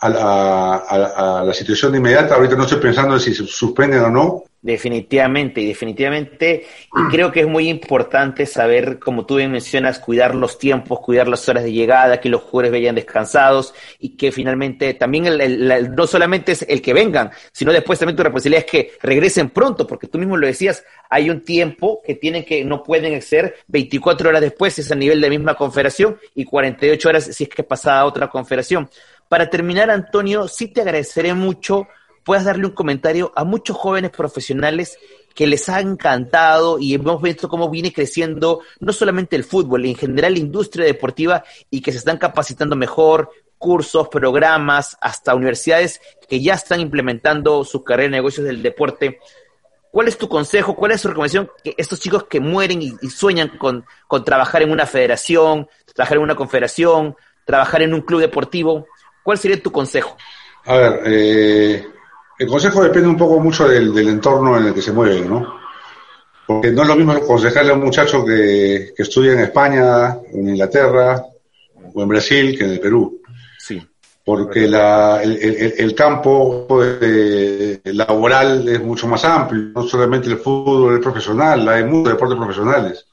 a, 0.00 1.42
la 1.44 1.54
situación 1.54 1.94
inmediata. 1.94 2.34
Ahorita 2.34 2.56
no 2.56 2.64
estoy 2.64 2.78
pensando 2.78 3.14
en 3.14 3.20
si 3.20 3.34
se 3.34 3.46
suspenden 3.46 4.02
o 4.02 4.10
no. 4.10 4.42
Definitivamente, 4.60 5.60
y 5.60 5.68
definitivamente, 5.68 6.66
y 6.92 7.10
creo 7.12 7.30
que 7.30 7.40
es 7.42 7.46
muy 7.46 7.68
importante 7.68 8.44
saber, 8.44 8.98
como 8.98 9.24
tú 9.24 9.36
bien 9.36 9.52
mencionas, 9.52 10.00
cuidar 10.00 10.34
los 10.34 10.58
tiempos, 10.58 10.98
cuidar 10.98 11.28
las 11.28 11.48
horas 11.48 11.62
de 11.62 11.72
llegada, 11.72 12.20
que 12.20 12.28
los 12.28 12.42
jugadores 12.42 12.72
vayan 12.72 12.96
descansados 12.96 13.72
y 14.00 14.16
que 14.16 14.32
finalmente 14.32 14.94
también 14.94 15.26
el, 15.26 15.94
no 15.94 16.08
solamente 16.08 16.52
es 16.52 16.62
el 16.68 16.82
que 16.82 16.92
vengan, 16.92 17.30
sino 17.52 17.72
después 17.72 18.00
también 18.00 18.16
tu 18.16 18.24
responsabilidad 18.24 18.64
es 18.66 18.70
que 18.70 18.90
regresen 19.00 19.50
pronto, 19.50 19.86
porque 19.86 20.08
tú 20.08 20.18
mismo 20.18 20.36
lo 20.36 20.48
decías, 20.48 20.82
hay 21.08 21.30
un 21.30 21.44
tiempo 21.44 22.02
que 22.04 22.16
tienen 22.16 22.44
que, 22.44 22.64
no 22.64 22.82
pueden 22.82 23.22
ser 23.22 23.58
24 23.68 24.28
horas 24.28 24.40
después, 24.40 24.74
si 24.74 24.80
es 24.80 24.90
a 24.90 24.96
nivel 24.96 25.20
de 25.20 25.30
misma 25.30 25.54
confederación, 25.54 26.18
y 26.34 26.44
48 26.44 27.08
horas 27.08 27.24
si 27.26 27.44
es 27.44 27.50
que 27.50 27.62
pasada 27.62 28.04
otra 28.04 28.28
confederación. 28.28 28.90
Para 29.28 29.48
terminar, 29.48 29.88
Antonio, 29.88 30.48
sí 30.48 30.66
te 30.68 30.80
agradeceré 30.80 31.32
mucho 31.34 31.86
puedas 32.28 32.44
darle 32.44 32.66
un 32.66 32.72
comentario 32.72 33.32
a 33.36 33.44
muchos 33.44 33.74
jóvenes 33.74 34.10
profesionales 34.10 34.98
que 35.34 35.46
les 35.46 35.66
ha 35.70 35.80
encantado 35.80 36.78
y 36.78 36.92
hemos 36.92 37.22
visto 37.22 37.48
cómo 37.48 37.70
viene 37.70 37.90
creciendo 37.90 38.60
no 38.80 38.92
solamente 38.92 39.34
el 39.34 39.44
fútbol, 39.44 39.86
en 39.86 39.94
general 39.94 40.34
la 40.34 40.40
industria 40.40 40.84
deportiva 40.84 41.42
y 41.70 41.80
que 41.80 41.90
se 41.90 41.96
están 41.96 42.18
capacitando 42.18 42.76
mejor, 42.76 43.30
cursos, 43.56 44.08
programas, 44.08 44.98
hasta 45.00 45.34
universidades 45.34 46.02
que 46.28 46.42
ya 46.42 46.52
están 46.52 46.80
implementando 46.80 47.64
su 47.64 47.82
carrera 47.82 48.10
de 48.10 48.16
negocios 48.18 48.46
del 48.46 48.62
deporte. 48.62 49.20
¿Cuál 49.90 50.08
es 50.08 50.18
tu 50.18 50.28
consejo? 50.28 50.76
¿Cuál 50.76 50.92
es 50.92 51.00
tu 51.00 51.08
recomendación? 51.08 51.50
Que 51.64 51.72
estos 51.78 51.98
chicos 51.98 52.24
que 52.24 52.40
mueren 52.40 52.82
y, 52.82 52.90
sueñan 53.08 53.56
con, 53.56 53.86
con, 54.06 54.22
trabajar 54.22 54.60
en 54.60 54.70
una 54.70 54.84
federación, 54.84 55.66
trabajar 55.94 56.18
en 56.18 56.24
una 56.24 56.36
confederación, 56.36 57.16
trabajar 57.46 57.80
en 57.80 57.94
un 57.94 58.02
club 58.02 58.20
deportivo, 58.20 58.86
¿cuál 59.22 59.38
sería 59.38 59.62
tu 59.62 59.72
consejo? 59.72 60.14
A 60.66 60.76
ver, 60.76 61.00
eh, 61.06 61.86
el 62.38 62.46
consejo 62.46 62.82
depende 62.82 63.08
un 63.08 63.16
poco 63.16 63.40
mucho 63.40 63.66
del, 63.66 63.96
entorno 64.08 64.56
en 64.56 64.66
el 64.66 64.74
que 64.74 64.82
se 64.82 64.92
mueven, 64.92 65.28
¿no? 65.28 65.58
Porque 66.46 66.70
no 66.70 66.82
es 66.82 66.88
lo 66.88 66.96
mismo 66.96 67.12
aconsejarle 67.12 67.72
a 67.72 67.74
un 67.74 67.84
muchacho 67.84 68.24
que, 68.24 68.94
estudia 68.96 69.32
en 69.32 69.40
España, 69.40 70.16
en 70.32 70.48
Inglaterra 70.48 71.22
o 71.92 72.02
en 72.02 72.08
Brasil 72.08 72.56
que 72.56 72.64
en 72.64 72.70
el 72.70 72.80
Perú. 72.80 73.20
Sí. 73.58 73.82
Porque 74.24 74.64
el, 74.64 75.94
campo 75.94 76.66
laboral 77.84 78.68
es 78.68 78.80
mucho 78.80 79.08
más 79.08 79.24
amplio, 79.24 79.72
no 79.74 79.82
solamente 79.82 80.28
el 80.28 80.38
fútbol 80.38 80.94
es 80.94 81.00
profesional, 81.00 81.68
hay 81.68 81.84
muchos 81.84 82.12
deportes 82.12 82.38
profesionales. 82.38 83.06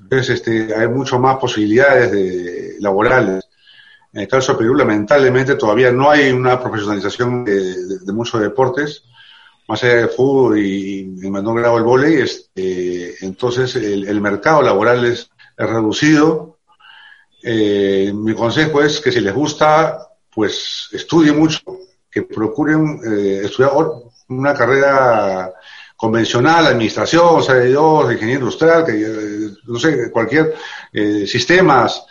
Entonces, 0.00 0.30
este, 0.30 0.74
hay 0.74 0.88
mucho 0.88 1.18
más 1.18 1.36
posibilidades 1.36 2.10
de, 2.10 2.76
laborales. 2.80 3.45
En 4.16 4.22
el 4.22 4.28
caso 4.28 4.52
de 4.52 4.58
Perú, 4.58 4.74
lamentablemente, 4.74 5.56
todavía 5.56 5.92
no 5.92 6.10
hay 6.10 6.30
una 6.30 6.58
profesionalización 6.58 7.44
de, 7.44 8.12
muchos 8.14 8.40
deportes, 8.40 9.02
más 9.68 9.84
allá 9.84 9.96
del 9.96 10.08
fútbol 10.08 10.58
y, 10.58 11.00
en 11.22 11.30
menor 11.30 11.60
grado 11.60 11.76
el 11.76 11.82
vóley. 11.82 12.22
Este, 12.22 13.22
entonces, 13.22 13.76
el, 13.76 14.20
mercado 14.22 14.62
laboral 14.62 15.04
es, 15.04 15.30
reducido 15.58 16.56
Eh, 17.42 18.10
mi 18.14 18.34
consejo 18.34 18.80
es 18.80 19.00
que 19.00 19.12
si 19.12 19.20
les 19.20 19.34
gusta, 19.34 20.08
pues 20.34 20.88
estudien 20.92 21.38
mucho, 21.38 21.60
que 22.10 22.22
procuren 22.22 22.98
eh, 23.06 23.42
estudiar 23.44 23.72
una 24.28 24.54
carrera 24.54 25.52
convencional, 25.94 26.68
administración, 26.68 27.26
o 27.26 27.42
sea, 27.42 27.62
yo, 27.66 28.10
ingeniero 28.10 28.40
industrial, 28.40 28.86
que 28.86 28.92
eh, 28.92 29.50
no 29.66 29.78
sé, 29.78 30.10
cualquier 30.10 30.54
eh, 30.90 31.26
sistemas 31.26 32.06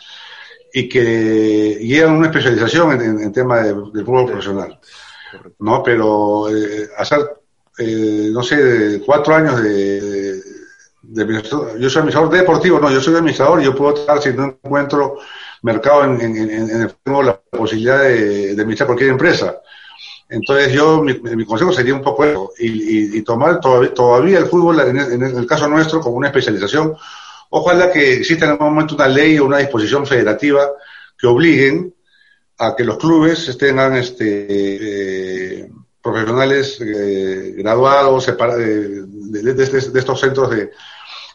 y 0.78 0.90
que 0.90 1.78
lleguen 1.80 2.10
a 2.10 2.18
una 2.18 2.28
especialización 2.28 3.02
en, 3.02 3.22
en, 3.22 3.32
tema 3.32 3.62
de, 3.62 3.74
fútbol 3.74 4.26
profesional. 4.26 4.78
¿no? 5.60 5.82
Pero 5.82 6.50
eh, 6.50 6.90
hacer, 6.98 7.20
eh, 7.78 8.28
no 8.30 8.44
sé, 8.44 9.02
cuatro 9.06 9.36
años 9.36 9.64
de, 9.64 10.02
de, 10.02 11.26
de, 11.26 11.42
yo 11.80 11.90
soy 11.90 12.02
administrador 12.02 12.30
deportivo, 12.30 12.78
no, 12.82 12.92
yo 12.92 13.00
soy 13.00 13.16
administrador 13.16 13.62
y 13.62 13.66
yo 13.66 13.74
puedo 13.74 13.96
estar 13.96 14.22
si 14.22 14.34
no 14.34 14.44
encuentro 14.48 15.16
mercado 15.62 16.04
en, 16.04 16.20
en, 16.20 16.38
en 16.38 16.82
el 16.82 16.90
fútbol 16.90 17.28
la 17.28 17.40
posibilidad 17.40 18.02
de, 18.02 18.54
de 18.54 18.62
administrar 18.62 18.88
cualquier 18.88 19.12
empresa. 19.12 19.56
Entonces 20.28 20.74
yo, 20.74 21.02
mi, 21.02 21.14
mi, 21.14 21.46
consejo 21.46 21.72
sería 21.72 21.94
un 21.94 22.02
poco 22.02 22.26
eso, 22.26 22.52
y, 22.60 22.68
y, 22.68 23.18
y 23.20 23.22
tomar 23.22 23.62
todavía, 23.62 23.94
todavía, 23.94 24.40
el 24.40 24.48
fútbol, 24.48 24.82
en 24.82 24.98
el, 24.98 25.12
en 25.14 25.24
el, 25.24 25.48
caso 25.48 25.70
nuestro, 25.70 26.02
como 26.02 26.18
una 26.18 26.28
especialización. 26.28 26.98
Ojalá 27.58 27.90
que 27.90 28.16
exista 28.16 28.44
en 28.44 28.52
algún 28.52 28.68
momento 28.68 28.96
una 28.96 29.08
ley 29.08 29.40
o 29.40 29.46
una 29.46 29.60
disposición 29.60 30.06
federativa 30.06 30.68
que 31.18 31.26
obliguen 31.26 31.96
a 32.58 32.76
que 32.76 32.84
los 32.84 32.98
clubes 32.98 33.58
tengan 33.58 33.96
este, 33.96 34.26
eh, 35.62 35.70
profesionales 36.02 36.78
eh, 36.82 37.54
graduados 37.56 38.26
separa, 38.26 38.58
de, 38.58 39.06
de, 39.06 39.54
de, 39.54 39.54
de, 39.54 40.00
estos 40.00 40.20
centros 40.20 40.50
de 40.50 40.72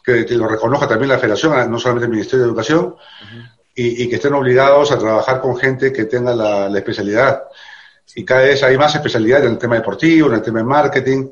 que, 0.05 0.27
que, 0.27 0.35
lo 0.35 0.47
reconozca 0.47 0.87
también 0.87 1.09
la 1.09 1.19
federación, 1.19 1.71
no 1.71 1.79
solamente 1.79 2.05
el 2.05 2.11
Ministerio 2.13 2.45
de 2.45 2.51
Educación, 2.51 2.85
uh 2.85 2.95
-huh. 2.95 3.59
y, 3.75 4.03
y, 4.03 4.09
que 4.11 4.17
estén 4.17 4.35
obligados 4.35 4.93
a 4.93 4.99
trabajar 4.99 5.41
con 5.41 5.57
gente 5.57 5.91
que 5.91 6.05
tenga 6.05 6.35
la, 6.35 6.69
la 6.69 6.79
especialidad 6.79 7.45
y 8.15 8.27
cada 8.27 8.43
vez 8.43 8.63
hay 8.63 8.77
más 8.77 8.95
especialidad 8.95 9.45
en 9.45 9.53
el 9.53 9.59
tema 9.59 9.77
deportivo, 9.77 10.29
en 10.29 10.35
el 10.35 10.43
tema 10.43 10.59
de 10.59 10.65
marketing. 10.67 11.31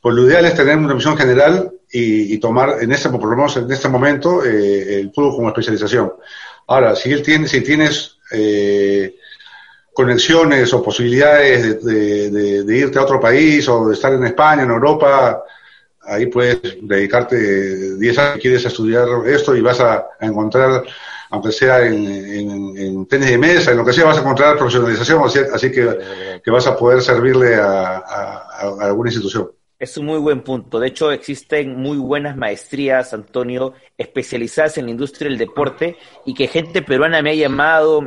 Pues 0.00 0.14
lo 0.14 0.26
ideal 0.26 0.44
es 0.44 0.54
tener 0.54 0.76
una 0.76 0.94
visión 0.94 1.16
general 1.16 1.72
y, 1.90 2.34
y 2.34 2.38
tomar, 2.38 2.76
en 2.80 2.92
este, 2.92 3.08
por 3.08 3.24
lo 3.24 3.36
menos 3.36 3.56
en 3.56 3.70
este 3.70 3.88
momento, 3.88 4.44
eh, 4.44 5.00
el 5.00 5.12
fútbol 5.12 5.36
como 5.36 5.48
especialización. 5.48 6.12
Ahora, 6.66 6.94
si 6.94 7.12
él 7.12 7.22
tiene, 7.22 7.48
si 7.48 7.62
tienes 7.62 8.18
eh, 8.30 9.16
conexiones 9.92 10.72
o 10.72 10.82
posibilidades 10.82 11.84
de, 11.84 12.30
de, 12.30 12.64
de, 12.64 12.76
irte 12.76 12.98
a 12.98 13.02
otro 13.02 13.18
país 13.18 13.68
o 13.68 13.88
de 13.88 13.94
estar 13.94 14.12
en 14.12 14.24
España, 14.24 14.62
en 14.62 14.70
Europa, 14.70 15.42
ahí 16.02 16.26
puedes 16.26 16.60
dedicarte 16.82 17.96
10 17.96 18.18
años, 18.18 18.38
quieres 18.40 18.64
estudiar 18.64 19.08
esto 19.26 19.56
y 19.56 19.60
vas 19.60 19.80
a, 19.80 20.06
a 20.20 20.26
encontrar 20.26 20.84
aunque 21.30 21.52
sea 21.52 21.86
en, 21.86 22.06
en, 22.06 22.76
en, 22.78 23.06
tenis 23.06 23.28
de 23.28 23.38
mesa, 23.38 23.70
en 23.72 23.76
lo 23.76 23.84
que 23.84 23.92
sea, 23.92 24.06
vas 24.06 24.16
a 24.16 24.20
encontrar 24.20 24.56
profesionalización, 24.56 25.22
así, 25.24 25.40
así 25.52 25.70
que, 25.70 26.40
que, 26.42 26.50
vas 26.50 26.66
a 26.66 26.74
poder 26.74 27.02
servirle 27.02 27.54
a, 27.56 27.98
a, 27.98 28.48
a, 28.60 28.86
alguna 28.86 29.10
institución. 29.10 29.50
Es 29.78 29.96
un 29.96 30.06
muy 30.06 30.18
buen 30.18 30.42
punto. 30.42 30.80
De 30.80 30.88
hecho, 30.88 31.12
existen 31.12 31.76
muy 31.76 31.98
buenas 31.98 32.36
maestrías, 32.36 33.14
Antonio, 33.14 33.74
especializadas 33.96 34.76
en 34.78 34.86
la 34.86 34.90
industria 34.90 35.28
del 35.28 35.38
deporte 35.38 35.96
y 36.26 36.34
que 36.34 36.48
gente 36.48 36.82
peruana 36.82 37.22
me 37.22 37.30
ha 37.30 37.34
llamado, 37.34 38.02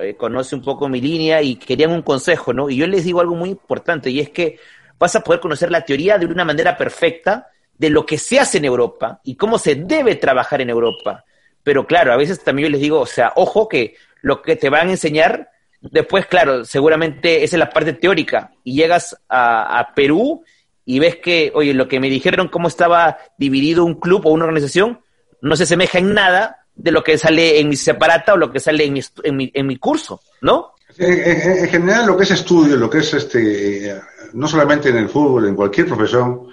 eh, 0.00 0.14
conoce 0.16 0.54
un 0.54 0.62
poco 0.62 0.88
mi 0.88 1.00
línea 1.00 1.40
y 1.40 1.56
querían 1.56 1.92
un 1.92 2.02
consejo, 2.02 2.52
¿no? 2.52 2.68
Y 2.68 2.76
yo 2.76 2.86
les 2.86 3.04
digo 3.04 3.20
algo 3.20 3.36
muy 3.36 3.50
importante 3.50 4.10
y 4.10 4.20
es 4.20 4.30
que 4.30 4.58
vas 4.98 5.16
a 5.16 5.20
poder 5.20 5.40
conocer 5.40 5.70
la 5.70 5.84
teoría 5.84 6.18
de 6.18 6.26
una 6.26 6.44
manera 6.44 6.76
perfecta 6.76 7.48
de 7.78 7.88
lo 7.88 8.04
que 8.04 8.18
se 8.18 8.38
hace 8.38 8.58
en 8.58 8.66
Europa 8.66 9.20
y 9.24 9.36
cómo 9.36 9.58
se 9.58 9.76
debe 9.76 10.16
trabajar 10.16 10.60
en 10.60 10.70
Europa 10.70 11.24
pero 11.64 11.86
claro, 11.86 12.12
a 12.12 12.16
veces 12.16 12.44
también 12.44 12.68
yo 12.68 12.72
les 12.72 12.80
digo, 12.80 13.00
o 13.00 13.06
sea, 13.06 13.32
ojo 13.34 13.68
que 13.68 13.96
lo 14.20 14.42
que 14.42 14.54
te 14.54 14.68
van 14.68 14.88
a 14.88 14.92
enseñar, 14.92 15.50
después, 15.80 16.26
claro, 16.26 16.64
seguramente 16.64 17.42
esa 17.42 17.56
es 17.56 17.58
la 17.58 17.70
parte 17.70 17.94
teórica, 17.94 18.52
y 18.62 18.76
llegas 18.76 19.16
a, 19.28 19.80
a 19.80 19.94
Perú 19.94 20.44
y 20.84 20.98
ves 20.98 21.16
que, 21.16 21.52
oye, 21.54 21.74
lo 21.74 21.88
que 21.88 22.00
me 22.00 22.10
dijeron, 22.10 22.48
cómo 22.48 22.68
estaba 22.68 23.18
dividido 23.38 23.84
un 23.84 23.94
club 23.94 24.26
o 24.26 24.30
una 24.30 24.44
organización, 24.44 25.00
no 25.40 25.56
se 25.56 25.64
asemeja 25.64 25.98
en 25.98 26.14
nada 26.14 26.66
de 26.74 26.90
lo 26.90 27.02
que 27.02 27.18
sale 27.18 27.60
en 27.60 27.68
mi 27.68 27.76
separata 27.76 28.34
o 28.34 28.36
lo 28.36 28.50
que 28.50 28.60
sale 28.60 28.84
en 28.84 28.92
mi, 28.94 29.00
en 29.22 29.36
mi, 29.36 29.50
en 29.54 29.66
mi 29.66 29.76
curso, 29.76 30.20
¿no? 30.40 30.74
En, 30.98 31.12
en, 31.12 31.58
en, 31.58 31.68
general, 31.68 32.06
lo 32.06 32.16
que 32.16 32.24
es 32.24 32.30
estudio, 32.30 32.76
lo 32.76 32.90
que 32.90 32.98
es 32.98 33.14
este, 33.14 34.00
no 34.34 34.46
solamente 34.46 34.90
en 34.90 34.96
el 34.96 35.08
fútbol, 35.08 35.48
en 35.48 35.56
cualquier 35.56 35.86
profesión, 35.86 36.48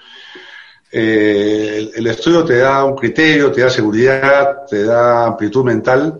eh, 0.91 1.89
el, 1.95 2.07
estudio 2.07 2.43
te 2.43 2.57
da 2.57 2.83
un 2.83 2.95
criterio, 2.95 3.51
te 3.51 3.61
da 3.61 3.69
seguridad, 3.69 4.65
te 4.69 4.83
da 4.83 5.25
amplitud 5.25 5.63
mental, 5.63 6.19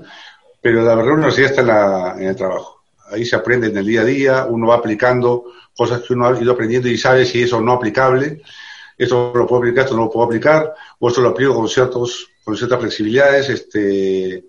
pero 0.62 0.82
la 0.82 0.96
verdad 0.96 1.14
universidad 1.14 1.50
está 1.50 1.62
en, 1.62 1.68
la, 1.68 2.16
en 2.18 2.28
el 2.28 2.36
trabajo. 2.36 2.81
Ahí 3.12 3.26
se 3.26 3.36
aprende 3.36 3.68
en 3.68 3.78
el 3.78 3.86
día 3.86 4.02
a 4.02 4.06
día, 4.06 4.46
uno 4.46 4.68
va 4.68 4.76
aplicando 4.76 5.46
cosas 5.76 6.02
que 6.02 6.14
uno 6.14 6.28
ha 6.28 6.42
ido 6.42 6.52
aprendiendo 6.52 6.88
y 6.88 6.98
sabe 6.98 7.26
si 7.26 7.44
eso 7.44 7.62
no 7.62 7.74
aplicable. 7.74 8.42
Esto 8.98 9.32
lo 9.36 9.48
puedo 9.48 9.62
aplicar, 9.62 9.86
esto 9.86 9.96
no 9.96 10.04
lo 10.04 10.10
puedo 10.10 10.26
aplicar, 10.26 10.74
o 11.00 11.08
esto 11.08 11.22
lo 11.22 11.30
aplico 11.30 11.56
con, 11.56 11.68
ciertos, 11.68 12.30
con 12.44 12.56
ciertas 12.56 12.80
flexibilidades. 12.80 13.50
Este, 13.50 14.36
eh, 14.36 14.46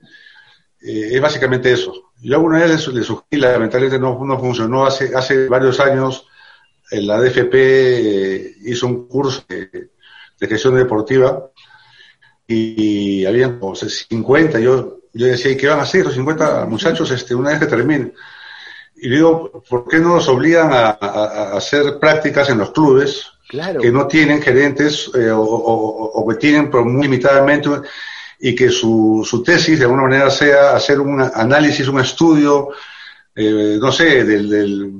es 0.80 1.20
básicamente 1.20 1.72
eso. 1.72 2.12
Yo 2.20 2.36
alguna 2.36 2.58
vez 2.58 2.88
le, 2.88 3.02
sugerí, 3.02 3.40
lamentablemente 3.40 3.98
no, 3.98 4.24
no 4.24 4.38
funcionó, 4.38 4.84
hace, 4.86 5.14
hace 5.14 5.48
varios 5.48 5.80
años 5.80 6.26
la 7.00 7.18
DFP 7.20 7.54
eh, 7.54 8.54
hizo 8.64 8.86
un 8.86 9.08
curso 9.08 9.44
de, 9.48 9.90
gestión 10.46 10.74
deportiva 10.74 11.50
y, 12.46 13.24
había 13.24 13.58
como 13.58 13.76
50, 13.76 14.58
yo, 14.58 14.98
yo 15.12 15.26
decía, 15.26 15.52
¿y 15.52 15.56
qué 15.56 15.68
van 15.68 15.78
a 15.78 15.82
hacer 15.82 16.04
los 16.04 16.14
50 16.14 16.66
muchachos 16.66 17.10
este, 17.12 17.34
una 17.34 17.50
vez 17.50 17.60
que 17.60 17.66
terminen? 17.66 18.12
Y 19.02 19.10
digo, 19.10 19.64
¿por 19.68 19.88
qué 19.88 19.98
no 19.98 20.14
los 20.14 20.28
obligan 20.28 20.72
a, 20.72 20.90
a, 20.90 21.06
a 21.50 21.56
hacer 21.56 21.98
prácticas 21.98 22.48
en 22.50 22.58
los 22.58 22.70
clubes 22.70 23.26
claro. 23.48 23.80
que 23.80 23.90
no 23.90 24.06
tienen 24.06 24.40
gerentes 24.40 25.10
eh, 25.14 25.28
o, 25.28 25.42
o, 25.42 26.20
o, 26.20 26.28
que 26.28 26.36
tienen 26.36 26.70
pero 26.70 26.84
muy 26.84 27.02
limitadamente 27.02 27.68
y 28.38 28.54
que 28.54 28.70
su, 28.70 29.26
su 29.28 29.42
tesis 29.42 29.80
de 29.80 29.86
alguna 29.86 30.04
manera 30.04 30.30
sea 30.30 30.76
hacer 30.76 31.00
un 31.00 31.20
análisis, 31.20 31.88
un 31.88 31.98
estudio, 31.98 32.68
eh, 33.34 33.76
no 33.80 33.90
sé, 33.90 34.22
del, 34.22 34.48
del, 34.48 34.92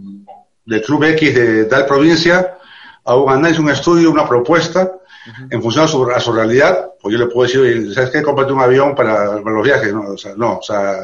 del 0.65 0.83
club 0.83 1.05
X 1.05 1.35
de 1.37 1.65
tal 1.67 1.87
provincia, 1.87 2.59
a 3.05 3.15
un 3.15 3.31
análisis, 3.31 3.61
un 3.61 3.71
estudio, 3.71 4.11
una 4.11 4.29
propuesta, 4.29 4.91
-huh. 5.27 5.49
en 5.51 5.63
función 5.63 5.85
a 5.85 5.89
su, 5.89 6.11
a 6.11 6.21
su, 6.21 6.33
realidad, 6.33 6.93
pues 7.01 7.13
yo 7.13 7.19
le 7.19 7.31
puedo 7.31 7.47
decir, 7.47 7.95
¿sabes 7.95 8.11
qué? 8.11 8.23
Cómprate 8.23 8.53
un 8.53 8.61
avión 8.61 8.95
para, 8.95 9.43
para, 9.43 9.57
los 9.57 9.65
viajes, 9.65 9.93
¿no? 9.93 10.11
O 10.11 10.19
sea, 10.19 10.35
no, 10.37 10.59
o 10.59 10.63
sea, 10.63 10.99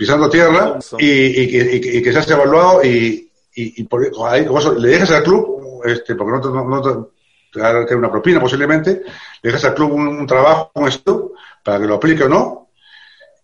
pisando 0.00 0.30
tierra 0.30 0.78
y, 0.98 1.06
y, 1.06 1.60
y, 1.60 1.98
y 1.98 2.02
que 2.02 2.10
se 2.10 2.20
hace 2.20 2.32
evaluado 2.32 2.82
y, 2.82 3.30
y, 3.54 3.84
por 3.84 4.02
eso, 4.02 4.72
le 4.72 4.88
dejas 4.88 5.10
al 5.10 5.22
club, 5.22 5.82
este, 5.84 6.14
porque 6.14 6.48
no, 6.48 6.54
no, 6.54 6.64
no 6.64 7.10
te 7.52 7.60
va 7.60 7.84
una 7.98 8.10
propina 8.10 8.40
posiblemente, 8.40 9.02
le 9.42 9.50
dejas 9.50 9.66
al 9.66 9.74
club 9.74 9.92
un, 9.92 10.26
trabajo, 10.26 10.70
un 10.76 10.88
esto, 10.88 11.32
para 11.62 11.80
que 11.80 11.86
lo 11.86 11.96
aplique 11.96 12.24
o 12.24 12.30
no, 12.30 12.70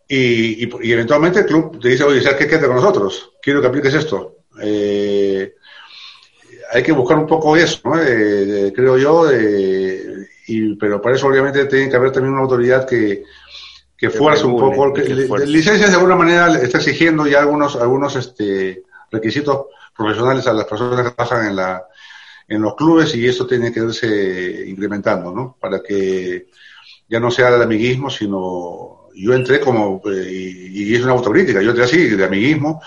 y, 0.09 0.63
eventualmente 0.91 1.41
el 1.41 1.45
club 1.47 1.79
te 1.79 1.91
dice, 1.91 2.05
oye, 2.05 2.23
¿sabes 2.23 2.39
qué? 2.39 2.49
Quédate 2.49 2.69
con 2.69 2.77
nosotros, 2.77 3.33
quiero 3.43 3.61
que 3.61 3.67
apliques 3.67 3.93
esto. 3.93 4.37
Eh, 4.59 5.57
hay 6.73 6.83
que 6.83 6.93
buscar 6.93 7.19
un 7.19 7.27
poco 7.27 7.55
eso, 7.55 7.81
¿no? 7.85 8.01
eh, 8.01 8.73
creo 8.75 8.97
yo, 8.97 9.31
eh, 9.31 10.27
y, 10.47 10.75
pero 10.77 11.03
para 11.03 11.17
eso 11.17 11.27
obviamente 11.27 11.67
tiene 11.67 11.91
que 11.91 11.97
haber 11.97 12.13
también 12.13 12.33
una 12.33 12.45
autoridad 12.45 12.87
que, 12.87 13.25
que 13.97 14.11
fuerce 14.11 14.45
un 14.45 14.59
poco, 14.59 14.93
que, 14.93 15.03
que 15.03 15.15
licencias 15.15 15.91
de 15.91 15.97
alguna 15.97 16.17
manera 16.17 16.55
está 16.61 16.79
exigiendo 16.79 17.27
ya 17.27 17.41
algunos, 17.41 17.77
algunos 17.77 18.15
este, 18.17 18.83
requisitos 19.11 19.67
profesionales 19.97 20.47
a 20.47 20.53
las 20.53 20.67
personas 20.67 21.03
que 21.03 21.13
trabajan 21.13 21.47
en, 21.49 21.57
la, 21.57 21.85
en 22.47 22.61
los 22.61 22.75
clubes 22.75 23.15
y 23.15 23.27
eso 23.27 23.47
tiene 23.47 23.73
que 23.73 23.81
irse 23.81 24.65
incrementando, 24.67 25.33
¿no? 25.33 25.57
Para 25.59 25.83
que 25.83 26.49
ya 27.09 27.21
no 27.21 27.31
sea 27.31 27.49
el 27.49 27.63
amiguismo, 27.63 28.11
sino 28.11 29.09
yo 29.15 29.33
entré 29.33 29.61
como, 29.61 30.03
eh, 30.11 30.29
y, 30.31 30.93
y, 30.93 30.95
es 30.95 31.03
una 31.03 31.13
autocrítica, 31.13 31.63
yo 31.63 31.71
entré 31.71 31.85
así, 31.85 32.09
de 32.09 32.25
amiguismo, 32.25 32.83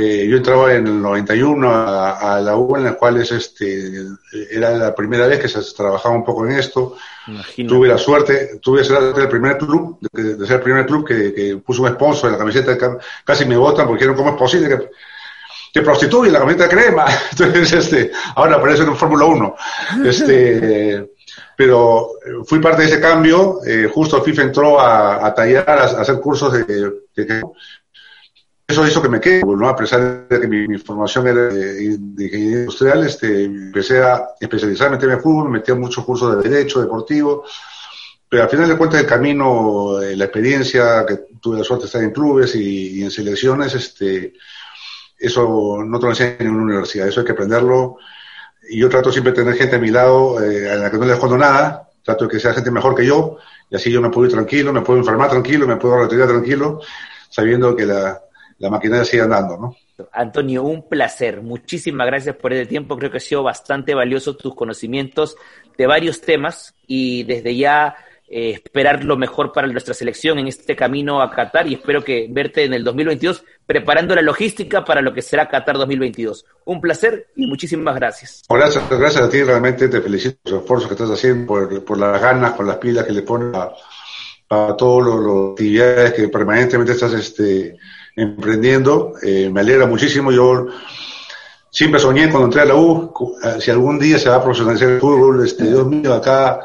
eh, 0.00 0.28
yo 0.28 0.36
entraba 0.36 0.72
en 0.72 0.86
el 0.86 1.02
91 1.02 1.68
a, 1.68 2.36
a 2.36 2.40
la 2.40 2.56
U, 2.56 2.76
en 2.76 2.84
la 2.84 2.92
cual 2.92 3.16
es 3.16 3.32
este, 3.32 4.04
era 4.48 4.70
la 4.70 4.94
primera 4.94 5.26
vez 5.26 5.40
que 5.40 5.48
se 5.48 5.60
trabajaba 5.76 6.14
un 6.14 6.24
poco 6.24 6.46
en 6.46 6.52
esto. 6.52 6.96
Imagínate. 7.26 7.74
Tuve 7.74 7.88
la 7.88 7.98
suerte, 7.98 8.60
tuve 8.62 8.82
la 8.82 8.84
suerte 8.84 9.20
del 9.20 9.28
primer 9.28 9.58
club, 9.58 9.98
de, 10.12 10.36
de, 10.36 10.46
ser 10.46 10.58
el 10.58 10.62
primer 10.62 10.86
club 10.86 11.04
que, 11.04 11.34
que 11.34 11.56
puso 11.56 11.82
un 11.82 11.88
sponsor 11.88 12.26
en 12.26 12.32
la 12.34 12.38
camiseta, 12.38 12.78
casi 13.24 13.44
me 13.44 13.56
votan 13.56 13.88
porque 13.88 14.04
dijeron 14.04 14.16
cómo 14.16 14.30
es 14.30 14.36
posible 14.36 14.68
que, 15.72 15.82
prostituye 15.82 16.30
la 16.30 16.38
camiseta 16.38 16.68
de 16.68 16.70
crema. 16.70 17.04
Entonces, 17.32 17.72
este, 17.72 18.12
ahora 18.36 18.54
aparece 18.54 18.84
en 18.84 18.96
Fórmula 18.96 19.24
1. 19.24 19.56
Este, 20.04 21.10
pero 21.56 22.10
fui 22.44 22.60
parte 22.60 22.82
de 22.82 22.88
ese 22.88 23.00
cambio, 23.00 23.58
eh, 23.66 23.90
justo 23.92 24.22
FIFA 24.22 24.42
entró 24.42 24.78
a, 24.78 25.26
a 25.26 25.34
tallar, 25.34 25.68
a, 25.68 25.82
a, 25.82 26.00
hacer 26.02 26.20
cursos 26.20 26.52
de, 26.52 26.64
de, 27.16 27.42
eso 28.68 28.86
hizo 28.86 29.02
que 29.02 29.08
me 29.08 29.20
quede, 29.20 29.42
¿no? 29.44 29.68
a 29.68 29.74
pesar 29.74 30.28
de 30.28 30.40
que 30.40 30.46
mi, 30.46 30.68
mi 30.68 30.78
formación 30.78 31.26
era 31.26 31.46
de, 31.46 31.84
ingeniería 31.94 32.60
industrial, 32.60 33.06
este, 33.06 33.44
empecé 33.44 34.02
a 34.02 34.28
especializarme 34.38 34.96
en 34.96 35.00
tema 35.00 35.18
fútbol, 35.18 35.48
me 35.48 35.58
metí 35.58 35.72
a 35.72 35.74
muchos 35.74 36.04
cursos 36.04 36.36
de 36.36 36.48
derecho 36.48 36.80
deportivo 36.80 37.44
pero 38.28 38.42
al 38.42 38.50
final 38.50 38.68
de 38.68 38.76
cuentas 38.76 39.00
el 39.00 39.06
camino, 39.06 40.02
eh, 40.02 40.14
la 40.14 40.24
experiencia 40.24 41.06
que 41.06 41.20
tuve 41.40 41.58
la 41.58 41.64
suerte 41.64 41.84
de 41.84 41.86
estar 41.86 42.02
en 42.02 42.10
clubes 42.10 42.54
y, 42.54 43.02
en 43.02 43.10
selecciones, 43.10 43.74
este, 43.74 44.34
eso 45.18 45.78
no 45.82 45.98
te 45.98 46.04
lo 46.04 46.12
enseñan 46.12 46.36
en 46.40 46.46
ninguna 46.46 46.64
universidad, 46.64 47.08
eso 47.08 47.20
hay 47.20 47.26
que 47.26 47.32
aprenderlo. 47.32 47.96
Y 48.68 48.80
yo 48.80 48.88
trato 48.90 49.10
siempre 49.10 49.32
de 49.32 49.38
tener 49.38 49.54
gente 49.54 49.76
a 49.76 49.78
mi 49.78 49.90
lado 49.90 50.42
eh, 50.44 50.70
a 50.70 50.76
la 50.76 50.90
que 50.90 50.98
no 50.98 51.06
le 51.06 51.14
escondo 51.14 51.38
nada, 51.38 51.88
trato 52.02 52.24
de 52.24 52.30
que 52.30 52.40
sea 52.40 52.52
gente 52.52 52.70
mejor 52.70 52.94
que 52.94 53.06
yo, 53.06 53.38
y 53.70 53.76
así 53.76 53.90
yo 53.90 54.02
me 54.02 54.10
puedo 54.10 54.26
ir 54.26 54.32
tranquilo, 54.32 54.74
me 54.74 54.82
puedo 54.82 54.98
enfermar 54.98 55.30
tranquilo, 55.30 55.66
me 55.66 55.76
puedo 55.76 55.98
retirar 56.02 56.28
tranquilo, 56.28 56.82
sabiendo 57.30 57.74
que 57.74 57.86
la, 57.86 58.20
la 58.58 58.70
maquinaria 58.70 59.04
sigue 59.04 59.22
andando, 59.22 59.56
¿no? 59.56 59.76
Antonio, 60.12 60.64
un 60.64 60.88
placer. 60.88 61.42
Muchísimas 61.42 62.06
gracias 62.06 62.36
por 62.36 62.52
el 62.52 62.66
tiempo. 62.66 62.96
Creo 62.96 63.10
que 63.10 63.18
ha 63.18 63.20
sido 63.20 63.42
bastante 63.42 63.94
valioso 63.94 64.36
tus 64.36 64.54
conocimientos 64.54 65.36
de 65.76 65.86
varios 65.86 66.20
temas 66.20 66.74
y 66.86 67.22
desde 67.24 67.56
ya 67.56 67.96
eh, 68.30 68.50
esperar 68.50 69.04
lo 69.04 69.16
mejor 69.16 69.52
para 69.52 69.66
nuestra 69.68 69.94
selección 69.94 70.38
en 70.38 70.48
este 70.48 70.76
camino 70.76 71.22
a 71.22 71.30
Qatar 71.30 71.66
y 71.66 71.74
espero 71.74 72.04
que 72.04 72.26
verte 72.28 72.64
en 72.64 72.74
el 72.74 72.84
2022 72.84 73.42
preparando 73.64 74.14
la 74.14 74.22
logística 74.22 74.84
para 74.84 75.00
lo 75.00 75.14
que 75.14 75.22
será 75.22 75.48
Qatar 75.48 75.78
2022. 75.78 76.44
Un 76.64 76.80
placer 76.80 77.28
y 77.36 77.46
muchísimas 77.46 77.94
gracias. 77.94 78.42
Gracias, 78.48 78.84
gracias 78.90 79.22
a 79.22 79.30
ti, 79.30 79.42
realmente 79.42 79.88
te 79.88 80.00
felicito 80.00 80.38
por 80.42 80.52
los 80.52 80.62
esfuerzos 80.62 80.88
que 80.88 80.94
estás 80.94 81.10
haciendo, 81.10 81.46
por, 81.46 81.84
por 81.84 81.96
las 81.96 82.20
ganas, 82.20 82.52
por 82.52 82.66
las 82.66 82.76
pilas 82.76 83.06
que 83.06 83.12
le 83.12 83.22
pones 83.22 83.54
a, 83.54 83.72
a 84.50 84.76
todas 84.76 85.22
las 85.22 85.52
actividades 85.52 86.12
que 86.12 86.28
permanentemente 86.28 86.92
estás 86.92 87.14
este, 87.14 87.76
emprendiendo. 88.18 89.14
Eh, 89.22 89.48
me 89.50 89.60
alegra 89.60 89.86
muchísimo. 89.86 90.32
Yo 90.32 90.66
siempre 91.70 92.00
soñé 92.00 92.28
cuando 92.30 92.46
entré 92.46 92.62
a 92.62 92.64
la 92.66 92.74
U, 92.74 93.12
eh, 93.44 93.60
si 93.60 93.70
algún 93.70 93.98
día 93.98 94.18
se 94.18 94.28
va 94.28 94.36
a 94.36 94.42
profesionalizar 94.42 94.88
el 94.88 95.00
fútbol, 95.00 95.44
este, 95.44 95.64
Dios 95.64 95.86
mío, 95.86 96.14
acá 96.14 96.60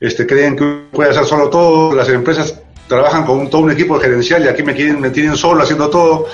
este, 0.00 0.26
creen 0.26 0.56
que 0.56 0.88
puede 0.92 1.10
hacer 1.10 1.24
solo 1.24 1.48
todo, 1.48 1.94
las 1.94 2.08
empresas 2.08 2.60
trabajan 2.88 3.24
con 3.24 3.48
todo 3.50 3.62
un 3.62 3.70
equipo 3.70 3.98
gerencial 4.00 4.44
y 4.44 4.48
aquí 4.48 4.62
me, 4.62 4.74
quieren, 4.74 5.00
me 5.00 5.10
tienen 5.10 5.36
solo 5.36 5.62
haciendo 5.62 5.90
todo 5.90 6.26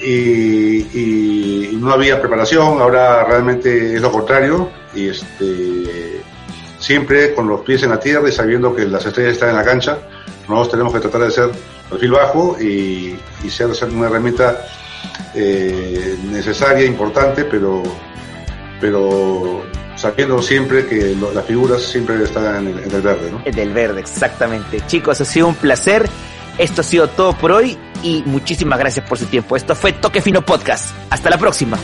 y, 0.00 1.70
no 1.80 1.92
había 1.92 2.20
preparación, 2.20 2.80
ahora 2.80 3.22
realmente 3.24 3.94
es 3.94 4.02
lo 4.02 4.10
contrario 4.10 4.68
y 4.94 5.08
este, 5.08 6.20
siempre 6.80 7.32
con 7.32 7.46
los 7.46 7.60
pies 7.60 7.84
en 7.84 7.90
la 7.90 8.00
tierra 8.00 8.28
y 8.28 8.32
sabiendo 8.32 8.74
que 8.74 8.86
las 8.86 9.06
estrellas 9.06 9.34
están 9.34 9.50
en 9.50 9.56
la 9.56 9.64
cancha, 9.64 9.98
nosotros 10.48 10.70
tenemos 10.70 10.92
que 10.92 11.00
tratar 11.00 11.20
de 11.20 11.30
ser 11.30 11.50
perfil 11.90 12.10
bajo 12.12 12.56
y, 12.60 13.18
y 13.44 13.50
ser, 13.50 13.68
una 13.92 14.06
herramienta 14.06 14.64
eh, 15.34 16.16
necesaria, 16.30 16.84
importante, 16.84 17.44
pero, 17.44 17.82
pero 18.80 19.62
sabiendo 19.96 20.40
siempre 20.42 20.86
que 20.86 21.16
las 21.34 21.44
figuras 21.44 21.82
siempre 21.82 22.22
están 22.22 22.68
en 22.68 22.78
el, 22.78 23.02
verde, 23.02 23.30
¿no? 23.30 23.42
En 23.44 23.58
el 23.58 23.72
verde, 23.72 24.00
exactamente. 24.00 24.80
Chicos, 24.86 25.20
ha 25.20 25.24
sido 25.24 25.48
un 25.48 25.54
placer. 25.54 26.08
Esto 26.58 26.80
ha 26.80 26.84
sido 26.84 27.08
todo 27.08 27.34
por 27.34 27.52
hoy 27.52 27.76
y 28.02 28.22
muchísimas 28.24 28.78
gracias 28.78 29.06
por 29.06 29.18
su 29.18 29.26
tiempo. 29.26 29.56
Esto 29.56 29.74
fue 29.74 29.92
Toque 29.92 30.22
Fino 30.22 30.42
Podcast. 30.42 30.94
Hasta 31.10 31.28
la 31.28 31.38
próxima. 31.38 31.78